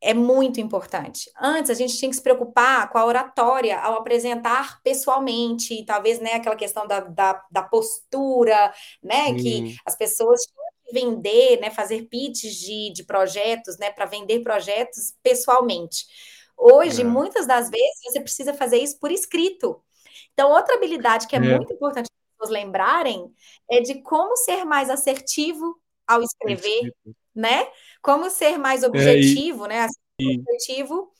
é 0.00 0.12
muito 0.12 0.60
importante. 0.60 1.30
Antes 1.40 1.70
a 1.70 1.74
gente 1.74 1.96
tinha 1.96 2.10
que 2.10 2.16
se 2.16 2.22
preocupar 2.22 2.90
com 2.90 2.98
a 2.98 3.04
oratória 3.04 3.78
ao 3.78 3.94
apresentar 3.94 4.80
pessoalmente, 4.82 5.84
talvez 5.84 6.20
né, 6.20 6.34
aquela 6.34 6.56
questão 6.56 6.86
da, 6.86 7.00
da, 7.00 7.44
da 7.50 7.62
postura, 7.62 8.72
né? 9.02 9.28
Hum. 9.28 9.36
Que 9.36 9.76
as 9.84 9.96
pessoas 9.96 10.42
tinham 10.42 10.66
que 10.84 10.92
vender, 10.92 11.60
né, 11.60 11.70
fazer 11.70 12.06
pitches 12.08 12.54
de, 12.56 12.92
de 12.92 13.04
projetos, 13.04 13.78
né, 13.78 13.90
para 13.90 14.06
vender 14.06 14.40
projetos 14.40 15.14
pessoalmente. 15.22 16.04
Hoje, 16.56 17.02
é. 17.02 17.04
muitas 17.04 17.46
das 17.46 17.68
vezes, 17.68 18.00
você 18.04 18.20
precisa 18.20 18.54
fazer 18.54 18.78
isso 18.78 18.98
por 18.98 19.10
escrito. 19.10 19.82
Então, 20.32 20.50
outra 20.50 20.74
habilidade 20.74 21.26
que 21.26 21.36
é, 21.36 21.38
é. 21.38 21.42
muito 21.42 21.72
importante 21.72 22.06
as 22.06 22.38
pessoas 22.38 22.50
lembrarem 22.50 23.32
é 23.70 23.80
de 23.80 24.02
como 24.02 24.36
ser 24.36 24.64
mais 24.64 24.90
assertivo 24.90 25.78
ao 26.06 26.22
escrever, 26.22 26.94
né? 27.34 27.66
Como 28.06 28.30
ser 28.30 28.56
mais 28.56 28.84
objetivo, 28.84 29.66
é, 29.66 29.66
e... 29.66 30.26
né? 30.28 30.42
Objetivo, 30.48 31.10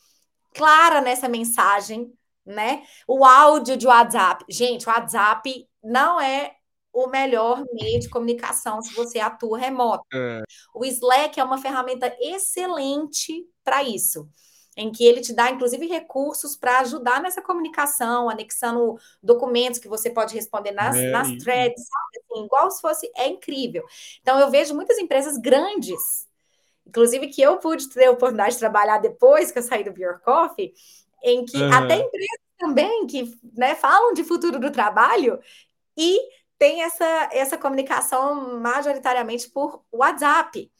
clara 0.55 1.01
nessa 1.01 1.29
mensagem, 1.29 2.13
né? 2.47 2.85
O 3.09 3.25
áudio 3.25 3.77
de 3.77 3.89
WhatsApp. 3.89 4.45
Gente, 4.49 4.87
o 4.87 4.93
WhatsApp 4.93 5.69
não 5.83 6.21
é 6.21 6.55
o 6.93 7.09
melhor 7.09 7.65
meio 7.73 7.99
de 7.99 8.09
comunicação 8.09 8.81
se 8.81 8.95
você 8.95 9.19
atua 9.19 9.59
remoto. 9.59 10.05
É. 10.15 10.45
O 10.73 10.85
Slack 10.85 11.41
é 11.41 11.43
uma 11.43 11.59
ferramenta 11.59 12.17
excelente 12.21 13.45
para 13.65 13.83
isso 13.83 14.31
em 14.77 14.93
que 14.93 15.05
ele 15.05 15.23
te 15.23 15.33
dá, 15.33 15.51
inclusive, 15.51 15.87
recursos 15.87 16.55
para 16.55 16.81
ajudar 16.81 17.23
nessa 17.23 17.41
comunicação, 17.41 18.29
anexando 18.29 18.97
documentos 19.23 19.81
que 19.81 19.89
você 19.89 20.11
pode 20.11 20.35
responder 20.35 20.73
nas, 20.73 20.95
é, 20.95 21.11
nas 21.11 21.29
threads, 21.43 21.83
sabe? 21.83 22.25
Assim, 22.31 22.45
igual 22.45 22.71
se 22.71 22.81
fosse. 22.83 23.11
É 23.17 23.27
incrível. 23.27 23.85
Então, 24.21 24.39
eu 24.39 24.51
vejo 24.51 24.75
muitas 24.75 24.99
empresas 24.99 25.39
grandes, 25.39 26.26
inclusive 26.87 27.29
que 27.29 27.43
eu 27.43 27.59
pude 27.59 27.89
ter 27.89 28.07
a 28.07 28.13
oportunidade 28.13 28.55
de 28.55 28.61
trabalhar 28.61 28.99
depois 28.99 29.51
que 29.51 29.59
eu 29.59 29.63
saí 29.63 29.85
do 29.85 29.93
Pure 29.93 30.21
Coffee, 30.25 30.73
em 31.23 31.45
que 31.45 31.57
uhum. 31.57 31.73
até 31.73 31.97
empresas 31.97 32.47
também 32.59 33.07
que 33.07 33.39
né, 33.55 33.75
falam 33.75 34.15
de 34.15 34.25
futuro 34.25 34.59
do 34.59 34.71
trabalho 34.71 35.39
e 35.97 36.19
tem 36.59 36.83
essa, 36.83 37.29
essa 37.33 37.59
comunicação 37.59 38.59
majoritariamente 38.61 39.51
por 39.51 39.83
WhatsApp. 39.93 40.71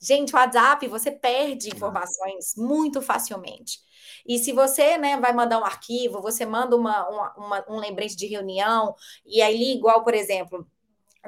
Gente, 0.00 0.34
o 0.34 0.38
WhatsApp, 0.38 0.88
você 0.88 1.10
perde 1.10 1.68
informações 1.68 2.54
muito 2.56 3.02
facilmente. 3.02 3.78
E 4.26 4.38
se 4.38 4.52
você 4.52 4.96
né, 4.96 5.18
vai 5.18 5.32
mandar 5.32 5.58
um 5.58 5.64
arquivo, 5.64 6.22
você 6.22 6.46
manda 6.46 6.74
uma, 6.74 7.08
uma, 7.08 7.34
uma, 7.36 7.64
um 7.68 7.78
lembrete 7.78 8.16
de 8.16 8.26
reunião, 8.26 8.94
e 9.26 9.42
aí, 9.42 9.74
igual, 9.74 10.02
por 10.02 10.14
exemplo, 10.14 10.66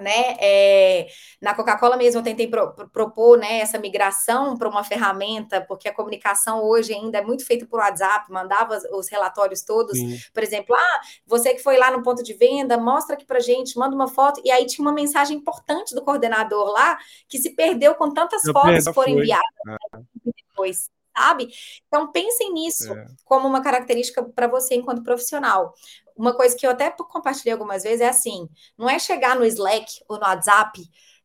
né? 0.01 0.37
É, 0.41 1.07
na 1.41 1.55
Coca-Cola 1.55 1.97
mesmo 1.97 2.21
eu 2.21 2.25
tentei 2.25 2.49
pro, 2.49 2.73
pro, 2.73 2.89
propor 2.89 3.39
né, 3.39 3.59
essa 3.59 3.79
migração 3.79 4.57
para 4.57 4.69
uma 4.69 4.83
ferramenta, 4.83 5.61
porque 5.61 5.89
a 5.89 5.95
comunicação 5.95 6.63
hoje 6.63 6.95
ainda 6.95 7.19
é 7.19 7.23
muito 7.23 7.45
feita 7.45 7.67
por 7.67 7.79
WhatsApp, 7.81 8.31
mandava 8.31 8.79
os 8.93 9.09
relatórios 9.09 9.63
todos, 9.63 9.99
Sim. 9.99 10.19
por 10.33 10.43
exemplo, 10.43 10.75
ah, 10.75 11.01
você 11.27 11.55
que 11.55 11.63
foi 11.63 11.77
lá 11.77 11.91
no 11.91 12.03
ponto 12.03 12.23
de 12.23 12.33
venda, 12.35 12.79
mostra 12.79 13.15
aqui 13.15 13.25
para 13.25 13.41
gente, 13.41 13.79
manda 13.79 13.95
uma 13.95 14.09
foto, 14.09 14.41
e 14.45 14.51
aí 14.51 14.67
tinha 14.67 14.87
uma 14.87 14.95
mensagem 14.95 15.37
importante 15.37 15.95
do 15.95 16.03
coordenador 16.03 16.71
lá, 16.71 16.99
que 17.29 17.39
se 17.39 17.51
perdeu 17.55 17.95
com 17.95 18.13
tantas 18.13 18.45
eu 18.45 18.53
fotos 18.53 18.85
que 18.85 18.93
foram 18.95 19.13
enviadas 19.13 19.45
ah. 19.69 20.01
depois 20.49 20.91
sabe? 21.15 21.49
Então 21.87 22.11
pensem 22.11 22.53
nisso 22.53 22.93
é. 22.93 23.07
como 23.25 23.47
uma 23.47 23.63
característica 23.63 24.23
para 24.23 24.47
você 24.47 24.75
enquanto 24.75 25.03
profissional 25.03 25.75
uma 26.17 26.35
coisa 26.35 26.57
que 26.57 26.67
eu 26.67 26.71
até 26.71 26.91
compartilhei 26.91 27.53
algumas 27.53 27.83
vezes 27.83 28.01
é 28.01 28.09
assim: 28.09 28.49
não 28.77 28.89
é 28.89 28.99
chegar 28.99 29.37
no 29.37 29.45
Slack 29.45 29.87
ou 30.09 30.19
no 30.19 30.25
WhatsApp, 30.25 30.83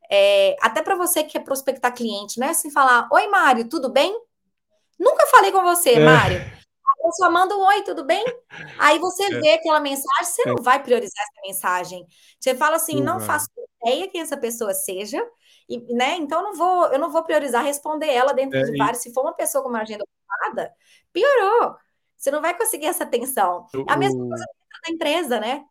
é, 0.10 0.56
até 0.62 0.82
para 0.82 0.96
você 0.96 1.24
que 1.24 1.32
quer 1.32 1.44
prospectar 1.44 1.94
cliente, 1.94 2.40
não 2.40 2.48
é 2.48 2.52
assim 2.52 2.72
falar: 2.72 3.08
Oi, 3.12 3.28
Mário, 3.28 3.68
tudo 3.68 3.90
bem? 3.90 4.18
Nunca 5.00 5.28
falei 5.28 5.52
com 5.52 5.62
você, 5.64 5.94
é. 5.94 6.00
Mário. 6.00 6.58
Eu 7.04 7.12
só 7.14 7.32
manda 7.32 7.56
um 7.56 7.62
oi, 7.62 7.84
tudo 7.84 8.04
bem? 8.04 8.26
Aí 8.80 9.00
você 9.00 9.24
é. 9.24 9.40
vê 9.40 9.54
aquela 9.54 9.80
mensagem, 9.80 10.26
você 10.26 10.44
não 10.46 10.56
é. 10.60 10.62
vai 10.62 10.82
priorizar 10.82 11.24
essa 11.24 11.42
mensagem. 11.48 12.06
Você 12.40 12.56
fala 12.56 12.76
assim, 12.76 13.02
não, 13.02 13.20
não 13.20 13.20
faço 13.20 13.48
ideia 13.82 14.10
quem 14.10 14.22
essa 14.22 14.36
pessoa 14.36 14.74
seja, 14.74 15.24
e, 15.70 15.80
né? 15.94 16.16
Então 16.16 16.44
não 16.44 16.54
vou, 16.54 16.88
eu 16.88 17.00
não 17.00 17.12
vou 17.12 17.24
priorizar 17.24 17.64
responder 17.64 18.08
ela 18.08 18.34
dentro 18.34 18.58
é, 18.58 18.64
de 18.64 18.78
vários. 18.78 19.02
Se 19.02 19.14
for 19.14 19.22
uma 19.22 19.34
pessoa 19.34 19.64
com 19.64 19.70
uma 19.70 19.82
agenda 19.82 20.04
ocupada, 20.04 20.74
piorou. 21.14 21.76
Você 22.18 22.32
não 22.32 22.42
vai 22.42 22.58
conseguir 22.58 22.88
essa 22.88 23.04
atenção. 23.04 23.68
A 23.88 23.96
mesma 23.96 24.28
coisa 24.28 24.46
da 24.86 24.94
empresa, 24.94 25.40
né? 25.40 25.64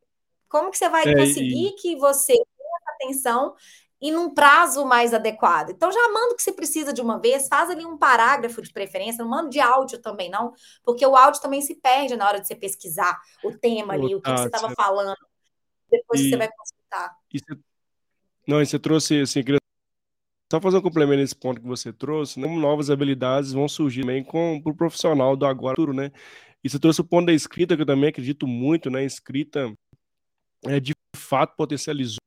Como 0.48 0.70
que 0.70 0.78
você 0.78 0.88
vai 0.88 1.04
é, 1.06 1.14
conseguir 1.14 1.68
e... 1.68 1.72
que 1.76 1.96
você 1.96 2.32
tenha 2.32 2.94
atenção 2.94 3.54
e 4.00 4.10
num 4.10 4.32
prazo 4.32 4.84
mais 4.84 5.14
adequado. 5.14 5.70
Então 5.70 5.90
já 5.90 6.08
manda 6.12 6.32
o 6.32 6.36
que 6.36 6.42
você 6.42 6.52
precisa 6.52 6.92
de 6.92 7.00
uma 7.00 7.18
vez, 7.18 7.48
faz 7.48 7.70
ali 7.70 7.84
um 7.84 7.96
parágrafo 7.96 8.60
de 8.60 8.72
preferência, 8.72 9.24
não 9.24 9.30
manda 9.30 9.48
de 9.48 9.58
áudio 9.58 9.98
também 10.00 10.30
não, 10.30 10.52
porque 10.84 11.06
o 11.06 11.16
áudio 11.16 11.40
também 11.40 11.60
se 11.60 11.74
perde 11.76 12.16
na 12.16 12.26
hora 12.28 12.40
de 12.40 12.46
você 12.46 12.54
pesquisar 12.54 13.18
o 13.42 13.52
tema 13.52 13.94
ali, 13.94 14.14
o 14.14 14.20
que, 14.20 14.30
que 14.30 14.38
você 14.38 14.46
estava 14.46 14.72
falando. 14.74 15.16
Depois 15.90 16.20
e, 16.20 16.28
você 16.28 16.36
vai 16.36 16.48
consultar. 16.48 17.16
E 17.32 17.38
você, 17.38 17.58
não, 18.46 18.60
e 18.60 18.66
você 18.66 18.78
trouxe 18.78 19.20
assim, 19.20 19.42
só 20.50 20.60
fazer 20.60 20.76
um 20.76 20.82
complemento 20.82 21.20
nesse 21.20 21.34
ponto 21.34 21.60
que 21.60 21.66
você 21.66 21.92
trouxe, 21.92 22.38
né? 22.38 22.46
novas 22.46 22.90
habilidades 22.90 23.52
vão 23.52 23.68
surgir 23.68 24.02
também 24.02 24.22
com 24.22 24.56
o 24.56 24.62
pro 24.62 24.74
profissional 24.74 25.36
do 25.36 25.46
agora, 25.46 25.92
né? 25.92 26.12
E 26.66 26.68
você 26.68 26.80
trouxe 26.80 27.00
o 27.00 27.04
ponto 27.04 27.26
da 27.26 27.32
escrita, 27.32 27.76
que 27.76 27.82
eu 27.82 27.86
também 27.86 28.08
acredito 28.08 28.44
muito, 28.44 28.90
né? 28.90 29.04
Escrita 29.04 29.72
é, 30.64 30.80
de 30.80 30.94
fato 31.14 31.54
potencializou 31.54 32.18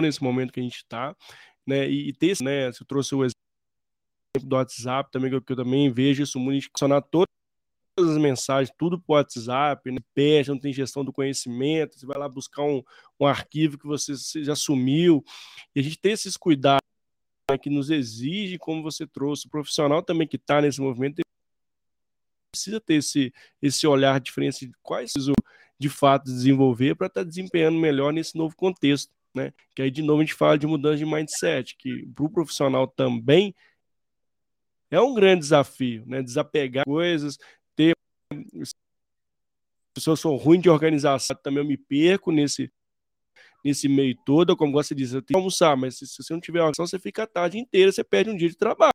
nesse 0.00 0.20
momento 0.20 0.52
que 0.52 0.58
a 0.58 0.62
gente 0.64 0.78
está, 0.78 1.14
né? 1.64 1.88
E, 1.88 2.08
e 2.08 2.12
ter, 2.12 2.36
né? 2.42 2.72
Você 2.72 2.84
trouxe 2.84 3.14
o 3.14 3.22
exemplo 3.24 4.48
do 4.48 4.56
WhatsApp 4.56 5.12
também, 5.12 5.30
que 5.30 5.36
eu, 5.36 5.42
que 5.42 5.52
eu 5.52 5.56
também 5.56 5.88
vejo 5.92 6.24
isso 6.24 6.40
muito 6.40 6.66
funcionar 6.72 7.02
todas 7.02 7.28
as 8.00 8.18
mensagens, 8.18 8.74
tudo 8.76 9.00
por 9.00 9.12
WhatsApp, 9.12 9.92
né? 9.92 10.00
Não 10.48 10.58
tem 10.58 10.72
gestão 10.72 11.04
do 11.04 11.12
conhecimento, 11.12 11.96
você 11.96 12.04
vai 12.04 12.18
lá 12.18 12.28
buscar 12.28 12.64
um, 12.64 12.82
um 13.20 13.26
arquivo 13.28 13.78
que 13.78 13.86
você 13.86 14.12
já 14.42 14.56
sumiu, 14.56 15.22
e 15.72 15.78
a 15.78 15.82
gente 15.84 16.00
tem 16.00 16.10
esses 16.10 16.36
cuidados 16.36 16.82
né, 17.48 17.56
que 17.56 17.70
nos 17.70 17.90
exige, 17.90 18.58
como 18.58 18.82
você 18.82 19.06
trouxe, 19.06 19.46
o 19.46 19.50
profissional 19.50 20.02
também 20.02 20.26
que 20.26 20.34
está 20.34 20.60
nesse 20.60 20.80
movimento 20.80 21.21
precisa 22.52 22.78
ter 22.80 22.94
esse, 22.94 23.32
esse 23.60 23.86
olhar 23.86 24.20
diferente 24.20 24.66
de 24.66 24.72
quais 24.82 25.12
preciso 25.12 25.32
de 25.78 25.88
fato 25.88 26.24
desenvolver 26.24 26.94
para 26.94 27.06
estar 27.06 27.22
tá 27.22 27.28
desempenhando 27.28 27.78
melhor 27.78 28.12
nesse 28.12 28.36
novo 28.36 28.54
contexto, 28.54 29.10
né? 29.34 29.52
Que 29.74 29.82
aí 29.82 29.90
de 29.90 30.02
novo 30.02 30.20
a 30.20 30.24
gente 30.24 30.34
fala 30.34 30.58
de 30.58 30.66
mudança 30.66 30.98
de 30.98 31.06
mindset, 31.06 31.76
que 31.76 32.06
para 32.14 32.24
o 32.24 32.30
profissional 32.30 32.86
também 32.86 33.54
é 34.90 35.00
um 35.00 35.14
grande 35.14 35.40
desafio, 35.40 36.04
né? 36.06 36.22
Desapegar 36.22 36.84
coisas, 36.84 37.38
ter 37.74 37.96
se 39.98 40.08
eu 40.08 40.16
sou 40.16 40.36
ruim 40.36 40.60
de 40.60 40.70
organização, 40.70 41.36
também 41.42 41.62
eu 41.62 41.68
me 41.68 41.76
perco 41.76 42.30
nesse 42.30 42.70
nesse 43.64 43.88
meio 43.88 44.16
todo, 44.26 44.56
como 44.56 44.72
você 44.72 44.92
diz, 44.92 45.12
eu 45.12 45.22
tenho 45.22 45.36
que 45.36 45.36
almoçar, 45.36 45.76
mas 45.76 45.96
se, 45.96 46.06
se 46.06 46.20
você 46.20 46.32
não 46.32 46.40
tiver 46.40 46.60
uma 46.60 46.70
ação, 46.70 46.84
você 46.84 46.98
fica 46.98 47.22
a 47.22 47.26
tarde 47.28 47.58
inteira, 47.58 47.92
você 47.92 48.02
perde 48.02 48.28
um 48.28 48.36
dia 48.36 48.48
de 48.48 48.56
trabalho. 48.56 48.92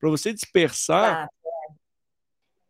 Para 0.00 0.10
você 0.10 0.32
dispersar, 0.32 1.30
ah 1.30 1.42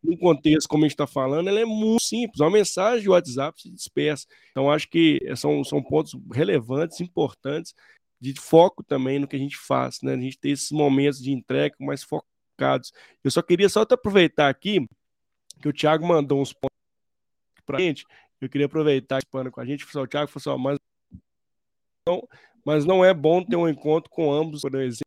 no 0.03 0.18
contexto, 0.18 0.68
como 0.68 0.84
a 0.84 0.86
gente 0.86 0.94
está 0.94 1.07
falando, 1.07 1.48
ela 1.48 1.61
é 1.61 1.64
muito 1.64 2.03
simples. 2.03 2.40
Uma 2.40 2.50
mensagem 2.50 3.03
de 3.03 3.09
WhatsApp 3.09 3.61
se 3.61 3.70
dispersa. 3.70 4.26
Então, 4.50 4.70
acho 4.70 4.88
que 4.88 5.20
são, 5.36 5.62
são 5.62 5.82
pontos 5.82 6.12
relevantes, 6.32 7.00
importantes, 7.00 7.74
de 8.20 8.38
foco 8.40 8.82
também 8.82 9.18
no 9.18 9.28
que 9.28 9.36
a 9.36 9.38
gente 9.38 9.57
faz, 9.57 9.98
né? 10.03 10.14
A 10.14 10.20
gente 10.20 10.38
ter 10.38 10.50
esses 10.50 10.70
momentos 10.70 11.20
de 11.20 11.32
entrega 11.32 11.76
mais 11.78 12.03
focados. 12.03 12.92
Eu 13.22 13.30
só 13.30 13.42
queria 13.42 13.68
só 13.68 13.82
aproveitar 13.82 14.48
aqui 14.48 14.86
que 15.61 15.68
o 15.68 15.72
Thiago 15.72 16.07
mandou 16.07 16.40
uns 16.40 16.53
pontos 16.53 16.70
para 17.64 17.78
a 17.78 17.80
gente. 17.80 18.05
Eu 18.40 18.48
queria 18.48 18.66
aproveitar 18.66 19.18
esse 19.18 19.26
pano 19.26 19.50
com 19.50 19.61
a 19.61 19.64
gente. 19.64 19.84
O 19.84 20.07
Thiago 20.07 20.30
falou 20.30 20.57
assim, 20.57 20.62
mas, 20.62 20.78
não, 22.09 22.28
mas 22.64 22.84
não 22.84 23.05
é 23.05 23.14
bom 23.14 23.44
ter 23.44 23.57
um 23.57 23.68
encontro 23.68 24.11
com 24.11 24.32
ambos, 24.32 24.62
por 24.62 24.74
exemplo, 24.74 25.03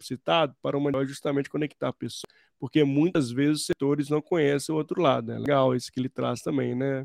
citado, 0.00 0.56
para 0.62 0.76
uma 0.76 1.04
justamente 1.04 1.50
conectar 1.50 1.88
a 1.88 1.92
pessoa 1.92 2.22
porque 2.62 2.84
muitas 2.84 3.32
vezes 3.32 3.62
os 3.62 3.66
setores 3.66 4.08
não 4.08 4.22
conhecem 4.22 4.72
o 4.72 4.78
outro 4.78 5.02
lado. 5.02 5.32
É 5.32 5.36
legal 5.36 5.74
isso 5.74 5.90
que 5.90 5.98
ele 5.98 6.08
traz 6.08 6.42
também, 6.42 6.76
né? 6.76 7.04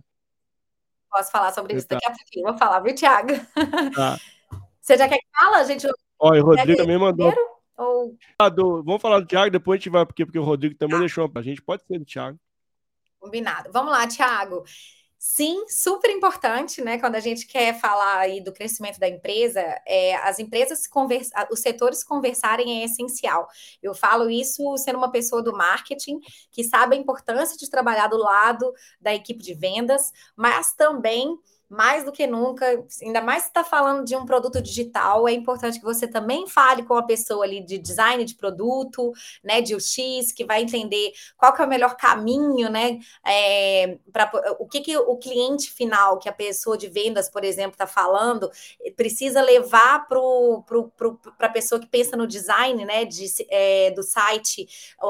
Posso 1.10 1.32
falar 1.32 1.52
sobre 1.52 1.76
isso 1.76 1.88
daqui 1.88 2.06
a 2.06 2.14
pouquinho. 2.14 2.46
Vou 2.46 2.58
falar, 2.60 2.80
viu, 2.82 2.94
Thiago? 2.94 3.30
Tá. 3.96 4.20
Você 4.80 4.96
já 4.96 5.10
quer 5.10 5.18
que 5.18 5.26
fala, 5.36 5.64
gente? 5.64 5.88
Olha, 6.20 6.44
o 6.44 6.46
Rodrigo 6.46 6.78
também 6.78 7.00
mandou. 7.00 7.34
Ou... 7.76 8.16
Ah, 8.38 8.50
do... 8.50 8.84
Vamos 8.84 9.02
falar 9.02 9.20
do 9.20 9.26
Thiago, 9.26 9.50
depois 9.50 9.78
a 9.78 9.80
gente 9.80 9.90
vai, 9.90 10.06
porque, 10.06 10.28
porque 10.28 10.38
o 10.38 10.44
Rodrigo 10.44 10.76
também 10.76 10.98
ah. 10.98 11.00
deixou 11.00 11.28
para 11.28 11.42
a 11.42 11.44
gente. 11.44 11.60
Pode 11.60 11.84
ser 11.88 11.98
do 11.98 12.06
Thiago. 12.06 12.40
Combinado. 13.20 13.72
Vamos 13.74 13.92
lá, 13.92 14.06
Thiago. 14.06 14.64
Sim, 15.20 15.66
super 15.68 16.12
importante, 16.12 16.80
né? 16.82 17.00
Quando 17.00 17.16
a 17.16 17.20
gente 17.20 17.48
quer 17.48 17.80
falar 17.80 18.20
aí 18.20 18.40
do 18.40 18.54
crescimento 18.54 19.00
da 19.00 19.08
empresa, 19.10 19.60
é, 19.88 20.16
as 20.18 20.38
empresas 20.38 20.86
conversa, 20.86 21.32
os 21.52 21.60
setores 21.60 22.04
conversarem 22.04 22.82
é 22.82 22.86
essencial. 22.86 23.48
Eu 23.82 23.96
falo 23.96 24.30
isso 24.30 24.78
sendo 24.78 24.98
uma 24.98 25.12
pessoa 25.12 25.42
do 25.42 25.52
marketing 25.54 26.20
que 26.52 26.64
sabe 26.64 26.96
a 26.96 27.00
importância 27.00 27.58
de 27.58 27.68
trabalhar 27.70 28.08
do 28.08 28.18
lado 28.18 28.72
da 29.02 29.14
equipe 29.14 29.44
de 29.44 29.56
vendas, 29.56 30.12
mas 30.36 30.74
também 30.76 31.36
mais 31.70 32.04
do 32.06 32.12
que 32.12 32.26
nunca, 32.26 32.66
ainda 33.02 33.22
mais 33.22 33.44
se 33.44 33.50
está 33.50 33.64
falando 33.64 34.06
de 34.06 34.16
um 34.16 34.26
produto 34.26 34.62
digital, 34.62 35.28
é 35.28 35.34
importante 35.34 35.80
que 35.80 35.86
você 35.86 36.08
também 36.08 36.48
fale 36.48 36.84
com 36.84 36.94
a 36.96 37.04
pessoa 37.04 37.44
ali 37.44 37.62
de 37.62 37.78
design 37.78 38.24
de 38.24 38.36
produto, 38.36 39.12
né, 39.44 39.62
de 39.62 39.76
UX, 39.76 40.32
que 40.34 40.46
vai 40.46 40.62
entender 40.62 41.12
qual 41.36 41.54
que 41.54 41.62
é 41.62 41.66
o 41.66 41.68
melhor 41.68 41.96
caminho, 41.98 42.70
né, 42.70 43.00
é, 43.26 43.98
para 44.14 44.32
o 44.60 44.68
que, 44.68 44.80
que 44.80 44.98
o 44.98 45.18
cliente 45.18 45.72
final, 45.72 46.20
que 46.20 46.30
a 46.30 46.34
pessoa 46.34 46.78
de 46.78 46.88
vendas, 46.88 47.30
por 47.30 47.44
exemplo, 47.44 47.72
está 47.72 47.88
falando, 47.88 48.50
precisa 48.96 49.42
levar 49.42 50.08
para 50.08 50.20
a 51.48 51.50
pessoa 51.50 51.82
que 51.82 51.88
pensa 51.88 52.16
no 52.16 52.28
design, 52.28 52.86
né, 52.86 53.04
de, 53.04 53.26
é, 53.50 53.92
do 53.92 54.04
site, 54.04 54.68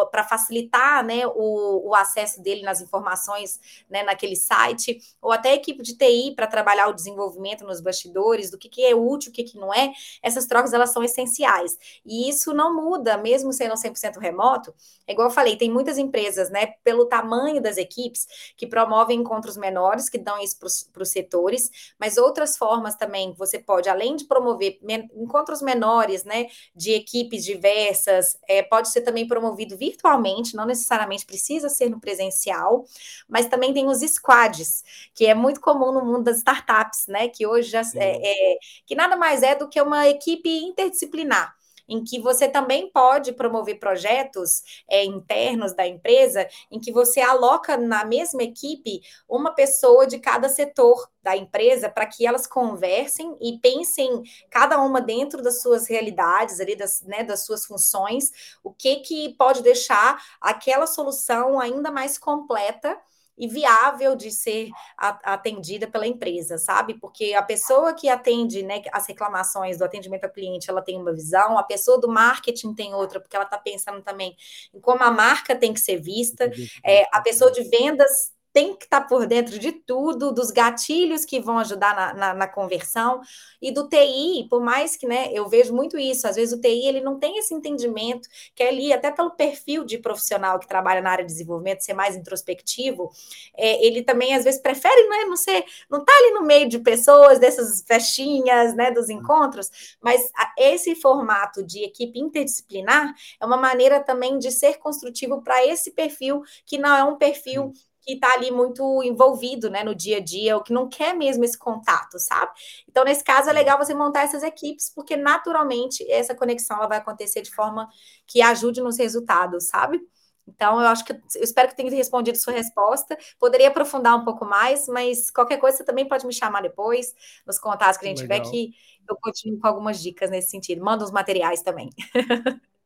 para 0.09 0.23
facilitar, 0.23 1.05
né, 1.05 1.27
o, 1.27 1.89
o 1.89 1.95
acesso 1.95 2.41
dele 2.41 2.63
nas 2.63 2.81
informações, 2.81 3.59
né, 3.87 4.01
naquele 4.01 4.35
site, 4.35 4.99
ou 5.21 5.31
até 5.31 5.51
a 5.51 5.55
equipe 5.55 5.83
de 5.83 5.95
TI 5.95 6.33
para 6.35 6.46
trabalhar 6.47 6.87
o 6.87 6.93
desenvolvimento 6.93 7.63
nos 7.65 7.81
bastidores, 7.81 8.49
do 8.49 8.57
que, 8.57 8.69
que 8.69 8.83
é 8.83 8.95
útil, 8.95 9.31
o 9.31 9.33
que, 9.33 9.43
que 9.43 9.57
não 9.57 9.73
é, 9.73 9.91
essas 10.21 10.45
trocas 10.45 10.73
elas 10.73 10.91
são 10.91 11.03
essenciais. 11.03 11.77
E 12.05 12.29
isso 12.29 12.53
não 12.53 12.75
muda, 12.75 13.17
mesmo 13.17 13.51
sendo 13.53 13.75
100% 13.75 14.17
remoto. 14.17 14.73
É 15.05 15.13
igual 15.13 15.29
eu 15.29 15.33
falei, 15.33 15.55
tem 15.55 15.71
muitas 15.71 15.97
empresas, 15.97 16.49
né, 16.49 16.73
pelo 16.83 17.05
tamanho 17.05 17.61
das 17.61 17.77
equipes, 17.77 18.27
que 18.55 18.67
promovem 18.67 19.19
encontros 19.19 19.57
menores, 19.57 20.09
que 20.09 20.17
dão 20.17 20.37
isso 20.39 20.57
para 20.91 21.03
os 21.03 21.09
setores, 21.09 21.69
mas 21.99 22.17
outras 22.17 22.57
formas 22.57 22.95
também, 22.95 23.33
você 23.33 23.59
pode, 23.59 23.89
além 23.89 24.15
de 24.15 24.25
promover 24.25 24.77
men 24.81 25.07
encontros 25.15 25.61
menores, 25.61 26.23
né, 26.23 26.47
de 26.75 26.91
equipes 26.91 27.43
diversas, 27.43 28.37
é, 28.47 28.61
pode 28.61 28.89
ser 28.89 29.01
também 29.01 29.27
promovido 29.27 29.77
virtualmente, 29.77 30.55
não 30.55 30.65
necessariamente 30.65 31.25
precisa 31.25 31.69
ser 31.69 31.89
no 31.89 31.99
presencial, 31.99 32.85
mas 33.27 33.47
também 33.47 33.73
tem 33.73 33.87
os 33.87 33.99
squads, 33.99 34.83
que 35.13 35.25
é 35.25 35.33
muito 35.33 35.61
comum 35.61 35.91
no 35.91 36.03
mundo 36.03 36.23
das 36.23 36.36
startups, 36.37 37.07
né? 37.07 37.27
Que 37.27 37.45
hoje 37.45 37.69
já 37.69 37.81
é, 37.95 38.55
é, 38.55 38.57
que 38.85 38.95
nada 38.95 39.15
mais 39.15 39.43
é 39.43 39.55
do 39.55 39.67
que 39.69 39.81
uma 39.81 40.07
equipe 40.07 40.49
interdisciplinar 40.49 41.57
em 41.87 42.03
que 42.03 42.19
você 42.19 42.47
também 42.47 42.91
pode 42.91 43.31
promover 43.31 43.79
projetos 43.79 44.61
é, 44.89 45.05
internos 45.05 45.73
da 45.73 45.87
empresa, 45.87 46.47
em 46.69 46.79
que 46.79 46.91
você 46.91 47.21
aloca 47.21 47.77
na 47.77 48.03
mesma 48.03 48.43
equipe 48.43 49.01
uma 49.27 49.53
pessoa 49.53 50.05
de 50.05 50.19
cada 50.19 50.49
setor 50.49 51.09
da 51.23 51.35
empresa 51.35 51.89
para 51.89 52.05
que 52.05 52.25
elas 52.25 52.45
conversem 52.45 53.37
e 53.41 53.57
pensem 53.59 54.23
cada 54.49 54.79
uma 54.81 54.99
dentro 54.99 55.41
das 55.41 55.61
suas 55.61 55.87
realidades 55.87 56.59
ali 56.59 56.75
das, 56.75 57.01
né, 57.03 57.23
das 57.23 57.45
suas 57.45 57.65
funções, 57.65 58.31
o 58.63 58.71
que 58.73 58.97
que 58.97 59.35
pode 59.37 59.61
deixar 59.61 60.21
aquela 60.41 60.87
solução 60.87 61.59
ainda 61.59 61.91
mais 61.91 62.17
completa 62.17 62.97
e 63.37 63.47
viável 63.47 64.15
de 64.15 64.31
ser 64.31 64.69
atendida 64.97 65.87
pela 65.87 66.07
empresa, 66.07 66.57
sabe? 66.57 66.95
Porque 66.99 67.33
a 67.33 67.43
pessoa 67.43 67.93
que 67.93 68.09
atende 68.09 68.63
né, 68.63 68.81
as 68.91 69.07
reclamações 69.07 69.77
do 69.77 69.85
atendimento 69.85 70.25
ao 70.25 70.31
cliente, 70.31 70.69
ela 70.69 70.81
tem 70.81 70.99
uma 70.99 71.13
visão, 71.13 71.57
a 71.57 71.63
pessoa 71.63 71.99
do 71.99 72.07
marketing 72.07 72.73
tem 72.73 72.93
outra, 72.93 73.19
porque 73.19 73.35
ela 73.35 73.45
está 73.45 73.57
pensando 73.57 74.01
também 74.01 74.35
em 74.73 74.79
como 74.79 75.03
a 75.03 75.11
marca 75.11 75.55
tem 75.55 75.73
que 75.73 75.79
ser 75.79 76.01
vista, 76.01 76.49
é, 76.83 77.03
a 77.11 77.21
pessoa 77.21 77.51
de 77.51 77.63
vendas 77.63 78.35
tem 78.57 78.75
que 78.75 78.85
estar 78.85 79.01
tá 79.01 79.07
por 79.07 79.27
dentro 79.27 79.59
de 79.59 79.71
tudo, 79.71 80.31
dos 80.31 80.49
gatilhos 80.49 81.23
que 81.23 81.39
vão 81.39 81.59
ajudar 81.59 81.95
na, 81.95 82.13
na, 82.15 82.33
na, 82.33 82.47
conversão, 82.47 83.21
e 83.61 83.71
do 83.71 83.87
TI, 83.87 84.47
por 84.49 84.59
mais 84.59 84.95
que, 84.95 85.05
né, 85.05 85.29
eu 85.31 85.47
vejo 85.47 85.75
muito 85.75 85.95
isso, 85.95 86.27
às 86.27 86.37
vezes 86.37 86.57
o 86.57 86.59
TI, 86.59 86.87
ele 86.87 86.99
não 86.99 87.19
tem 87.19 87.37
esse 87.37 87.53
entendimento, 87.53 88.27
que 88.55 88.63
é 88.63 88.69
ali, 88.69 88.91
até 88.91 89.11
pelo 89.11 89.29
perfil 89.29 89.83
de 89.83 89.99
profissional 89.99 90.57
que 90.57 90.67
trabalha 90.67 91.01
na 91.01 91.11
área 91.11 91.23
de 91.23 91.31
desenvolvimento, 91.31 91.81
ser 91.81 91.93
mais 91.93 92.15
introspectivo, 92.15 93.11
é, 93.55 93.85
ele 93.85 94.01
também, 94.01 94.33
às 94.33 94.43
vezes, 94.43 94.59
prefere, 94.59 95.07
né, 95.07 95.25
não 95.25 95.37
ser, 95.37 95.63
não 95.87 96.03
tá 96.03 96.11
ali 96.17 96.31
no 96.31 96.41
meio 96.41 96.67
de 96.67 96.79
pessoas, 96.79 97.37
dessas 97.37 97.83
festinhas, 97.83 98.73
né, 98.73 98.89
dos 98.89 99.07
encontros, 99.07 99.69
mas 100.01 100.19
esse 100.57 100.95
formato 100.95 101.63
de 101.63 101.83
equipe 101.83 102.19
interdisciplinar 102.19 103.13
é 103.39 103.45
uma 103.45 103.57
maneira 103.57 103.99
também 103.99 104.39
de 104.39 104.51
ser 104.51 104.79
construtivo 104.79 105.43
para 105.43 105.63
esse 105.63 105.91
perfil, 105.91 106.41
que 106.65 106.79
não 106.79 106.95
é 106.95 107.03
um 107.03 107.17
perfil 107.17 107.71
que 108.07 108.13
está 108.13 108.33
ali 108.33 108.49
muito 108.51 109.03
envolvido 109.03 109.69
né, 109.69 109.83
no 109.83 109.93
dia 109.93 110.17
a 110.17 110.19
dia, 110.21 110.55
ou 110.55 110.63
que 110.63 110.71
não 110.71 110.87
quer 110.87 111.13
mesmo 111.13 111.43
esse 111.43 111.57
contato, 111.57 112.17
sabe? 112.17 112.51
Então, 112.87 113.03
nesse 113.03 113.21
caso, 113.21 113.49
é 113.49 113.53
legal 113.53 113.77
você 113.77 113.93
montar 113.93 114.21
essas 114.21 114.43
equipes, 114.43 114.89
porque 114.95 115.17
naturalmente 115.17 116.09
essa 116.09 116.33
conexão 116.33 116.77
ela 116.77 116.87
vai 116.87 116.99
acontecer 116.99 117.41
de 117.41 117.53
forma 117.53 117.89
que 118.25 118.41
ajude 118.41 118.81
nos 118.81 118.97
resultados, 118.97 119.67
sabe? 119.67 119.99
Então, 120.47 120.79
eu 120.79 120.87
acho 120.87 121.03
que 121.03 121.11
eu 121.11 121.19
espero 121.43 121.67
que 121.67 121.75
tenha 121.75 121.91
respondido 121.91 122.37
sua 122.37 122.53
resposta. 122.53 123.17
Poderia 123.37 123.67
aprofundar 123.67 124.15
um 124.15 124.23
pouco 124.23 124.45
mais, 124.45 124.87
mas 124.87 125.29
qualquer 125.29 125.57
coisa 125.57 125.77
você 125.77 125.83
também 125.83 126.07
pode 126.07 126.25
me 126.25 126.33
chamar 126.33 126.61
depois, 126.61 127.13
nos 127.45 127.59
contatos 127.59 127.97
que 127.97 128.05
a 128.05 128.09
gente 128.09 128.21
Legal. 128.21 128.41
tiver, 128.41 128.49
que 128.49 128.71
eu 129.09 129.17
continuo 129.21 129.59
com 129.59 129.67
algumas 129.67 130.01
dicas 130.01 130.29
nesse 130.29 130.49
sentido. 130.49 130.81
Manda 130.81 131.03
os 131.03 131.11
materiais 131.11 131.61
também. 131.61 131.89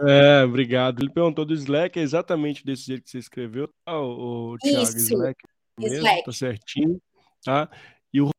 É, 0.00 0.44
obrigado. 0.44 1.00
Ele 1.00 1.10
perguntou 1.10 1.44
do 1.44 1.54
Slack, 1.54 1.98
é 1.98 2.02
exatamente 2.02 2.64
desse 2.64 2.86
jeito 2.86 3.04
que 3.04 3.10
você 3.10 3.18
escreveu, 3.18 3.68
tá, 3.84 3.98
o, 4.00 4.52
o 4.52 4.58
Thiago? 4.58 4.82
Isso, 4.82 4.98
Slack, 4.98 5.44
mesmo, 5.78 5.96
Slack. 5.96 6.24
tá 6.24 6.32
certinho, 6.32 7.02
tá? 7.44 7.70
E 8.12 8.20
o 8.20 8.30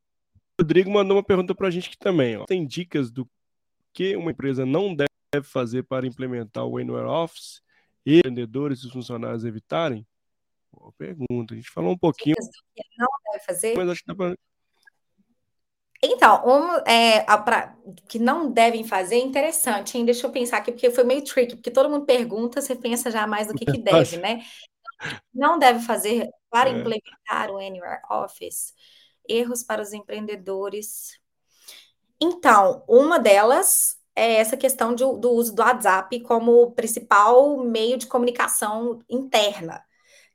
Rodrigo 0.60 0.92
mandou 0.92 1.18
uma 1.18 1.24
pergunta 1.24 1.54
para 1.56 1.68
a 1.68 1.72
gente 1.72 1.88
aqui 1.88 1.98
também. 1.98 2.38
Ó. 2.38 2.46
Tem 2.46 2.66
dicas 2.66 3.12
do 3.12 3.28
que 3.94 4.16
uma 4.16 4.32
empresa 4.32 4.66
não 4.66 4.96
deve 4.96 5.10
fazer 5.44 5.84
para 5.84 6.08
implementar 6.08 6.66
o 6.66 6.78
Anywhere 6.78 7.08
Office 7.08 7.62
e 8.06 8.22
vendedores 8.24 8.80
e 8.80 8.88
os 8.88 8.94
funcionários 8.94 9.46
evitarem? 9.46 10.06
Boa 10.72 10.92
pergunta. 10.94 11.54
A 11.54 11.58
gente 11.58 11.70
falou 11.70 11.92
um 11.92 11.98
pouquinho. 11.98 12.36
Dicas 12.36 12.48
do 12.48 12.64
que 12.76 12.84
não 12.98 13.08
deve 13.32 13.46
fazer? 13.46 13.76
Mas 13.78 13.90
acho 13.90 14.02
que 14.02 14.08
dá 14.08 14.16
para 14.16 14.38
então, 16.06 16.44
um, 16.46 16.76
é, 16.86 17.22
pra, 17.38 17.76
que 18.10 18.20
não 18.20 18.52
devem 18.52 18.84
fazer 18.84 19.16
é 19.16 19.20
interessante, 19.20 19.98
hein? 19.98 20.04
Deixa 20.06 20.28
eu 20.28 20.32
pensar 20.32 20.58
aqui, 20.58 20.72
porque 20.72 20.92
foi 20.92 21.06
meio 21.06 21.24
tricky, 21.24 21.56
porque 21.56 21.72
todo 21.72 21.90
mundo 21.90 22.06
pergunta, 22.06 22.62
você 22.62 22.76
pensa 22.76 23.10
já 23.10 23.26
mais 23.26 23.48
do 23.48 23.54
que, 23.54 23.66
que 23.66 23.78
deve, 23.82 24.18
né? 24.18 24.44
Não 25.34 25.58
deve 25.58 25.80
fazer 25.80 26.30
para 26.50 26.70
é. 26.70 26.74
implementar 26.74 27.50
o 27.52 27.58
Anywhere 27.58 28.02
Office. 28.10 28.74
Erros 29.28 29.64
para 29.64 29.82
os 29.82 29.94
empreendedores. 29.94 31.18
Então, 32.22 32.84
uma 32.88 33.18
delas 33.18 33.98
é 34.16 34.36
essa 34.36 34.58
questão 34.58 34.94
de, 34.94 35.04
do 35.04 35.32
uso 35.32 35.56
do 35.56 35.62
WhatsApp 35.62 36.20
como 36.22 36.72
principal 36.72 37.58
meio 37.64 37.98
de 37.98 38.08
comunicação 38.08 39.00
interna 39.10 39.84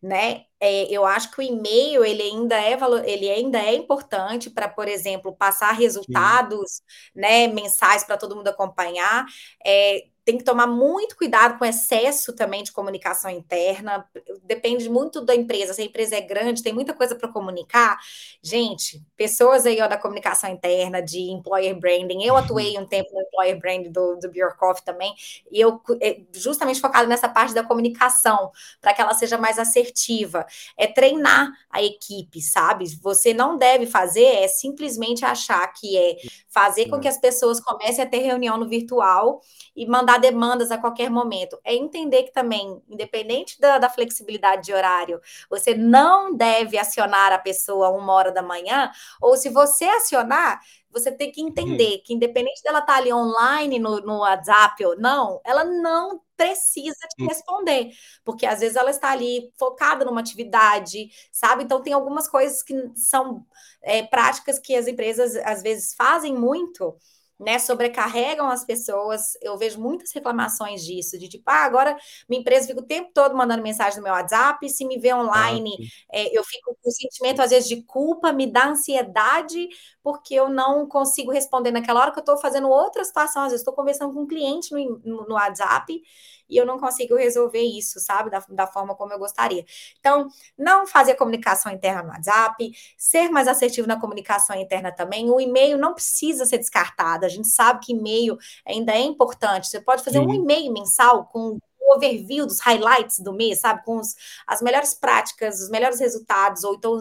né? 0.03 0.45
É, 0.61 0.85
eu 0.93 1.05
acho 1.05 1.31
que 1.31 1.41
o 1.41 1.43
e-mail 1.43 2.05
ele 2.05 2.23
ainda 2.23 2.57
é 2.57 2.77
ele 3.07 3.31
ainda 3.31 3.59
é 3.59 3.75
importante 3.75 4.51
para, 4.51 4.69
por 4.69 4.89
exemplo, 4.89 5.35
passar 5.37 5.73
resultados, 5.73 6.77
Sim. 6.77 6.83
né, 7.15 7.47
mensais 7.49 8.05
para 8.05 8.17
todo 8.17 8.37
mundo 8.37 8.49
acompanhar. 8.49 9.25
É, 9.65 10.05
tem 10.29 10.37
que 10.37 10.45
tomar 10.45 10.67
muito 10.67 11.17
cuidado 11.17 11.59
com 11.59 11.65
excesso 11.65 12.35
também 12.35 12.63
de 12.63 12.71
comunicação 12.71 13.31
interna. 13.31 14.07
Depende 14.45 14.87
muito 14.87 15.23
da 15.23 15.35
empresa. 15.35 15.73
Se 15.73 15.81
a 15.81 15.87
empresa 15.87 16.17
é 16.17 16.21
grande, 16.21 16.63
tem 16.63 16.75
muita 16.75 16.93
coisa 16.93 17.15
para 17.15 17.33
comunicar. 17.33 17.99
Gente, 18.43 19.03
pessoas 19.17 19.65
aí 19.65 19.81
ó, 19.81 19.89
da 19.89 19.97
comunicação 19.97 20.51
interna, 20.51 21.01
de 21.01 21.31
employer 21.31 21.75
branding. 21.81 22.25
Eu 22.25 22.37
atuei 22.37 22.77
um 22.77 22.85
tempo 22.85 23.09
no 23.15 23.23
employer 23.23 23.59
branding 23.59 23.91
do, 23.91 24.17
do 24.17 24.31
Bjorkhoff 24.31 24.85
também, 24.85 25.15
e 25.51 25.59
eu 25.59 25.81
é, 25.99 26.21
justamente 26.35 26.79
focado 26.79 27.09
nessa 27.09 27.31
parte 27.31 27.55
da 27.55 27.65
comunicação, 27.65 28.53
para 28.83 28.93
que 28.93 29.01
ela 29.01 29.15
seja 29.15 29.39
mais 29.39 29.59
assertiva. 29.59 30.45
É 30.77 30.87
treinar 30.87 31.51
a 31.71 31.83
equipe, 31.83 32.43
sabe? 32.43 32.85
Você 33.01 33.33
não 33.33 33.57
deve 33.57 33.87
fazer 33.87 34.25
é 34.25 34.47
simplesmente 34.47 35.25
achar 35.25 35.67
que 35.69 35.97
é 35.97 36.17
fazer 36.51 36.91
com 36.91 37.01
que 37.01 37.09
as 37.09 37.17
pessoas 37.17 37.61
comecem 37.61 38.05
a 38.05 38.07
ter 38.07 38.19
reunião 38.19 38.59
no 38.59 38.69
virtual 38.69 39.41
e 39.75 39.87
mandar 39.87 40.18
demandas 40.19 40.71
a 40.71 40.79
qualquer 40.79 41.11
momento. 41.11 41.59
É 41.65 41.75
entender 41.75 42.25
que 42.25 42.33
também, 42.33 42.83
independente 42.89 43.61
da, 43.61 43.79
da 43.79 43.89
flexibilidade 43.89 44.65
de 44.65 44.75
horário, 44.75 45.21
você 45.49 45.75
não 45.75 46.35
deve 46.35 46.79
acionar 46.79 47.33
a 47.33 47.39
pessoa 47.39 47.91
uma 47.91 48.13
hora 48.13 48.33
da 48.33 48.43
manhã, 48.43 48.91
ou 49.21 49.37
se 49.37 49.49
você 49.49 49.85
acionar, 49.85 50.61
você 50.91 51.13
tem 51.13 51.31
que 51.31 51.41
entender 51.41 51.97
uhum. 51.97 52.03
que, 52.05 52.15
independente 52.15 52.63
dela 52.63 52.79
estar 52.79 52.95
tá 52.95 52.99
ali 52.99 53.13
online 53.13 53.79
no, 53.79 54.01
no 54.01 54.19
WhatsApp 54.19 54.85
ou 54.85 54.99
não, 54.99 55.41
ela 55.45 55.65
não 55.65 56.21
precisa 56.37 57.07
te 57.17 57.25
responder, 57.25 57.91
porque 58.25 58.47
às 58.47 58.61
vezes 58.61 58.77
ela 58.77 58.91
está 58.91 59.11
ali 59.11 59.53
focada 59.59 60.05
numa 60.05 60.21
atividade, 60.21 61.11
sabe? 61.33 61.65
Então, 61.65 61.83
tem 61.83 61.93
algumas 61.93 62.29
coisas 62.29 62.63
que 62.63 62.75
são 62.95 63.45
é, 63.83 64.03
práticas 64.05 64.59
que 64.59 64.75
as 64.75 64.87
empresas 64.87 65.37
às 65.37 65.63
vezes 65.63 65.95
fazem 65.95 66.35
muito 66.35 66.97
né, 67.39 67.59
sobrecarregam 67.59 68.49
as 68.49 68.65
pessoas. 68.65 69.35
Eu 69.41 69.57
vejo 69.57 69.81
muitas 69.81 70.13
reclamações 70.13 70.85
disso, 70.85 71.19
de 71.19 71.29
tipo, 71.29 71.45
ah, 71.47 71.65
agora 71.65 71.97
minha 72.29 72.41
empresa 72.41 72.67
fica 72.67 72.81
o 72.81 72.87
tempo 72.87 73.11
todo 73.15 73.37
mandando 73.37 73.63
mensagem 73.63 73.99
no 73.99 74.05
meu 74.05 74.13
WhatsApp, 74.13 74.69
se 74.69 74.85
me 74.85 74.99
vê 74.99 75.15
online, 75.15 75.73
ah, 76.13 76.19
é, 76.19 76.37
eu 76.37 76.43
fico 76.45 76.77
com 76.83 76.91
sentimento, 76.91 77.41
às 77.43 77.51
vezes, 77.51 77.69
de 77.69 77.83
culpa, 77.83 78.33
me 78.33 78.47
dá 78.47 78.69
ansiedade, 78.69 79.69
porque 80.03 80.35
eu 80.35 80.49
não 80.49 80.87
consigo 80.89 81.31
responder 81.33 81.71
naquela 81.71 82.01
hora 82.01 82.13
que 82.13 82.19
eu 82.19 82.23
estou 82.23 82.39
fazendo 82.39 82.69
outra 82.69 83.05
situação, 83.05 83.43
às 83.43 83.51
vezes 83.51 83.61
estou 83.61 83.75
conversando 83.75 84.13
com 84.15 84.23
um 84.23 84.27
cliente 84.27 84.73
no, 84.73 85.01
no, 85.05 85.27
no 85.29 85.35
WhatsApp, 85.35 86.01
e 86.49 86.57
eu 86.57 86.67
não 86.67 86.79
consigo 86.79 87.17
resolver 87.17 87.63
isso, 87.63 88.01
sabe, 88.01 88.31
da, 88.31 88.43
da 88.49 88.67
forma 88.67 88.95
como 88.95 89.13
eu 89.13 89.19
gostaria. 89.19 89.65
Então, 89.99 90.29
não 90.57 90.87
fazer 90.87 91.15
comunicação 91.15 91.71
interna 91.73 92.03
no 92.03 92.11
WhatsApp, 92.11 92.73
ser 92.97 93.29
mais 93.31 93.49
assertivo 93.49 93.87
na 93.87 94.01
comunicação 94.01 94.57
interna 94.57 94.93
também. 94.93 95.31
O 95.31 95.41
e-mail 95.41 95.77
não 95.79 95.95
precisa 95.95 96.47
ser 96.47 96.59
descartado, 96.59 97.27
a 97.27 97.29
gente 97.29 97.49
sabe 97.49 97.81
que 97.85 97.93
e-mail 97.93 98.39
ainda 98.67 98.93
é 98.93 99.01
importante. 99.01 99.69
Você 99.69 99.81
pode 99.81 100.03
fazer 100.03 100.19
Sim. 100.19 100.27
um 100.27 100.35
e-mail 100.35 100.73
mensal 100.73 101.27
com 101.27 101.59
o 101.89 101.95
overview 101.97 102.47
dos 102.47 102.61
highlights 102.61 103.19
do 103.19 103.33
mês, 103.33 103.61
sabe? 103.61 103.83
Com 103.85 103.99
os, 103.99 104.15
as 104.47 104.61
melhores 104.61 104.95
práticas, 104.95 105.61
os 105.61 105.71
melhores 105.71 105.99
resultados, 105.99 106.63
ou 106.65 106.75
então 106.75 106.99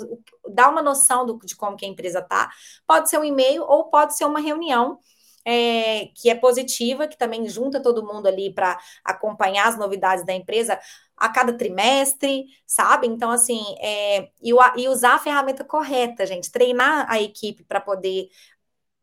dar 0.49 0.69
uma 0.69 0.81
noção 0.81 1.25
do, 1.25 1.37
de 1.39 1.55
como 1.55 1.75
que 1.75 1.85
a 1.85 1.89
empresa 1.89 2.19
está. 2.19 2.49
Pode 2.85 3.09
ser 3.09 3.17
um 3.17 3.23
e-mail 3.23 3.63
ou 3.63 3.85
pode 3.89 4.15
ser 4.15 4.25
uma 4.25 4.39
reunião 4.39 4.99
é, 5.47 6.07
que 6.13 6.29
é 6.29 6.35
positiva, 6.35 7.07
que 7.07 7.17
também 7.17 7.47
junta 7.47 7.81
todo 7.81 8.05
mundo 8.05 8.27
ali 8.27 8.53
para 8.53 8.77
acompanhar 9.03 9.69
as 9.69 9.77
novidades 9.77 10.25
da 10.25 10.33
empresa 10.33 10.77
a 11.15 11.29
cada 11.29 11.53
trimestre, 11.57 12.45
sabe? 12.65 13.07
Então, 13.07 13.31
assim, 13.31 13.61
é, 13.81 14.29
e, 14.41 14.51
e 14.75 14.89
usar 14.89 15.15
a 15.15 15.19
ferramenta 15.19 15.63
correta, 15.63 16.25
gente, 16.25 16.51
treinar 16.51 17.09
a 17.09 17.21
equipe 17.21 17.63
para 17.63 17.79
poder 17.79 18.27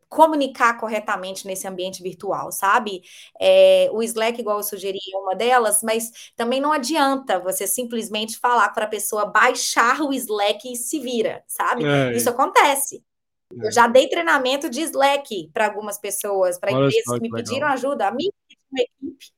comunicar 0.09 0.79
corretamente 0.79 1.47
nesse 1.47 1.67
ambiente 1.67 2.03
virtual, 2.03 2.53
sabe? 2.53 3.03
É, 3.41 3.89
o 3.93 4.03
Slack, 4.03 4.41
igual 4.41 4.59
eu 4.59 4.63
sugeri, 4.63 4.99
é 5.13 5.19
uma 5.19 5.35
delas, 5.35 5.81
mas 5.83 6.11
também 6.37 6.61
não 6.61 6.73
adianta 6.73 7.41
você 7.41 7.67
simplesmente 7.67 8.39
falar 8.39 8.69
para 8.71 8.85
a 8.85 8.89
pessoa 8.89 9.27
baixar 9.27 10.03
o 10.03 10.13
Slack 10.13 10.73
e 10.73 10.77
se 10.77 11.01
vira, 11.01 11.43
sabe? 11.49 11.85
É, 11.85 12.17
Isso 12.17 12.31
acontece. 12.31 13.03
Eu 13.63 13.73
já 13.73 13.87
dei 13.87 14.09
treinamento 14.09 14.69
de 14.69 14.81
Slack 14.83 15.51
para 15.53 15.67
algumas 15.67 15.99
pessoas, 15.99 16.59
para 16.59 16.73
empresas 16.73 17.05
que 17.05 17.21
me 17.21 17.31
legal. 17.31 17.37
pediram 17.37 17.69
ajuda. 17.69 18.09
A 18.09 18.11
minha 18.11 18.31
equipe, 18.51 18.91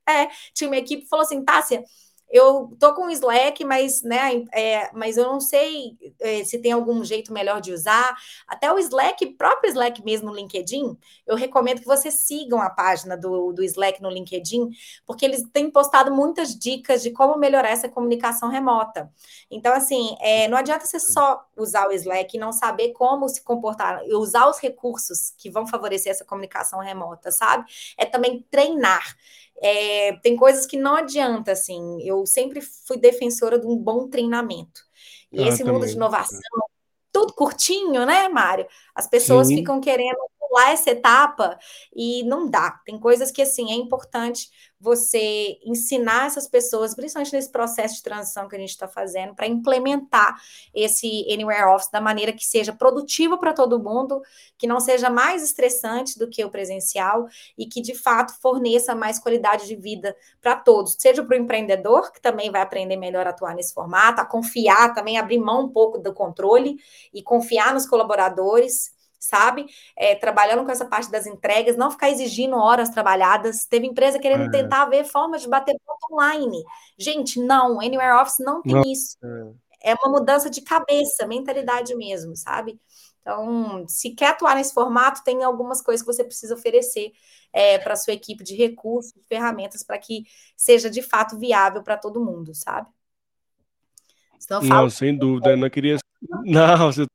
é, 0.08 0.28
tinha 0.54 0.68
uma 0.68 0.76
equipe 0.76 1.02
que 1.02 1.08
falou 1.08 1.24
assim, 1.24 1.44
Tássia, 1.44 1.84
eu 2.30 2.76
tô 2.78 2.94
com 2.94 3.08
Slack, 3.10 3.64
mas, 3.64 4.02
né, 4.02 4.44
é, 4.52 4.90
mas 4.92 5.16
eu 5.16 5.24
não 5.24 5.40
sei 5.40 5.96
é, 6.20 6.44
se 6.44 6.58
tem 6.58 6.72
algum 6.72 7.04
jeito 7.04 7.32
melhor 7.32 7.60
de 7.60 7.72
usar. 7.72 8.16
Até 8.46 8.72
o 8.72 8.78
Slack, 8.78 9.24
próprio 9.34 9.68
Slack 9.70 10.04
mesmo 10.04 10.28
no 10.28 10.34
LinkedIn, 10.34 10.96
eu 11.26 11.36
recomendo 11.36 11.80
que 11.80 11.86
vocês 11.86 12.20
sigam 12.20 12.60
a 12.60 12.68
página 12.68 13.16
do, 13.16 13.52
do 13.52 13.62
Slack 13.62 14.02
no 14.02 14.10
LinkedIn, 14.10 14.70
porque 15.06 15.24
eles 15.24 15.42
têm 15.52 15.70
postado 15.70 16.12
muitas 16.12 16.56
dicas 16.56 17.02
de 17.02 17.10
como 17.10 17.38
melhorar 17.38 17.70
essa 17.70 17.88
comunicação 17.88 18.48
remota. 18.48 19.10
Então, 19.50 19.72
assim, 19.72 20.16
é, 20.20 20.48
não 20.48 20.58
adianta 20.58 20.84
você 20.84 20.98
só 20.98 21.44
usar 21.56 21.88
o 21.88 21.92
Slack 21.92 22.36
e 22.36 22.40
não 22.40 22.52
saber 22.52 22.92
como 22.92 23.28
se 23.28 23.42
comportar, 23.42 24.02
usar 24.10 24.48
os 24.48 24.58
recursos 24.58 25.32
que 25.38 25.48
vão 25.48 25.66
favorecer 25.66 26.10
essa 26.10 26.24
comunicação 26.24 26.80
remota, 26.80 27.30
sabe? 27.30 27.64
É 27.96 28.04
também 28.04 28.44
treinar. 28.50 29.16
É, 29.62 30.12
tem 30.22 30.36
coisas 30.36 30.66
que 30.66 30.76
não 30.76 30.96
adianta, 30.96 31.52
assim. 31.52 32.02
Eu 32.02 32.26
sempre 32.26 32.60
fui 32.60 32.96
defensora 32.98 33.58
de 33.58 33.66
um 33.66 33.76
bom 33.76 34.08
treinamento. 34.08 34.82
E 35.32 35.42
ah, 35.42 35.48
esse 35.48 35.58
também. 35.58 35.74
mundo 35.74 35.86
de 35.86 35.92
inovação, 35.92 36.40
tudo 37.12 37.32
curtinho, 37.34 38.04
né, 38.04 38.28
Mário? 38.28 38.66
As 38.94 39.06
pessoas 39.06 39.48
Sim. 39.48 39.56
ficam 39.56 39.80
querendo 39.80 40.18
pular 40.48 40.70
essa 40.70 40.90
etapa 40.90 41.58
e 41.94 42.22
não 42.24 42.48
dá. 42.48 42.80
Tem 42.84 42.98
coisas 42.98 43.30
que, 43.30 43.42
assim, 43.42 43.70
é 43.70 43.74
importante 43.74 44.50
você 44.78 45.58
ensinar 45.64 46.26
essas 46.26 46.46
pessoas, 46.46 46.94
principalmente 46.94 47.32
nesse 47.32 47.50
processo 47.50 47.96
de 47.96 48.02
transição 48.02 48.46
que 48.46 48.56
a 48.56 48.58
gente 48.58 48.70
está 48.70 48.86
fazendo, 48.86 49.34
para 49.34 49.46
implementar 49.46 50.36
esse 50.74 51.26
Anywhere 51.32 51.64
Office 51.74 51.90
da 51.90 52.00
maneira 52.00 52.32
que 52.32 52.44
seja 52.44 52.72
produtivo 52.72 53.38
para 53.38 53.54
todo 53.54 53.82
mundo, 53.82 54.20
que 54.58 54.66
não 54.66 54.78
seja 54.78 55.08
mais 55.08 55.42
estressante 55.42 56.18
do 56.18 56.28
que 56.28 56.44
o 56.44 56.50
presencial 56.50 57.26
e 57.56 57.66
que 57.66 57.80
de 57.80 57.94
fato 57.94 58.34
forneça 58.40 58.94
mais 58.94 59.18
qualidade 59.18 59.66
de 59.66 59.76
vida 59.76 60.14
para 60.40 60.56
todos, 60.56 60.96
seja 60.98 61.24
para 61.24 61.36
o 61.36 61.40
empreendedor, 61.40 62.12
que 62.12 62.20
também 62.20 62.50
vai 62.50 62.60
aprender 62.60 62.96
melhor 62.96 63.26
a 63.26 63.30
atuar 63.30 63.54
nesse 63.54 63.72
formato, 63.72 64.20
a 64.20 64.26
confiar, 64.26 64.94
também 64.94 65.18
abrir 65.18 65.38
mão 65.38 65.64
um 65.64 65.68
pouco 65.68 65.98
do 65.98 66.12
controle 66.12 66.76
e 67.12 67.22
confiar 67.22 67.72
nos 67.72 67.86
colaboradores 67.86 68.95
sabe? 69.18 69.66
É, 69.96 70.14
trabalhando 70.14 70.64
com 70.64 70.70
essa 70.70 70.84
parte 70.84 71.10
das 71.10 71.26
entregas, 71.26 71.76
não 71.76 71.90
ficar 71.90 72.10
exigindo 72.10 72.56
horas 72.56 72.90
trabalhadas. 72.90 73.66
Teve 73.66 73.86
empresa 73.86 74.18
querendo 74.18 74.44
é. 74.44 74.50
tentar 74.50 74.86
ver 74.86 75.04
formas 75.04 75.42
de 75.42 75.48
bater 75.48 75.76
ponto 75.84 76.12
online. 76.12 76.62
Gente, 76.98 77.40
não, 77.40 77.80
Anywhere 77.80 78.20
Office 78.20 78.38
não 78.38 78.62
tem 78.62 78.74
não. 78.74 78.82
isso. 78.82 79.16
É. 79.82 79.92
é 79.92 79.94
uma 79.94 80.18
mudança 80.18 80.48
de 80.50 80.60
cabeça, 80.60 81.26
mentalidade 81.26 81.94
mesmo, 81.94 82.36
sabe? 82.36 82.80
Então, 83.20 83.84
se 83.88 84.10
quer 84.10 84.28
atuar 84.28 84.54
nesse 84.54 84.72
formato, 84.72 85.24
tem 85.24 85.42
algumas 85.42 85.82
coisas 85.82 86.06
que 86.06 86.12
você 86.12 86.22
precisa 86.22 86.54
oferecer 86.54 87.10
é, 87.52 87.76
para 87.76 87.94
a 87.94 87.96
sua 87.96 88.12
equipe 88.12 88.44
de 88.44 88.54
recursos, 88.54 89.12
ferramentas, 89.28 89.82
para 89.82 89.98
que 89.98 90.24
seja 90.56 90.88
de 90.88 91.02
fato 91.02 91.36
viável 91.36 91.82
para 91.82 91.96
todo 91.96 92.24
mundo, 92.24 92.54
sabe? 92.54 92.88
Então, 94.44 94.62
não, 94.62 94.88
sem 94.88 95.16
dúvida. 95.16 95.50
Eu 95.50 95.56
não 95.56 95.68
queria. 95.68 95.96
Não, 96.44 96.90
você 96.90 97.06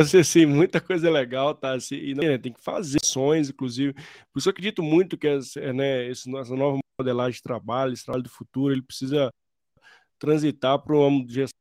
assim, 0.00 0.46
muita 0.46 0.80
coisa 0.80 1.10
legal, 1.10 1.54
tá? 1.54 1.74
Assim, 1.74 1.96
e 1.96 2.14
né, 2.14 2.38
tem 2.38 2.52
que 2.52 2.60
fazer 2.60 2.98
ações, 3.02 3.50
inclusive. 3.50 3.92
Por 4.32 4.38
isso 4.38 4.48
eu 4.48 4.50
acredito 4.50 4.82
muito 4.82 5.16
que 5.18 5.28
né, 5.74 6.08
essa 6.08 6.28
nova 6.30 6.78
modelagem 6.98 7.36
de 7.36 7.42
trabalho, 7.42 7.92
esse 7.92 8.04
trabalho 8.04 8.22
do 8.22 8.30
futuro, 8.30 8.72
ele 8.72 8.82
precisa 8.82 9.30
transitar 10.18 10.78
para 10.78 10.96
uma 10.96 11.24
gestão 11.28 11.52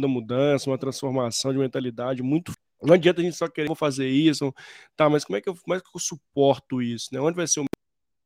da 0.00 0.08
mudança, 0.08 0.70
uma 0.70 0.78
transformação 0.78 1.52
de 1.52 1.58
mentalidade 1.58 2.22
muito. 2.22 2.52
Não 2.82 2.94
adianta 2.94 3.20
a 3.20 3.24
gente 3.24 3.36
só 3.36 3.48
querer 3.48 3.74
fazer 3.74 4.08
isso, 4.08 4.52
tá? 4.96 5.08
Mas 5.08 5.24
como 5.24 5.36
é 5.36 5.40
que 5.40 5.48
eu, 5.48 5.56
como 5.56 5.74
é 5.74 5.80
que 5.80 5.86
eu 5.94 6.00
suporto 6.00 6.82
isso, 6.82 7.08
né? 7.12 7.20
Onde 7.20 7.36
vai 7.36 7.46
ser 7.46 7.60
o 7.60 7.64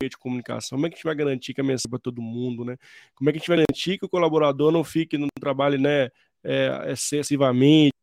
meio 0.01 0.09
de 0.09 0.17
comunicação? 0.17 0.77
Como 0.77 0.87
é 0.87 0.89
que 0.89 0.95
a 0.95 0.97
gente 0.97 1.05
vai 1.05 1.15
garantir 1.15 1.53
que 1.53 1.61
a 1.61 1.63
mensagem 1.63 1.87
é 1.87 1.89
para 1.89 1.99
todo 1.99 2.21
mundo, 2.21 2.65
né? 2.65 2.77
Como 3.15 3.29
é 3.29 3.33
que 3.33 3.37
a 3.37 3.39
gente 3.39 3.47
vai 3.47 3.57
garantir 3.57 3.97
que 3.97 4.05
o 4.05 4.09
colaborador 4.09 4.71
não 4.71 4.83
fique 4.83 5.17
no 5.17 5.27
trabalho, 5.39 5.79
né, 5.79 6.09
é, 6.43 6.91
excessivamente 6.91 7.93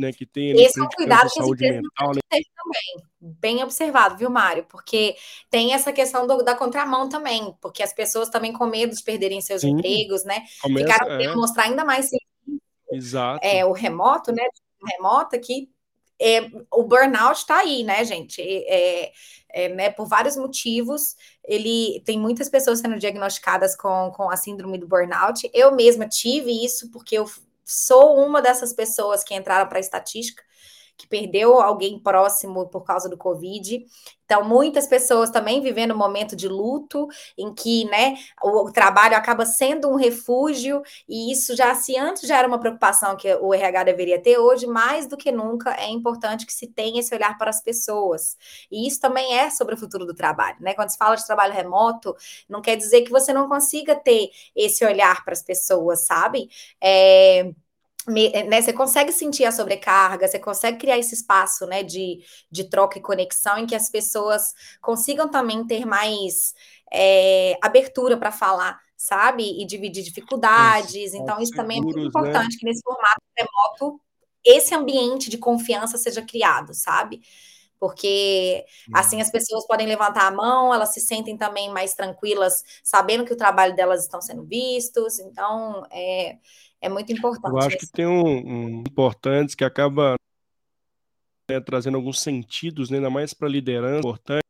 né, 0.00 0.12
que 0.12 0.24
tem 0.26 0.50
Esse 0.60 0.80
é 0.80 0.82
um 0.82 0.88
cuidado 0.88 1.28
que 1.28 1.40
saúde 1.40 1.70
mental, 1.70 2.12
né? 2.14 2.20
também. 2.30 3.08
Bem 3.20 3.62
observado, 3.62 4.16
viu, 4.16 4.30
Mário? 4.30 4.64
Porque 4.68 5.16
tem 5.50 5.74
essa 5.74 5.92
questão 5.92 6.26
do, 6.26 6.42
da 6.42 6.54
contramão 6.54 7.08
também, 7.08 7.54
porque 7.60 7.82
as 7.82 7.92
pessoas 7.92 8.28
também 8.28 8.52
com 8.52 8.66
medo 8.66 8.94
de 8.94 9.02
perderem 9.02 9.40
seus 9.40 9.62
Sim. 9.62 9.70
empregos, 9.70 10.24
né? 10.24 10.44
Começa, 10.62 10.86
Ficaram 10.86 11.20
é. 11.20 11.34
mostrar 11.34 11.64
ainda 11.64 11.84
mais 11.84 12.10
Exato. 12.90 13.46
É, 13.46 13.64
o 13.64 13.72
remoto, 13.72 14.32
né? 14.32 14.42
O 14.82 14.86
remoto 14.86 15.36
aqui, 15.36 15.68
é, 16.20 16.50
o 16.70 16.82
burnout 16.82 17.40
está 17.40 17.58
aí, 17.58 17.84
né, 17.84 18.04
gente? 18.04 18.40
É, 18.40 19.12
é, 19.50 19.68
né, 19.68 19.90
por 19.90 20.06
vários 20.06 20.36
motivos, 20.36 21.16
ele 21.44 22.02
tem 22.04 22.18
muitas 22.18 22.48
pessoas 22.48 22.80
sendo 22.80 22.98
diagnosticadas 22.98 23.74
com, 23.76 24.12
com 24.14 24.30
a 24.30 24.36
síndrome 24.36 24.78
do 24.78 24.86
burnout. 24.86 25.48
Eu 25.54 25.74
mesma 25.74 26.06
tive 26.06 26.64
isso 26.64 26.90
porque 26.90 27.16
eu 27.16 27.26
sou 27.68 28.16
uma 28.18 28.40
dessas 28.42 28.72
pessoas 28.72 29.22
que 29.22 29.34
entraram 29.34 29.68
para 29.68 29.78
a 29.78 29.80
estatística, 29.80 30.42
que 30.98 31.06
perdeu 31.06 31.60
alguém 31.60 31.98
próximo 31.98 32.68
por 32.68 32.82
causa 32.82 33.08
do 33.08 33.16
Covid. 33.16 33.86
Então, 34.24 34.44
muitas 34.44 34.86
pessoas 34.86 35.30
também 35.30 35.62
vivendo 35.62 35.94
um 35.94 35.96
momento 35.96 36.36
de 36.36 36.48
luto, 36.48 37.08
em 37.38 37.54
que 37.54 37.86
né, 37.86 38.14
o, 38.42 38.70
trabalho 38.70 39.16
acaba 39.16 39.46
sendo 39.46 39.88
um 39.88 39.94
refúgio, 39.94 40.82
e 41.08 41.32
isso 41.32 41.56
já, 41.56 41.74
se 41.74 41.96
antes 41.96 42.28
já 42.28 42.36
era 42.36 42.46
uma 42.46 42.60
preocupação 42.60 43.16
que 43.16 43.32
o 43.36 43.54
RH 43.54 43.84
deveria 43.84 44.20
ter, 44.20 44.36
hoje, 44.36 44.66
mais 44.66 45.06
do 45.06 45.16
que 45.16 45.32
nunca, 45.32 45.72
é 45.80 45.88
importante 45.88 46.44
que 46.44 46.52
se 46.52 46.66
tenha 46.66 47.00
esse 47.00 47.14
olhar 47.14 47.38
para 47.38 47.48
as 47.48 47.62
pessoas. 47.62 48.36
E 48.70 48.86
isso 48.86 49.00
também 49.00 49.38
é 49.38 49.48
sobre 49.48 49.74
o 49.74 49.78
futuro 49.78 50.04
do 50.04 50.14
trabalho. 50.14 50.58
Né? 50.60 50.74
Quando 50.74 50.90
se 50.90 50.98
fala 50.98 51.14
de 51.14 51.24
trabalho 51.24 51.54
remoto, 51.54 52.14
não 52.48 52.60
quer 52.60 52.76
dizer 52.76 53.02
que 53.02 53.10
você 53.10 53.32
não 53.32 53.48
consiga 53.48 53.94
ter 53.94 54.28
esse 54.54 54.84
olhar 54.84 55.24
para 55.24 55.32
as 55.32 55.42
pessoas, 55.42 56.04
sabe? 56.04 56.50
É 56.82 57.50
né, 58.08 58.62
você 58.62 58.72
consegue 58.72 59.12
sentir 59.12 59.44
a 59.44 59.52
sobrecarga, 59.52 60.26
você 60.26 60.38
consegue 60.38 60.78
criar 60.78 60.98
esse 60.98 61.14
espaço 61.14 61.66
né, 61.66 61.82
de, 61.82 62.20
de 62.50 62.64
troca 62.68 62.98
e 62.98 63.02
conexão 63.02 63.58
em 63.58 63.66
que 63.66 63.74
as 63.74 63.90
pessoas 63.90 64.54
consigam 64.80 65.28
também 65.28 65.66
ter 65.66 65.84
mais 65.84 66.54
é, 66.92 67.58
abertura 67.62 68.16
para 68.16 68.32
falar, 68.32 68.80
sabe? 68.96 69.60
E 69.60 69.66
dividir 69.66 70.02
dificuldades. 70.02 71.14
então, 71.14 71.40
isso 71.40 71.52
também 71.52 71.78
é 71.78 71.82
muito 71.82 71.98
né? 71.98 72.06
importante 72.06 72.54
né? 72.54 72.56
que 72.58 72.64
nesse 72.64 72.82
formato 72.82 73.22
remoto 73.36 74.00
esse 74.44 74.74
ambiente 74.74 75.28
de 75.28 75.36
confiança 75.36 75.98
seja 75.98 76.22
criado, 76.22 76.72
sabe? 76.72 77.20
Porque 77.78 78.64
assim 78.92 79.20
as 79.20 79.30
pessoas 79.30 79.66
podem 79.66 79.86
levantar 79.86 80.26
a 80.26 80.30
mão, 80.30 80.74
elas 80.74 80.92
se 80.92 81.00
sentem 81.00 81.36
também 81.36 81.70
mais 81.70 81.94
tranquilas, 81.94 82.62
sabendo 82.82 83.24
que 83.24 83.32
o 83.32 83.36
trabalho 83.36 83.76
delas 83.76 84.02
estão 84.02 84.20
sendo 84.20 84.44
vistos. 84.44 85.18
Então, 85.18 85.86
é, 85.90 86.38
é 86.80 86.88
muito 86.88 87.12
importante. 87.12 87.52
Eu 87.52 87.58
acho 87.58 87.78
que 87.78 87.90
tem 87.90 88.06
um, 88.06 88.24
um 88.24 88.80
importante 88.80 89.56
que 89.56 89.64
acaba 89.64 90.16
né, 91.50 91.60
trazendo 91.60 91.96
alguns 91.96 92.20
sentidos, 92.20 92.90
né, 92.90 92.98
ainda 92.98 93.10
mais 93.10 93.32
para 93.32 93.48
liderança, 93.48 94.00
importante, 94.00 94.42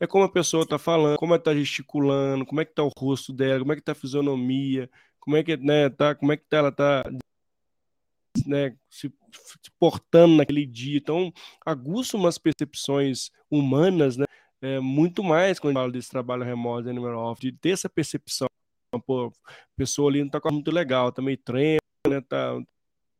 é 0.00 0.06
como 0.06 0.24
a 0.24 0.28
pessoa 0.28 0.62
está 0.62 0.78
falando, 0.78 1.16
como 1.16 1.32
ela 1.32 1.40
está 1.40 1.54
gesticulando, 1.54 2.46
como 2.46 2.60
é 2.60 2.64
que 2.64 2.72
está 2.72 2.82
o 2.82 2.90
rosto 2.96 3.32
dela, 3.32 3.60
como 3.60 3.72
é 3.72 3.76
que 3.76 3.82
está 3.82 3.92
a 3.92 3.96
fisionomia, 3.96 4.88
como 5.18 5.36
é 5.36 5.42
que, 5.42 5.56
né, 5.56 5.88
tá, 5.90 6.14
como 6.14 6.32
é 6.32 6.36
que 6.36 6.44
tá, 6.48 6.56
ela 6.58 6.68
está 6.68 7.04
né, 8.46 8.76
se, 8.90 9.12
se, 9.32 9.70
portando 9.78 10.36
naquele 10.36 10.66
dia. 10.66 10.98
Então, 10.98 11.32
aguça 11.64 12.16
umas 12.16 12.38
percepções 12.38 13.30
humanas, 13.50 14.16
né, 14.16 14.26
é, 14.60 14.80
muito 14.80 15.22
mais 15.22 15.58
quando 15.58 15.76
a 15.76 15.80
gente 15.80 15.82
fala 15.82 15.92
desse 15.92 16.10
trabalho 16.10 16.44
remoto 16.44 16.84
da 16.84 16.90
Animal 16.90 17.16
Off, 17.16 17.40
de 17.40 17.52
ter 17.52 17.70
essa 17.70 17.88
percepção. 17.88 18.48
Pô, 19.06 19.32
a 19.46 19.52
pessoa 19.76 20.10
ali 20.10 20.20
não 20.20 20.28
está 20.28 20.40
muito 20.50 20.70
legal, 20.70 21.10
está 21.10 21.20
meio 21.22 21.38
trema, 21.38 21.78
né, 22.08 22.20
tá, 22.22 22.58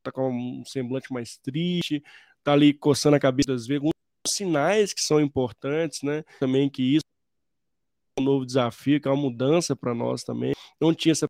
tá 0.03 0.11
com 0.13 0.31
um 0.31 0.65
semblante 0.65 1.13
mais 1.13 1.37
triste, 1.39 2.03
tá 2.43 2.53
ali 2.53 2.73
coçando 2.73 3.17
a 3.17 3.21
cabeça 3.21 3.53
às 3.53 3.67
vezes, 3.67 3.83
alguns 3.83 3.93
sinais 4.27 4.93
que 4.93 5.03
são 5.03 5.21
importantes, 5.21 6.03
né? 6.03 6.25
Também 6.41 6.69
que 6.69 6.83
isso 6.83 7.05
é 8.17 8.21
um 8.21 8.25
novo 8.25 8.47
desafio, 8.47 9.01
que 9.01 9.09
é 9.09 9.11
uma 9.11 9.21
mudança 9.21 9.77
para 9.77 9.95
nós 9.95 10.25
também. 10.25 10.53
Não 10.81 10.95
tinha 10.95 11.13
essa 11.13 11.29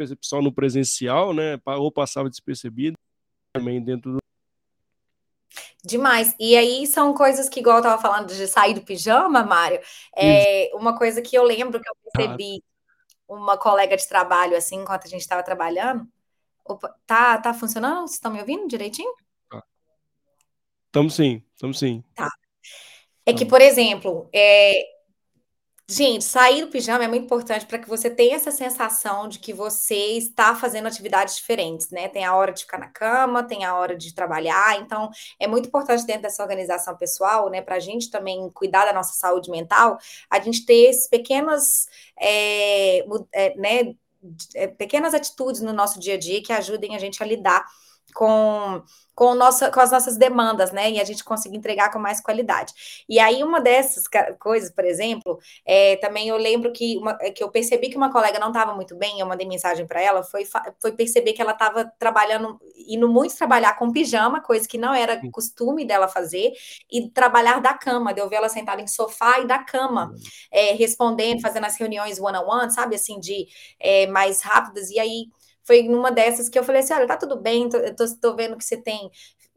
percepção 0.00 0.40
no 0.40 0.50
presencial, 0.50 1.34
né? 1.34 1.60
Ou 1.66 1.92
passava 1.92 2.30
despercebido 2.30 2.96
também 3.52 3.82
dentro 3.82 4.12
do 4.12 4.18
Demais. 5.84 6.34
E 6.38 6.56
aí 6.56 6.86
são 6.86 7.12
coisas 7.14 7.48
que, 7.48 7.60
igual 7.60 7.78
eu 7.78 7.82
tava 7.82 8.00
falando 8.00 8.28
de 8.28 8.46
sair 8.46 8.74
do 8.74 8.82
pijama, 8.82 9.42
Mário, 9.42 9.80
é 10.16 10.70
uma 10.74 10.96
coisa 10.96 11.20
que 11.20 11.36
eu 11.36 11.42
lembro 11.42 11.80
que 11.80 11.88
eu 11.88 11.94
percebi 12.12 12.62
uma 13.26 13.56
colega 13.56 13.96
de 13.96 14.06
trabalho, 14.06 14.56
assim, 14.56 14.76
enquanto 14.76 15.06
a 15.06 15.08
gente 15.08 15.22
estava 15.22 15.42
trabalhando. 15.42 16.06
Opa, 16.64 16.94
tá, 17.06 17.38
tá 17.38 17.54
funcionando? 17.54 18.00
Vocês 18.00 18.14
estão 18.14 18.32
me 18.32 18.40
ouvindo 18.40 18.68
direitinho? 18.68 19.12
Estamos 20.86 21.14
sim, 21.14 21.42
estamos 21.54 21.78
sim. 21.78 22.04
Tá. 22.14 22.28
É 23.24 23.32
que, 23.32 23.46
por 23.46 23.60
exemplo, 23.60 24.28
é, 24.32 24.82
Gente, 25.92 26.22
sair 26.24 26.60
do 26.60 26.68
pijama 26.70 27.02
é 27.02 27.08
muito 27.08 27.24
importante 27.24 27.66
para 27.66 27.76
que 27.76 27.88
você 27.88 28.08
tenha 28.08 28.36
essa 28.36 28.52
sensação 28.52 29.26
de 29.26 29.40
que 29.40 29.52
você 29.52 29.96
está 30.18 30.54
fazendo 30.54 30.86
atividades 30.86 31.34
diferentes, 31.34 31.90
né? 31.90 32.06
Tem 32.06 32.24
a 32.24 32.32
hora 32.32 32.52
de 32.52 32.62
ficar 32.62 32.78
na 32.78 32.86
cama, 32.86 33.42
tem 33.42 33.64
a 33.64 33.74
hora 33.74 33.96
de 33.96 34.14
trabalhar, 34.14 34.78
então 34.78 35.10
é 35.36 35.48
muito 35.48 35.66
importante 35.66 36.06
dentro 36.06 36.22
dessa 36.22 36.44
organização 36.44 36.96
pessoal, 36.96 37.50
né? 37.50 37.60
Para 37.60 37.74
a 37.74 37.80
gente 37.80 38.08
também 38.08 38.48
cuidar 38.54 38.84
da 38.84 38.92
nossa 38.92 39.14
saúde 39.14 39.50
mental, 39.50 39.98
a 40.30 40.38
gente 40.38 40.64
ter 40.64 40.90
esses 40.90 41.08
pequenas, 41.08 41.88
é, 42.16 43.00
é, 43.32 43.56
né? 43.56 43.96
É, 44.54 44.68
pequenas 44.68 45.12
atitudes 45.12 45.60
no 45.60 45.72
nosso 45.72 45.98
dia 45.98 46.14
a 46.14 46.18
dia 46.18 46.40
que 46.40 46.52
ajudem 46.52 46.94
a 46.94 47.00
gente 47.00 47.20
a 47.20 47.26
lidar 47.26 47.66
com, 48.14 48.82
com, 49.14 49.34
nossa, 49.34 49.70
com 49.70 49.80
as 49.80 49.90
nossas 49.90 50.16
demandas, 50.16 50.72
né? 50.72 50.90
E 50.90 51.00
a 51.00 51.04
gente 51.04 51.22
conseguir 51.22 51.56
entregar 51.56 51.92
com 51.92 51.98
mais 51.98 52.20
qualidade. 52.20 52.72
E 53.08 53.18
aí, 53.18 53.42
uma 53.42 53.60
dessas 53.60 54.04
coisas, 54.38 54.70
por 54.70 54.84
exemplo, 54.84 55.38
é, 55.64 55.96
também 55.96 56.28
eu 56.28 56.36
lembro 56.36 56.72
que, 56.72 56.96
uma, 56.96 57.18
é, 57.20 57.30
que 57.30 57.42
eu 57.42 57.50
percebi 57.50 57.90
que 57.90 57.96
uma 57.96 58.10
colega 58.10 58.38
não 58.38 58.48
estava 58.48 58.74
muito 58.74 58.96
bem, 58.96 59.20
eu 59.20 59.26
mandei 59.26 59.46
mensagem 59.46 59.86
para 59.86 60.00
ela, 60.00 60.22
foi, 60.22 60.46
foi 60.80 60.92
perceber 60.92 61.32
que 61.32 61.42
ela 61.42 61.52
estava 61.52 61.90
trabalhando, 61.98 62.58
indo 62.88 63.08
muito 63.08 63.36
trabalhar 63.36 63.76
com 63.78 63.92
pijama, 63.92 64.40
coisa 64.40 64.66
que 64.66 64.78
não 64.78 64.94
era 64.94 65.20
costume 65.30 65.84
dela 65.84 66.08
fazer, 66.08 66.52
e 66.90 67.08
trabalhar 67.10 67.60
da 67.60 67.74
cama, 67.74 68.14
de 68.14 68.20
eu 68.20 68.28
ver 68.28 68.36
ela 68.36 68.48
sentada 68.48 68.80
em 68.80 68.86
sofá 68.86 69.40
e 69.40 69.46
da 69.46 69.58
cama, 69.58 70.14
é, 70.50 70.72
respondendo, 70.72 71.40
fazendo 71.40 71.64
as 71.66 71.76
reuniões 71.76 72.18
one-on-one, 72.18 72.46
-on 72.46 72.66
-one, 72.66 72.70
sabe, 72.70 72.94
assim, 72.94 73.20
de 73.20 73.46
é, 73.78 74.06
mais 74.06 74.40
rápidas, 74.42 74.90
e 74.90 74.98
aí 74.98 75.28
foi 75.64 75.82
numa 75.82 76.10
dessas 76.10 76.48
que 76.48 76.58
eu 76.58 76.64
falei 76.64 76.82
assim: 76.82 76.94
olha, 76.94 77.06
tá 77.06 77.16
tudo 77.16 77.36
bem, 77.36 77.68
tô, 77.68 77.78
tô, 77.94 78.16
tô 78.20 78.36
vendo 78.36 78.56
que 78.56 78.64
você 78.64 78.76
tem 78.76 79.10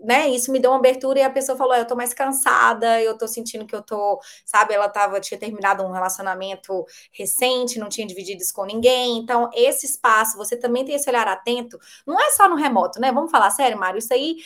né, 0.03 0.27
isso 0.29 0.51
me 0.51 0.59
deu 0.59 0.71
uma 0.71 0.77
abertura 0.77 1.19
e 1.19 1.21
a 1.21 1.29
pessoa 1.29 1.57
falou: 1.57 1.73
eu 1.75 1.87
tô 1.87 1.95
mais 1.95 2.13
cansada, 2.13 3.01
eu 3.01 3.17
tô 3.17 3.27
sentindo 3.27 3.65
que 3.65 3.75
eu 3.75 3.81
tô, 3.81 4.19
sabe, 4.45 4.73
ela 4.73 4.89
tava, 4.89 5.19
tinha 5.19 5.39
terminado 5.39 5.81
um 5.83 5.91
relacionamento 5.91 6.85
recente, 7.11 7.79
não 7.79 7.87
tinha 7.87 8.05
dividido 8.05 8.41
isso 8.41 8.53
com 8.53 8.65
ninguém. 8.65 9.17
Então, 9.17 9.49
esse 9.53 9.85
espaço, 9.85 10.37
você 10.37 10.57
também 10.57 10.83
tem 10.83 10.95
esse 10.95 11.09
olhar 11.09 11.27
atento, 11.27 11.79
não 12.05 12.19
é 12.19 12.31
só 12.31 12.49
no 12.49 12.55
remoto, 12.55 12.99
né? 12.99 13.11
Vamos 13.11 13.31
falar 13.31 13.49
sério, 13.51 13.79
Mário, 13.79 13.97
isso 13.97 14.13
aí, 14.13 14.37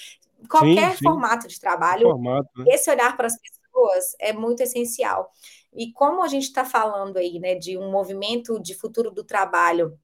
qualquer 0.47 0.91
sim, 0.91 0.97
sim. 0.97 1.03
formato 1.05 1.47
de 1.47 1.59
trabalho, 1.59 2.03
formato, 2.03 2.49
né? 2.57 2.65
esse 2.67 2.89
olhar 2.91 3.17
para 3.17 3.27
as 3.27 3.35
pessoas 3.39 4.15
é 4.19 4.31
muito 4.31 4.61
essencial. 4.61 5.31
E 5.73 5.91
como 5.91 6.23
a 6.23 6.27
gente 6.27 6.43
está 6.43 6.63
falando 6.63 7.17
aí, 7.17 7.39
né, 7.39 7.55
de 7.55 7.77
um 7.77 7.91
movimento 7.91 8.59
de 8.59 8.73
futuro 8.73 9.11
do 9.11 9.23
trabalho 9.23 9.97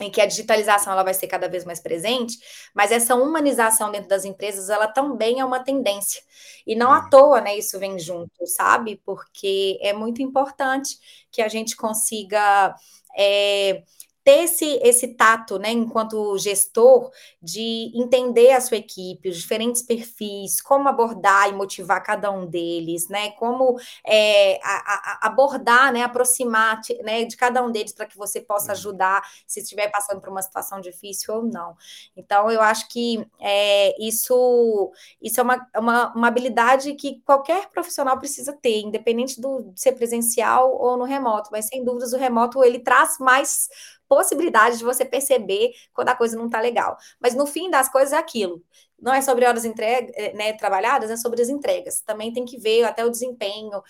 em 0.00 0.10
que 0.10 0.20
a 0.20 0.26
digitalização 0.26 0.92
ela 0.92 1.02
vai 1.02 1.14
ser 1.14 1.26
cada 1.26 1.48
vez 1.48 1.64
mais 1.64 1.80
presente, 1.80 2.38
mas 2.74 2.92
essa 2.92 3.14
humanização 3.14 3.90
dentro 3.90 4.08
das 4.08 4.24
empresas 4.24 4.68
ela 4.68 4.86
também 4.86 5.40
é 5.40 5.44
uma 5.44 5.60
tendência. 5.60 6.22
E 6.66 6.74
não 6.74 6.92
à 6.92 7.08
toa, 7.08 7.40
né, 7.40 7.56
isso 7.56 7.78
vem 7.78 7.98
junto, 7.98 8.46
sabe? 8.46 9.00
Porque 9.04 9.78
é 9.80 9.92
muito 9.92 10.20
importante 10.20 10.98
que 11.30 11.40
a 11.40 11.48
gente 11.48 11.76
consiga 11.76 12.74
é, 13.16 13.82
ter 14.26 14.42
esse, 14.42 14.80
esse 14.82 15.14
tato, 15.14 15.56
né, 15.56 15.70
enquanto 15.70 16.36
gestor, 16.36 17.12
de 17.40 17.92
entender 17.94 18.50
a 18.50 18.60
sua 18.60 18.76
equipe, 18.76 19.28
os 19.28 19.36
diferentes 19.36 19.82
perfis, 19.82 20.60
como 20.60 20.88
abordar 20.88 21.48
e 21.48 21.52
motivar 21.52 22.02
cada 22.02 22.28
um 22.32 22.44
deles, 22.44 23.08
né, 23.08 23.30
como 23.38 23.78
é, 24.04 24.58
a, 24.64 25.20
a 25.22 25.26
abordar, 25.28 25.92
né, 25.92 26.02
aproximar 26.02 26.80
né, 27.04 27.24
de 27.24 27.36
cada 27.36 27.62
um 27.62 27.70
deles 27.70 27.92
para 27.92 28.04
que 28.04 28.18
você 28.18 28.40
possa 28.40 28.66
uhum. 28.66 28.72
ajudar 28.72 29.22
se 29.46 29.60
estiver 29.60 29.92
passando 29.92 30.20
por 30.20 30.30
uma 30.30 30.42
situação 30.42 30.80
difícil 30.80 31.32
ou 31.32 31.42
não. 31.44 31.76
Então, 32.16 32.50
eu 32.50 32.60
acho 32.60 32.88
que 32.88 33.24
é, 33.40 33.94
isso, 34.04 34.90
isso 35.22 35.38
é 35.38 35.42
uma, 35.44 35.68
uma, 35.76 36.12
uma 36.16 36.26
habilidade 36.26 36.94
que 36.94 37.22
qualquer 37.24 37.68
profissional 37.68 38.18
precisa 38.18 38.52
ter, 38.60 38.80
independente 38.80 39.40
do, 39.40 39.70
de 39.72 39.80
ser 39.80 39.92
presencial 39.92 40.76
ou 40.76 40.96
no 40.96 41.04
remoto, 41.04 41.50
mas 41.52 41.66
sem 41.66 41.84
dúvidas 41.84 42.12
o 42.12 42.18
remoto 42.18 42.64
ele 42.64 42.80
traz 42.80 43.18
mais 43.20 43.68
possibilidade 44.08 44.78
de 44.78 44.84
você 44.84 45.04
perceber 45.04 45.72
quando 45.92 46.08
a 46.08 46.14
coisa 46.14 46.36
não 46.36 46.46
está 46.46 46.60
legal. 46.60 46.96
Mas 47.20 47.34
no 47.34 47.46
fim 47.46 47.70
das 47.70 47.88
coisas 47.88 48.12
é 48.12 48.16
aquilo. 48.16 48.62
Não 49.00 49.12
é 49.12 49.20
sobre 49.20 49.44
horas 49.44 49.64
entrega, 49.64 50.10
eh, 50.14 50.32
né, 50.32 50.52
trabalhadas, 50.54 51.10
é 51.10 51.16
sobre 51.16 51.42
as 51.42 51.48
entregas. 51.48 52.00
Também 52.00 52.32
tem 52.32 52.44
que 52.44 52.58
ver 52.58 52.84
até 52.84 53.04
o 53.04 53.10
desempenho, 53.10 53.82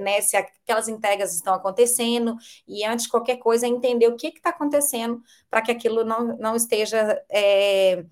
né, 0.00 0.20
se 0.22 0.36
aquelas 0.36 0.88
entregas 0.88 1.34
estão 1.34 1.52
acontecendo, 1.52 2.34
e 2.66 2.84
antes 2.84 3.04
de 3.04 3.10
qualquer 3.10 3.36
coisa, 3.36 3.66
é 3.66 3.68
entender 3.68 4.08
o 4.08 4.16
que 4.16 4.28
está 4.28 4.50
acontecendo 4.50 5.22
para 5.50 5.60
que 5.60 5.70
aquilo 5.70 6.02
não, 6.04 6.36
não 6.38 6.56
esteja 6.56 7.22
é, 7.28 8.04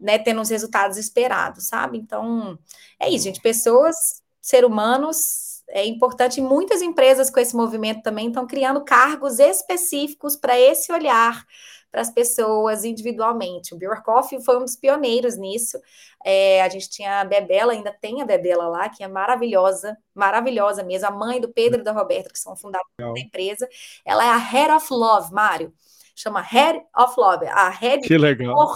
né, 0.00 0.18
tendo 0.18 0.40
os 0.40 0.50
resultados 0.50 0.96
esperados, 0.96 1.66
sabe? 1.66 1.98
Então, 1.98 2.58
é 3.00 3.10
isso, 3.10 3.24
gente. 3.24 3.40
Pessoas, 3.40 4.22
ser 4.40 4.64
humanos, 4.64 5.47
é 5.70 5.84
importante, 5.84 6.40
muitas 6.40 6.82
empresas 6.82 7.30
com 7.30 7.40
esse 7.40 7.54
movimento 7.54 8.02
também 8.02 8.28
estão 8.28 8.46
criando 8.46 8.84
cargos 8.84 9.38
específicos 9.38 10.36
para 10.36 10.58
esse 10.58 10.92
olhar 10.92 11.44
para 11.90 12.02
as 12.02 12.10
pessoas 12.10 12.84
individualmente. 12.84 13.74
O 13.74 13.78
Bjorkoff 13.78 14.42
foi 14.44 14.56
um 14.58 14.64
dos 14.64 14.76
pioneiros 14.76 15.36
nisso. 15.36 15.78
É, 16.24 16.62
a 16.62 16.68
gente 16.68 16.90
tinha 16.90 17.20
a 17.20 17.24
Bebela, 17.24 17.72
ainda 17.72 17.92
tem 17.92 18.20
a 18.20 18.26
Bebela 18.26 18.68
lá, 18.68 18.88
que 18.88 19.02
é 19.02 19.08
maravilhosa, 19.08 19.96
maravilhosa 20.14 20.82
mesmo. 20.82 21.08
A 21.08 21.10
mãe 21.10 21.40
do 21.40 21.48
Pedro 21.48 21.80
e 21.80 21.84
da 21.84 21.92
Roberta, 21.92 22.30
que 22.30 22.38
são 22.38 22.54
fundadores 22.56 22.92
da 22.98 23.20
empresa. 23.20 23.68
Ela 24.04 24.24
é 24.24 24.28
a 24.28 24.36
Head 24.36 24.72
of 24.72 24.86
Love, 24.92 25.32
Mário. 25.32 25.72
Chama 26.14 26.40
Head 26.40 26.82
of 26.96 27.14
Love, 27.16 27.46
a 27.46 27.68
Head 27.70 28.06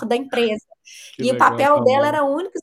da 0.07 0.17
empresa. 0.17 0.65
Que 1.17 1.23
e 1.23 1.33
legal, 1.33 1.35
o 1.35 1.39
papel 1.39 1.85
dela 1.85 2.09
era 2.09 2.25
único 2.25 2.59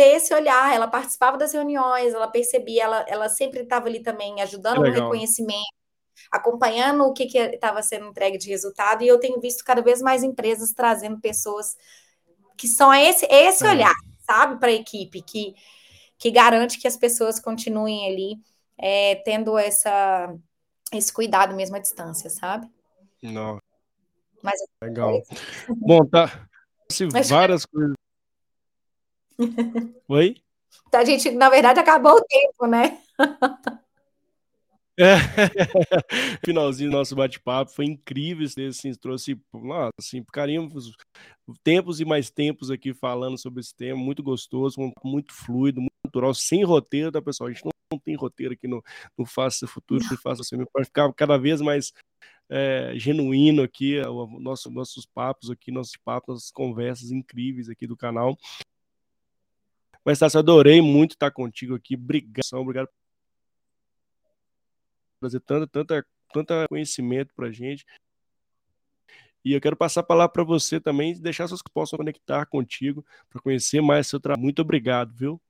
ter 0.00 0.16
esse 0.16 0.32
olhar. 0.32 0.74
Ela 0.74 0.88
participava 0.88 1.36
das 1.36 1.52
reuniões, 1.52 2.14
ela 2.14 2.26
percebia, 2.26 2.84
ela, 2.84 3.04
ela 3.06 3.28
sempre 3.28 3.60
estava 3.60 3.86
ali 3.86 4.02
também 4.02 4.40
ajudando 4.40 4.78
no 4.78 4.90
reconhecimento, 4.90 5.74
acompanhando 6.32 7.04
o 7.04 7.12
que 7.12 7.24
estava 7.36 7.82
sendo 7.82 8.06
entregue 8.06 8.38
de 8.38 8.48
resultado. 8.48 9.04
E 9.04 9.08
eu 9.08 9.20
tenho 9.20 9.38
visto 9.38 9.62
cada 9.62 9.82
vez 9.82 10.00
mais 10.00 10.22
empresas 10.22 10.72
trazendo 10.72 11.20
pessoas 11.20 11.76
que 12.56 12.66
são 12.66 12.92
esse, 12.94 13.26
esse 13.26 13.66
é. 13.66 13.70
olhar, 13.70 13.94
sabe, 14.20 14.58
para 14.58 14.70
a 14.70 14.74
equipe, 14.74 15.20
que, 15.20 15.54
que 16.18 16.30
garante 16.30 16.78
que 16.78 16.88
as 16.88 16.96
pessoas 16.96 17.38
continuem 17.38 18.08
ali 18.10 18.38
é, 18.78 19.16
tendo 19.16 19.58
essa, 19.58 20.34
esse 20.94 21.12
cuidado 21.12 21.54
mesmo 21.54 21.76
à 21.76 21.78
distância, 21.78 22.30
sabe? 22.30 22.66
Não. 23.22 23.58
Mas, 24.42 24.58
Legal. 24.82 25.20
Bom, 25.76 26.06
tá. 26.06 26.48
várias 27.28 27.66
coisas 27.66 27.99
Oi? 30.08 30.36
A 30.92 31.04
gente, 31.04 31.30
na 31.30 31.48
verdade, 31.48 31.80
acabou 31.80 32.14
o 32.14 32.24
tempo, 32.24 32.66
né? 32.66 32.98
É. 35.00 35.14
Finalzinho 36.44 36.90
do 36.90 36.96
nosso 36.98 37.16
bate-papo 37.16 37.70
foi 37.70 37.86
incrível, 37.86 38.46
assim, 38.68 38.92
trouxe, 38.92 39.40
nossa, 39.50 39.90
assim, 39.98 40.22
ficaríamos 40.22 40.94
tempos 41.64 42.00
e 42.00 42.04
mais 42.04 42.30
tempos 42.30 42.70
aqui 42.70 42.92
falando 42.92 43.38
sobre 43.38 43.60
esse 43.60 43.74
tema, 43.74 43.98
muito 43.98 44.22
gostoso, 44.22 44.76
muito 45.02 45.32
fluido, 45.32 45.80
muito 45.80 45.90
natural, 46.04 46.34
sem 46.34 46.62
roteiro, 46.64 47.10
tá, 47.10 47.22
pessoal? 47.22 47.48
A 47.48 47.52
gente 47.52 47.64
não, 47.64 47.70
não 47.90 47.98
tem 47.98 48.14
roteiro 48.14 48.52
aqui 48.52 48.68
no, 48.68 48.82
no 49.16 49.24
Faça 49.24 49.66
Futuro, 49.66 50.04
no 50.10 50.18
Faça 50.18 50.44
Sempre, 50.44 50.66
para 50.70 50.84
ficar 50.84 51.10
cada 51.14 51.38
vez 51.38 51.62
mais 51.62 51.94
é, 52.50 52.92
genuíno 52.96 53.62
aqui, 53.62 53.98
o 54.00 54.38
nosso, 54.38 54.70
nossos 54.70 55.06
papos 55.06 55.50
aqui, 55.50 55.72
nossos 55.72 55.96
papos, 56.04 56.34
nossas 56.34 56.50
conversas 56.50 57.10
incríveis 57.10 57.70
aqui 57.70 57.86
do 57.86 57.96
canal. 57.96 58.36
Mas, 60.04 60.18
Tassi, 60.18 60.38
adorei 60.38 60.80
muito 60.80 61.12
estar 61.12 61.30
contigo 61.30 61.74
aqui. 61.74 61.94
Obrigado, 61.94 62.54
obrigado 62.54 62.86
por 62.86 62.94
trazer 65.20 65.40
tanta, 65.40 65.66
tanta, 65.66 66.06
tanta 66.32 66.68
conhecimento 66.68 67.34
para 67.34 67.50
gente. 67.50 67.84
E 69.44 69.52
eu 69.52 69.60
quero 69.60 69.76
passar 69.76 70.00
a 70.00 70.04
palavra 70.04 70.32
para 70.32 70.44
você 70.44 70.78
também, 70.80 71.18
deixar 71.18 71.48
seus 71.48 71.62
que 71.62 71.70
possam 71.70 71.96
conectar 71.96 72.44
contigo 72.46 73.04
para 73.28 73.40
conhecer 73.40 73.80
mais 73.80 74.06
seu 74.06 74.20
trabalho. 74.20 74.42
Muito 74.42 74.60
obrigado, 74.60 75.14
viu? 75.14 75.40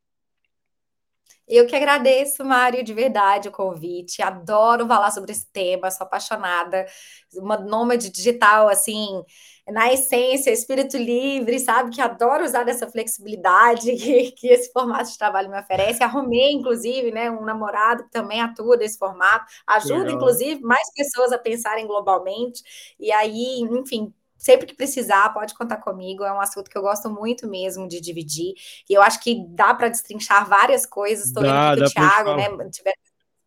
Eu 1.46 1.66
que 1.66 1.74
agradeço, 1.74 2.44
Mário, 2.44 2.84
de 2.84 2.94
verdade 2.94 3.48
o 3.48 3.52
convite. 3.52 4.22
Adoro 4.22 4.86
falar 4.86 5.10
sobre 5.10 5.32
esse 5.32 5.50
tema, 5.52 5.90
sou 5.90 6.06
apaixonada. 6.06 6.86
Uma 7.34 7.58
nômade 7.58 8.10
digital, 8.10 8.68
assim, 8.68 9.22
na 9.68 9.92
essência, 9.92 10.50
espírito 10.50 10.96
livre, 10.96 11.58
sabe? 11.58 11.90
Que 11.90 12.00
adoro 12.00 12.44
usar 12.44 12.68
essa 12.68 12.88
flexibilidade 12.90 13.94
que, 13.96 14.32
que 14.32 14.48
esse 14.48 14.72
formato 14.72 15.10
de 15.10 15.18
trabalho 15.18 15.50
me 15.50 15.58
oferece. 15.58 16.02
Arrumei, 16.02 16.52
inclusive, 16.52 17.10
né, 17.10 17.30
um 17.30 17.44
namorado 17.44 18.04
que 18.04 18.10
também 18.10 18.40
atua 18.40 18.76
nesse 18.76 18.98
formato. 18.98 19.44
Ajuda, 19.66 20.04
Legal. 20.04 20.16
inclusive, 20.16 20.60
mais 20.62 20.92
pessoas 20.94 21.32
a 21.32 21.38
pensarem 21.38 21.86
globalmente. 21.86 22.62
E 22.98 23.12
aí, 23.12 23.60
enfim, 23.60 24.12
sempre 24.40 24.66
que 24.66 24.74
precisar, 24.74 25.32
pode 25.34 25.54
contar 25.54 25.76
comigo. 25.76 26.24
É 26.24 26.32
um 26.32 26.40
assunto 26.40 26.70
que 26.70 26.76
eu 26.76 26.82
gosto 26.82 27.10
muito 27.10 27.46
mesmo 27.46 27.86
de 27.86 28.00
dividir. 28.00 28.54
E 28.88 28.94
eu 28.94 29.02
acho 29.02 29.20
que 29.20 29.44
dá 29.50 29.74
para 29.74 29.88
destrinchar 29.88 30.48
várias 30.48 30.86
coisas. 30.86 31.26
Estou 31.26 31.42
vendo 31.42 31.54
aqui 31.54 31.82
que 31.82 31.86
o 31.86 31.90
Thiago, 31.90 32.34
né? 32.34 32.70
Tiver 32.70 32.94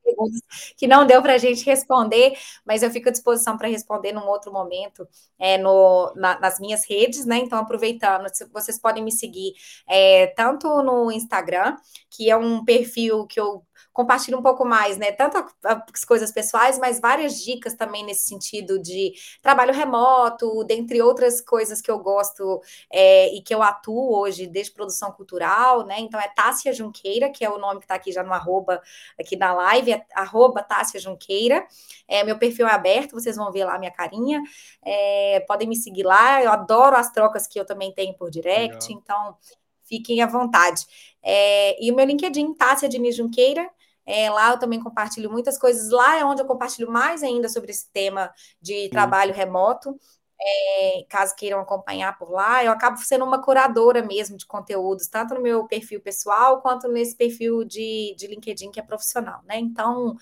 perguntas 0.03 0.41
que 0.77 0.85
não 0.85 1.07
deu 1.07 1.21
para 1.21 1.33
a 1.33 1.37
gente 1.37 1.65
responder, 1.65 2.37
mas 2.65 2.83
eu 2.83 2.91
fico 2.91 3.09
à 3.09 3.11
disposição 3.11 3.57
para 3.57 3.67
responder 3.67 4.11
num 4.11 4.27
outro 4.27 4.51
momento 4.51 5.07
é, 5.39 5.57
no, 5.57 6.13
na, 6.15 6.39
nas 6.39 6.59
minhas 6.59 6.87
redes, 6.87 7.25
né? 7.25 7.37
Então, 7.37 7.57
aproveitando, 7.57 8.27
vocês 8.51 8.79
podem 8.79 9.03
me 9.03 9.11
seguir 9.11 9.53
é, 9.87 10.27
tanto 10.27 10.67
no 10.83 11.11
Instagram, 11.11 11.75
que 12.09 12.29
é 12.29 12.37
um 12.37 12.63
perfil 12.63 13.25
que 13.25 13.39
eu 13.39 13.65
compartilho 13.93 14.39
um 14.39 14.41
pouco 14.41 14.65
mais, 14.65 14.97
né? 14.97 15.11
Tanto 15.11 15.45
as 15.63 16.03
coisas 16.03 16.31
pessoais, 16.31 16.79
mas 16.79 16.99
várias 16.99 17.39
dicas 17.41 17.75
também 17.75 18.03
nesse 18.03 18.27
sentido 18.27 18.79
de 18.79 19.13
trabalho 19.41 19.71
remoto, 19.71 20.63
dentre 20.63 21.01
outras 21.01 21.39
coisas 21.39 21.79
que 21.79 21.91
eu 21.91 21.99
gosto 21.99 22.59
é, 22.91 23.33
e 23.35 23.41
que 23.41 23.53
eu 23.53 23.61
atuo 23.61 24.17
hoje, 24.17 24.47
desde 24.47 24.73
produção 24.73 25.11
cultural, 25.11 25.85
né? 25.85 25.99
Então 25.99 26.19
é 26.19 26.27
Tássia 26.27 26.73
Junqueira, 26.73 27.29
que 27.29 27.45
é 27.45 27.49
o 27.49 27.59
nome 27.59 27.79
que 27.79 27.85
está 27.85 27.95
aqui 27.95 28.11
já 28.11 28.23
no 28.23 28.33
arroba 28.33 28.81
aqui 29.17 29.35
na 29.35 29.53
live, 29.53 29.93
é 29.93 30.05
arroba 30.15 30.63
Tássia 30.63 30.99
Junqueira. 30.99 31.65
É, 32.07 32.23
meu 32.23 32.37
perfil 32.37 32.67
é 32.67 32.71
aberto, 32.71 33.13
vocês 33.13 33.35
vão 33.35 33.51
ver 33.51 33.65
lá 33.65 33.77
minha 33.77 33.91
carinha. 33.91 34.41
É, 34.83 35.45
podem 35.47 35.67
me 35.67 35.75
seguir 35.75 36.03
lá, 36.03 36.43
eu 36.43 36.51
adoro 36.51 36.95
as 36.95 37.11
trocas 37.11 37.45
que 37.45 37.59
eu 37.59 37.65
também 37.65 37.93
tenho 37.93 38.15
por 38.15 38.31
direct, 38.31 38.87
Legal. 38.87 39.01
então 39.01 39.37
fiquem 39.83 40.21
à 40.23 40.25
vontade. 40.25 40.85
É, 41.21 41.77
e 41.83 41.91
o 41.91 41.95
meu 41.95 42.05
LinkedIn, 42.05 42.55
Tássia 42.55 42.89
Diniz 42.89 43.15
Junqueira, 43.15 43.69
é, 44.05 44.29
lá 44.29 44.51
eu 44.51 44.59
também 44.59 44.79
compartilho 44.79 45.31
muitas 45.31 45.57
coisas. 45.57 45.89
Lá 45.89 46.17
é 46.17 46.25
onde 46.25 46.41
eu 46.41 46.45
compartilho 46.45 46.91
mais 46.91 47.23
ainda 47.23 47.47
sobre 47.49 47.71
esse 47.71 47.89
tema 47.91 48.33
de 48.61 48.89
trabalho 48.89 49.33
remoto. 49.33 49.97
É, 50.45 51.05
caso 51.07 51.35
queiram 51.35 51.61
acompanhar 51.61 52.17
por 52.17 52.29
lá, 52.29 52.65
eu 52.65 52.71
acabo 52.71 52.97
sendo 52.97 53.23
uma 53.23 53.41
curadora 53.41 54.01
mesmo 54.01 54.35
de 54.35 54.45
conteúdos, 54.45 55.07
tanto 55.07 55.33
no 55.33 55.41
meu 55.41 55.65
perfil 55.67 56.01
pessoal 56.01 56.61
quanto 56.61 56.89
nesse 56.89 57.15
perfil 57.15 57.63
de, 57.63 58.13
de 58.17 58.27
LinkedIn 58.27 58.69
que 58.69 58.79
é 58.79 58.83
profissional, 58.83 59.41
né? 59.45 59.57
Então, 59.57 60.17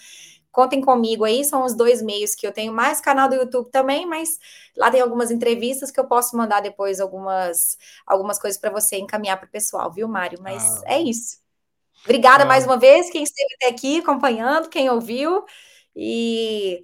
contem 0.51 0.79
comigo 0.79 1.23
aí, 1.23 1.43
são 1.43 1.63
os 1.63 1.73
dois 1.73 2.03
meios 2.03 2.35
que 2.35 2.45
eu 2.45 2.51
tenho, 2.51 2.71
mais 2.71 3.01
canal 3.01 3.29
do 3.29 3.35
YouTube 3.35 3.71
também, 3.71 4.05
mas 4.05 4.37
lá 4.77 4.91
tem 4.91 5.01
algumas 5.01 5.31
entrevistas 5.31 5.89
que 5.89 5.99
eu 5.99 6.05
posso 6.05 6.37
mandar 6.37 6.61
depois 6.61 6.99
algumas, 6.99 7.75
algumas 8.05 8.37
coisas 8.37 8.59
para 8.59 8.69
você 8.69 8.97
encaminhar 8.97 9.39
para 9.39 9.47
o 9.47 9.51
pessoal, 9.51 9.91
viu, 9.91 10.07
Mário? 10.07 10.39
Mas 10.39 10.63
ah. 10.83 10.93
é 10.93 11.01
isso. 11.01 11.40
Obrigada 12.03 12.43
ah. 12.43 12.47
mais 12.47 12.65
uma 12.65 12.77
vez, 12.77 13.09
quem 13.09 13.23
esteve 13.23 13.53
até 13.55 13.69
aqui 13.69 13.99
acompanhando, 13.99 14.69
quem 14.69 14.89
ouviu. 14.89 15.45
E 15.95 16.83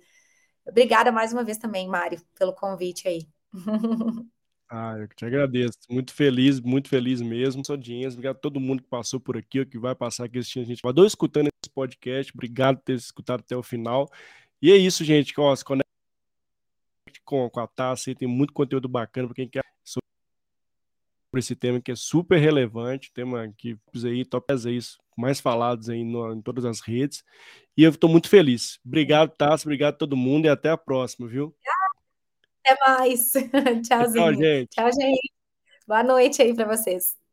obrigada 0.65 1.11
mais 1.11 1.33
uma 1.33 1.43
vez 1.43 1.57
também, 1.57 1.87
Mário, 1.87 2.21
pelo 2.37 2.53
convite 2.53 3.07
aí. 3.07 3.27
Ah, 4.69 4.97
eu 4.99 5.07
te 5.07 5.23
agradeço. 5.25 5.77
Muito 5.89 6.13
feliz, 6.13 6.59
muito 6.59 6.89
feliz 6.89 7.21
mesmo. 7.21 7.65
Sodinhas, 7.65 8.15
obrigado 8.15 8.35
a 8.35 8.39
todo 8.39 8.59
mundo 8.59 8.83
que 8.83 8.89
passou 8.89 9.17
por 9.17 9.37
aqui, 9.37 9.61
ou 9.61 9.65
que 9.65 9.79
vai 9.79 9.95
passar 9.95 10.25
aqui 10.25 10.39
assistindo 10.39 10.63
a 10.63 10.65
gente. 10.65 10.85
Adoro 10.85 11.07
escutando 11.07 11.47
esse 11.47 11.71
podcast. 11.73 12.33
Obrigado 12.33 12.75
por 12.77 12.83
ter 12.83 12.95
escutado 12.95 13.39
até 13.39 13.55
o 13.55 13.63
final. 13.63 14.11
E 14.61 14.69
é 14.69 14.75
isso, 14.75 15.05
gente. 15.05 15.33
Ó, 15.39 15.55
se 15.55 15.63
conecte 15.63 15.87
com, 17.23 17.49
com 17.49 17.59
a 17.61 17.67
Tassi, 17.67 18.13
tem 18.13 18.27
muito 18.27 18.51
conteúdo 18.51 18.89
bacana 18.89 19.27
para 19.27 19.35
quem 19.35 19.47
quer 19.47 19.63
sobre 21.37 21.39
esse 21.39 21.55
tema 21.55 21.81
que 21.81 21.91
é 21.91 21.95
super 21.95 22.37
relevante, 22.37 23.11
tema 23.13 23.51
que 23.57 23.77
aí, 24.03 24.25
top 24.25 24.53
isso, 24.75 24.97
mais 25.15 25.39
falados 25.39 25.89
aí 25.89 26.03
no, 26.03 26.33
em 26.33 26.41
todas 26.41 26.65
as 26.65 26.81
redes. 26.81 27.23
E 27.75 27.83
eu 27.83 27.91
estou 27.91 28.09
muito 28.09 28.29
feliz. 28.29 28.79
Obrigado, 28.85 29.31
Tassi, 29.35 29.65
obrigado 29.65 29.95
a 29.95 29.97
todo 29.97 30.17
mundo 30.17 30.45
e 30.45 30.49
até 30.49 30.69
a 30.69 30.77
próxima, 30.77 31.27
viu? 31.27 31.55
Até 32.63 32.77
mais. 32.87 33.31
Tchauzinho. 33.87 34.23
Tchau, 34.23 34.33
gente. 34.33 34.69
Tchau, 34.69 34.91
gente. 34.91 35.31
Boa 35.87 36.03
noite 36.03 36.41
aí 36.41 36.53
para 36.53 36.75
vocês. 36.75 37.26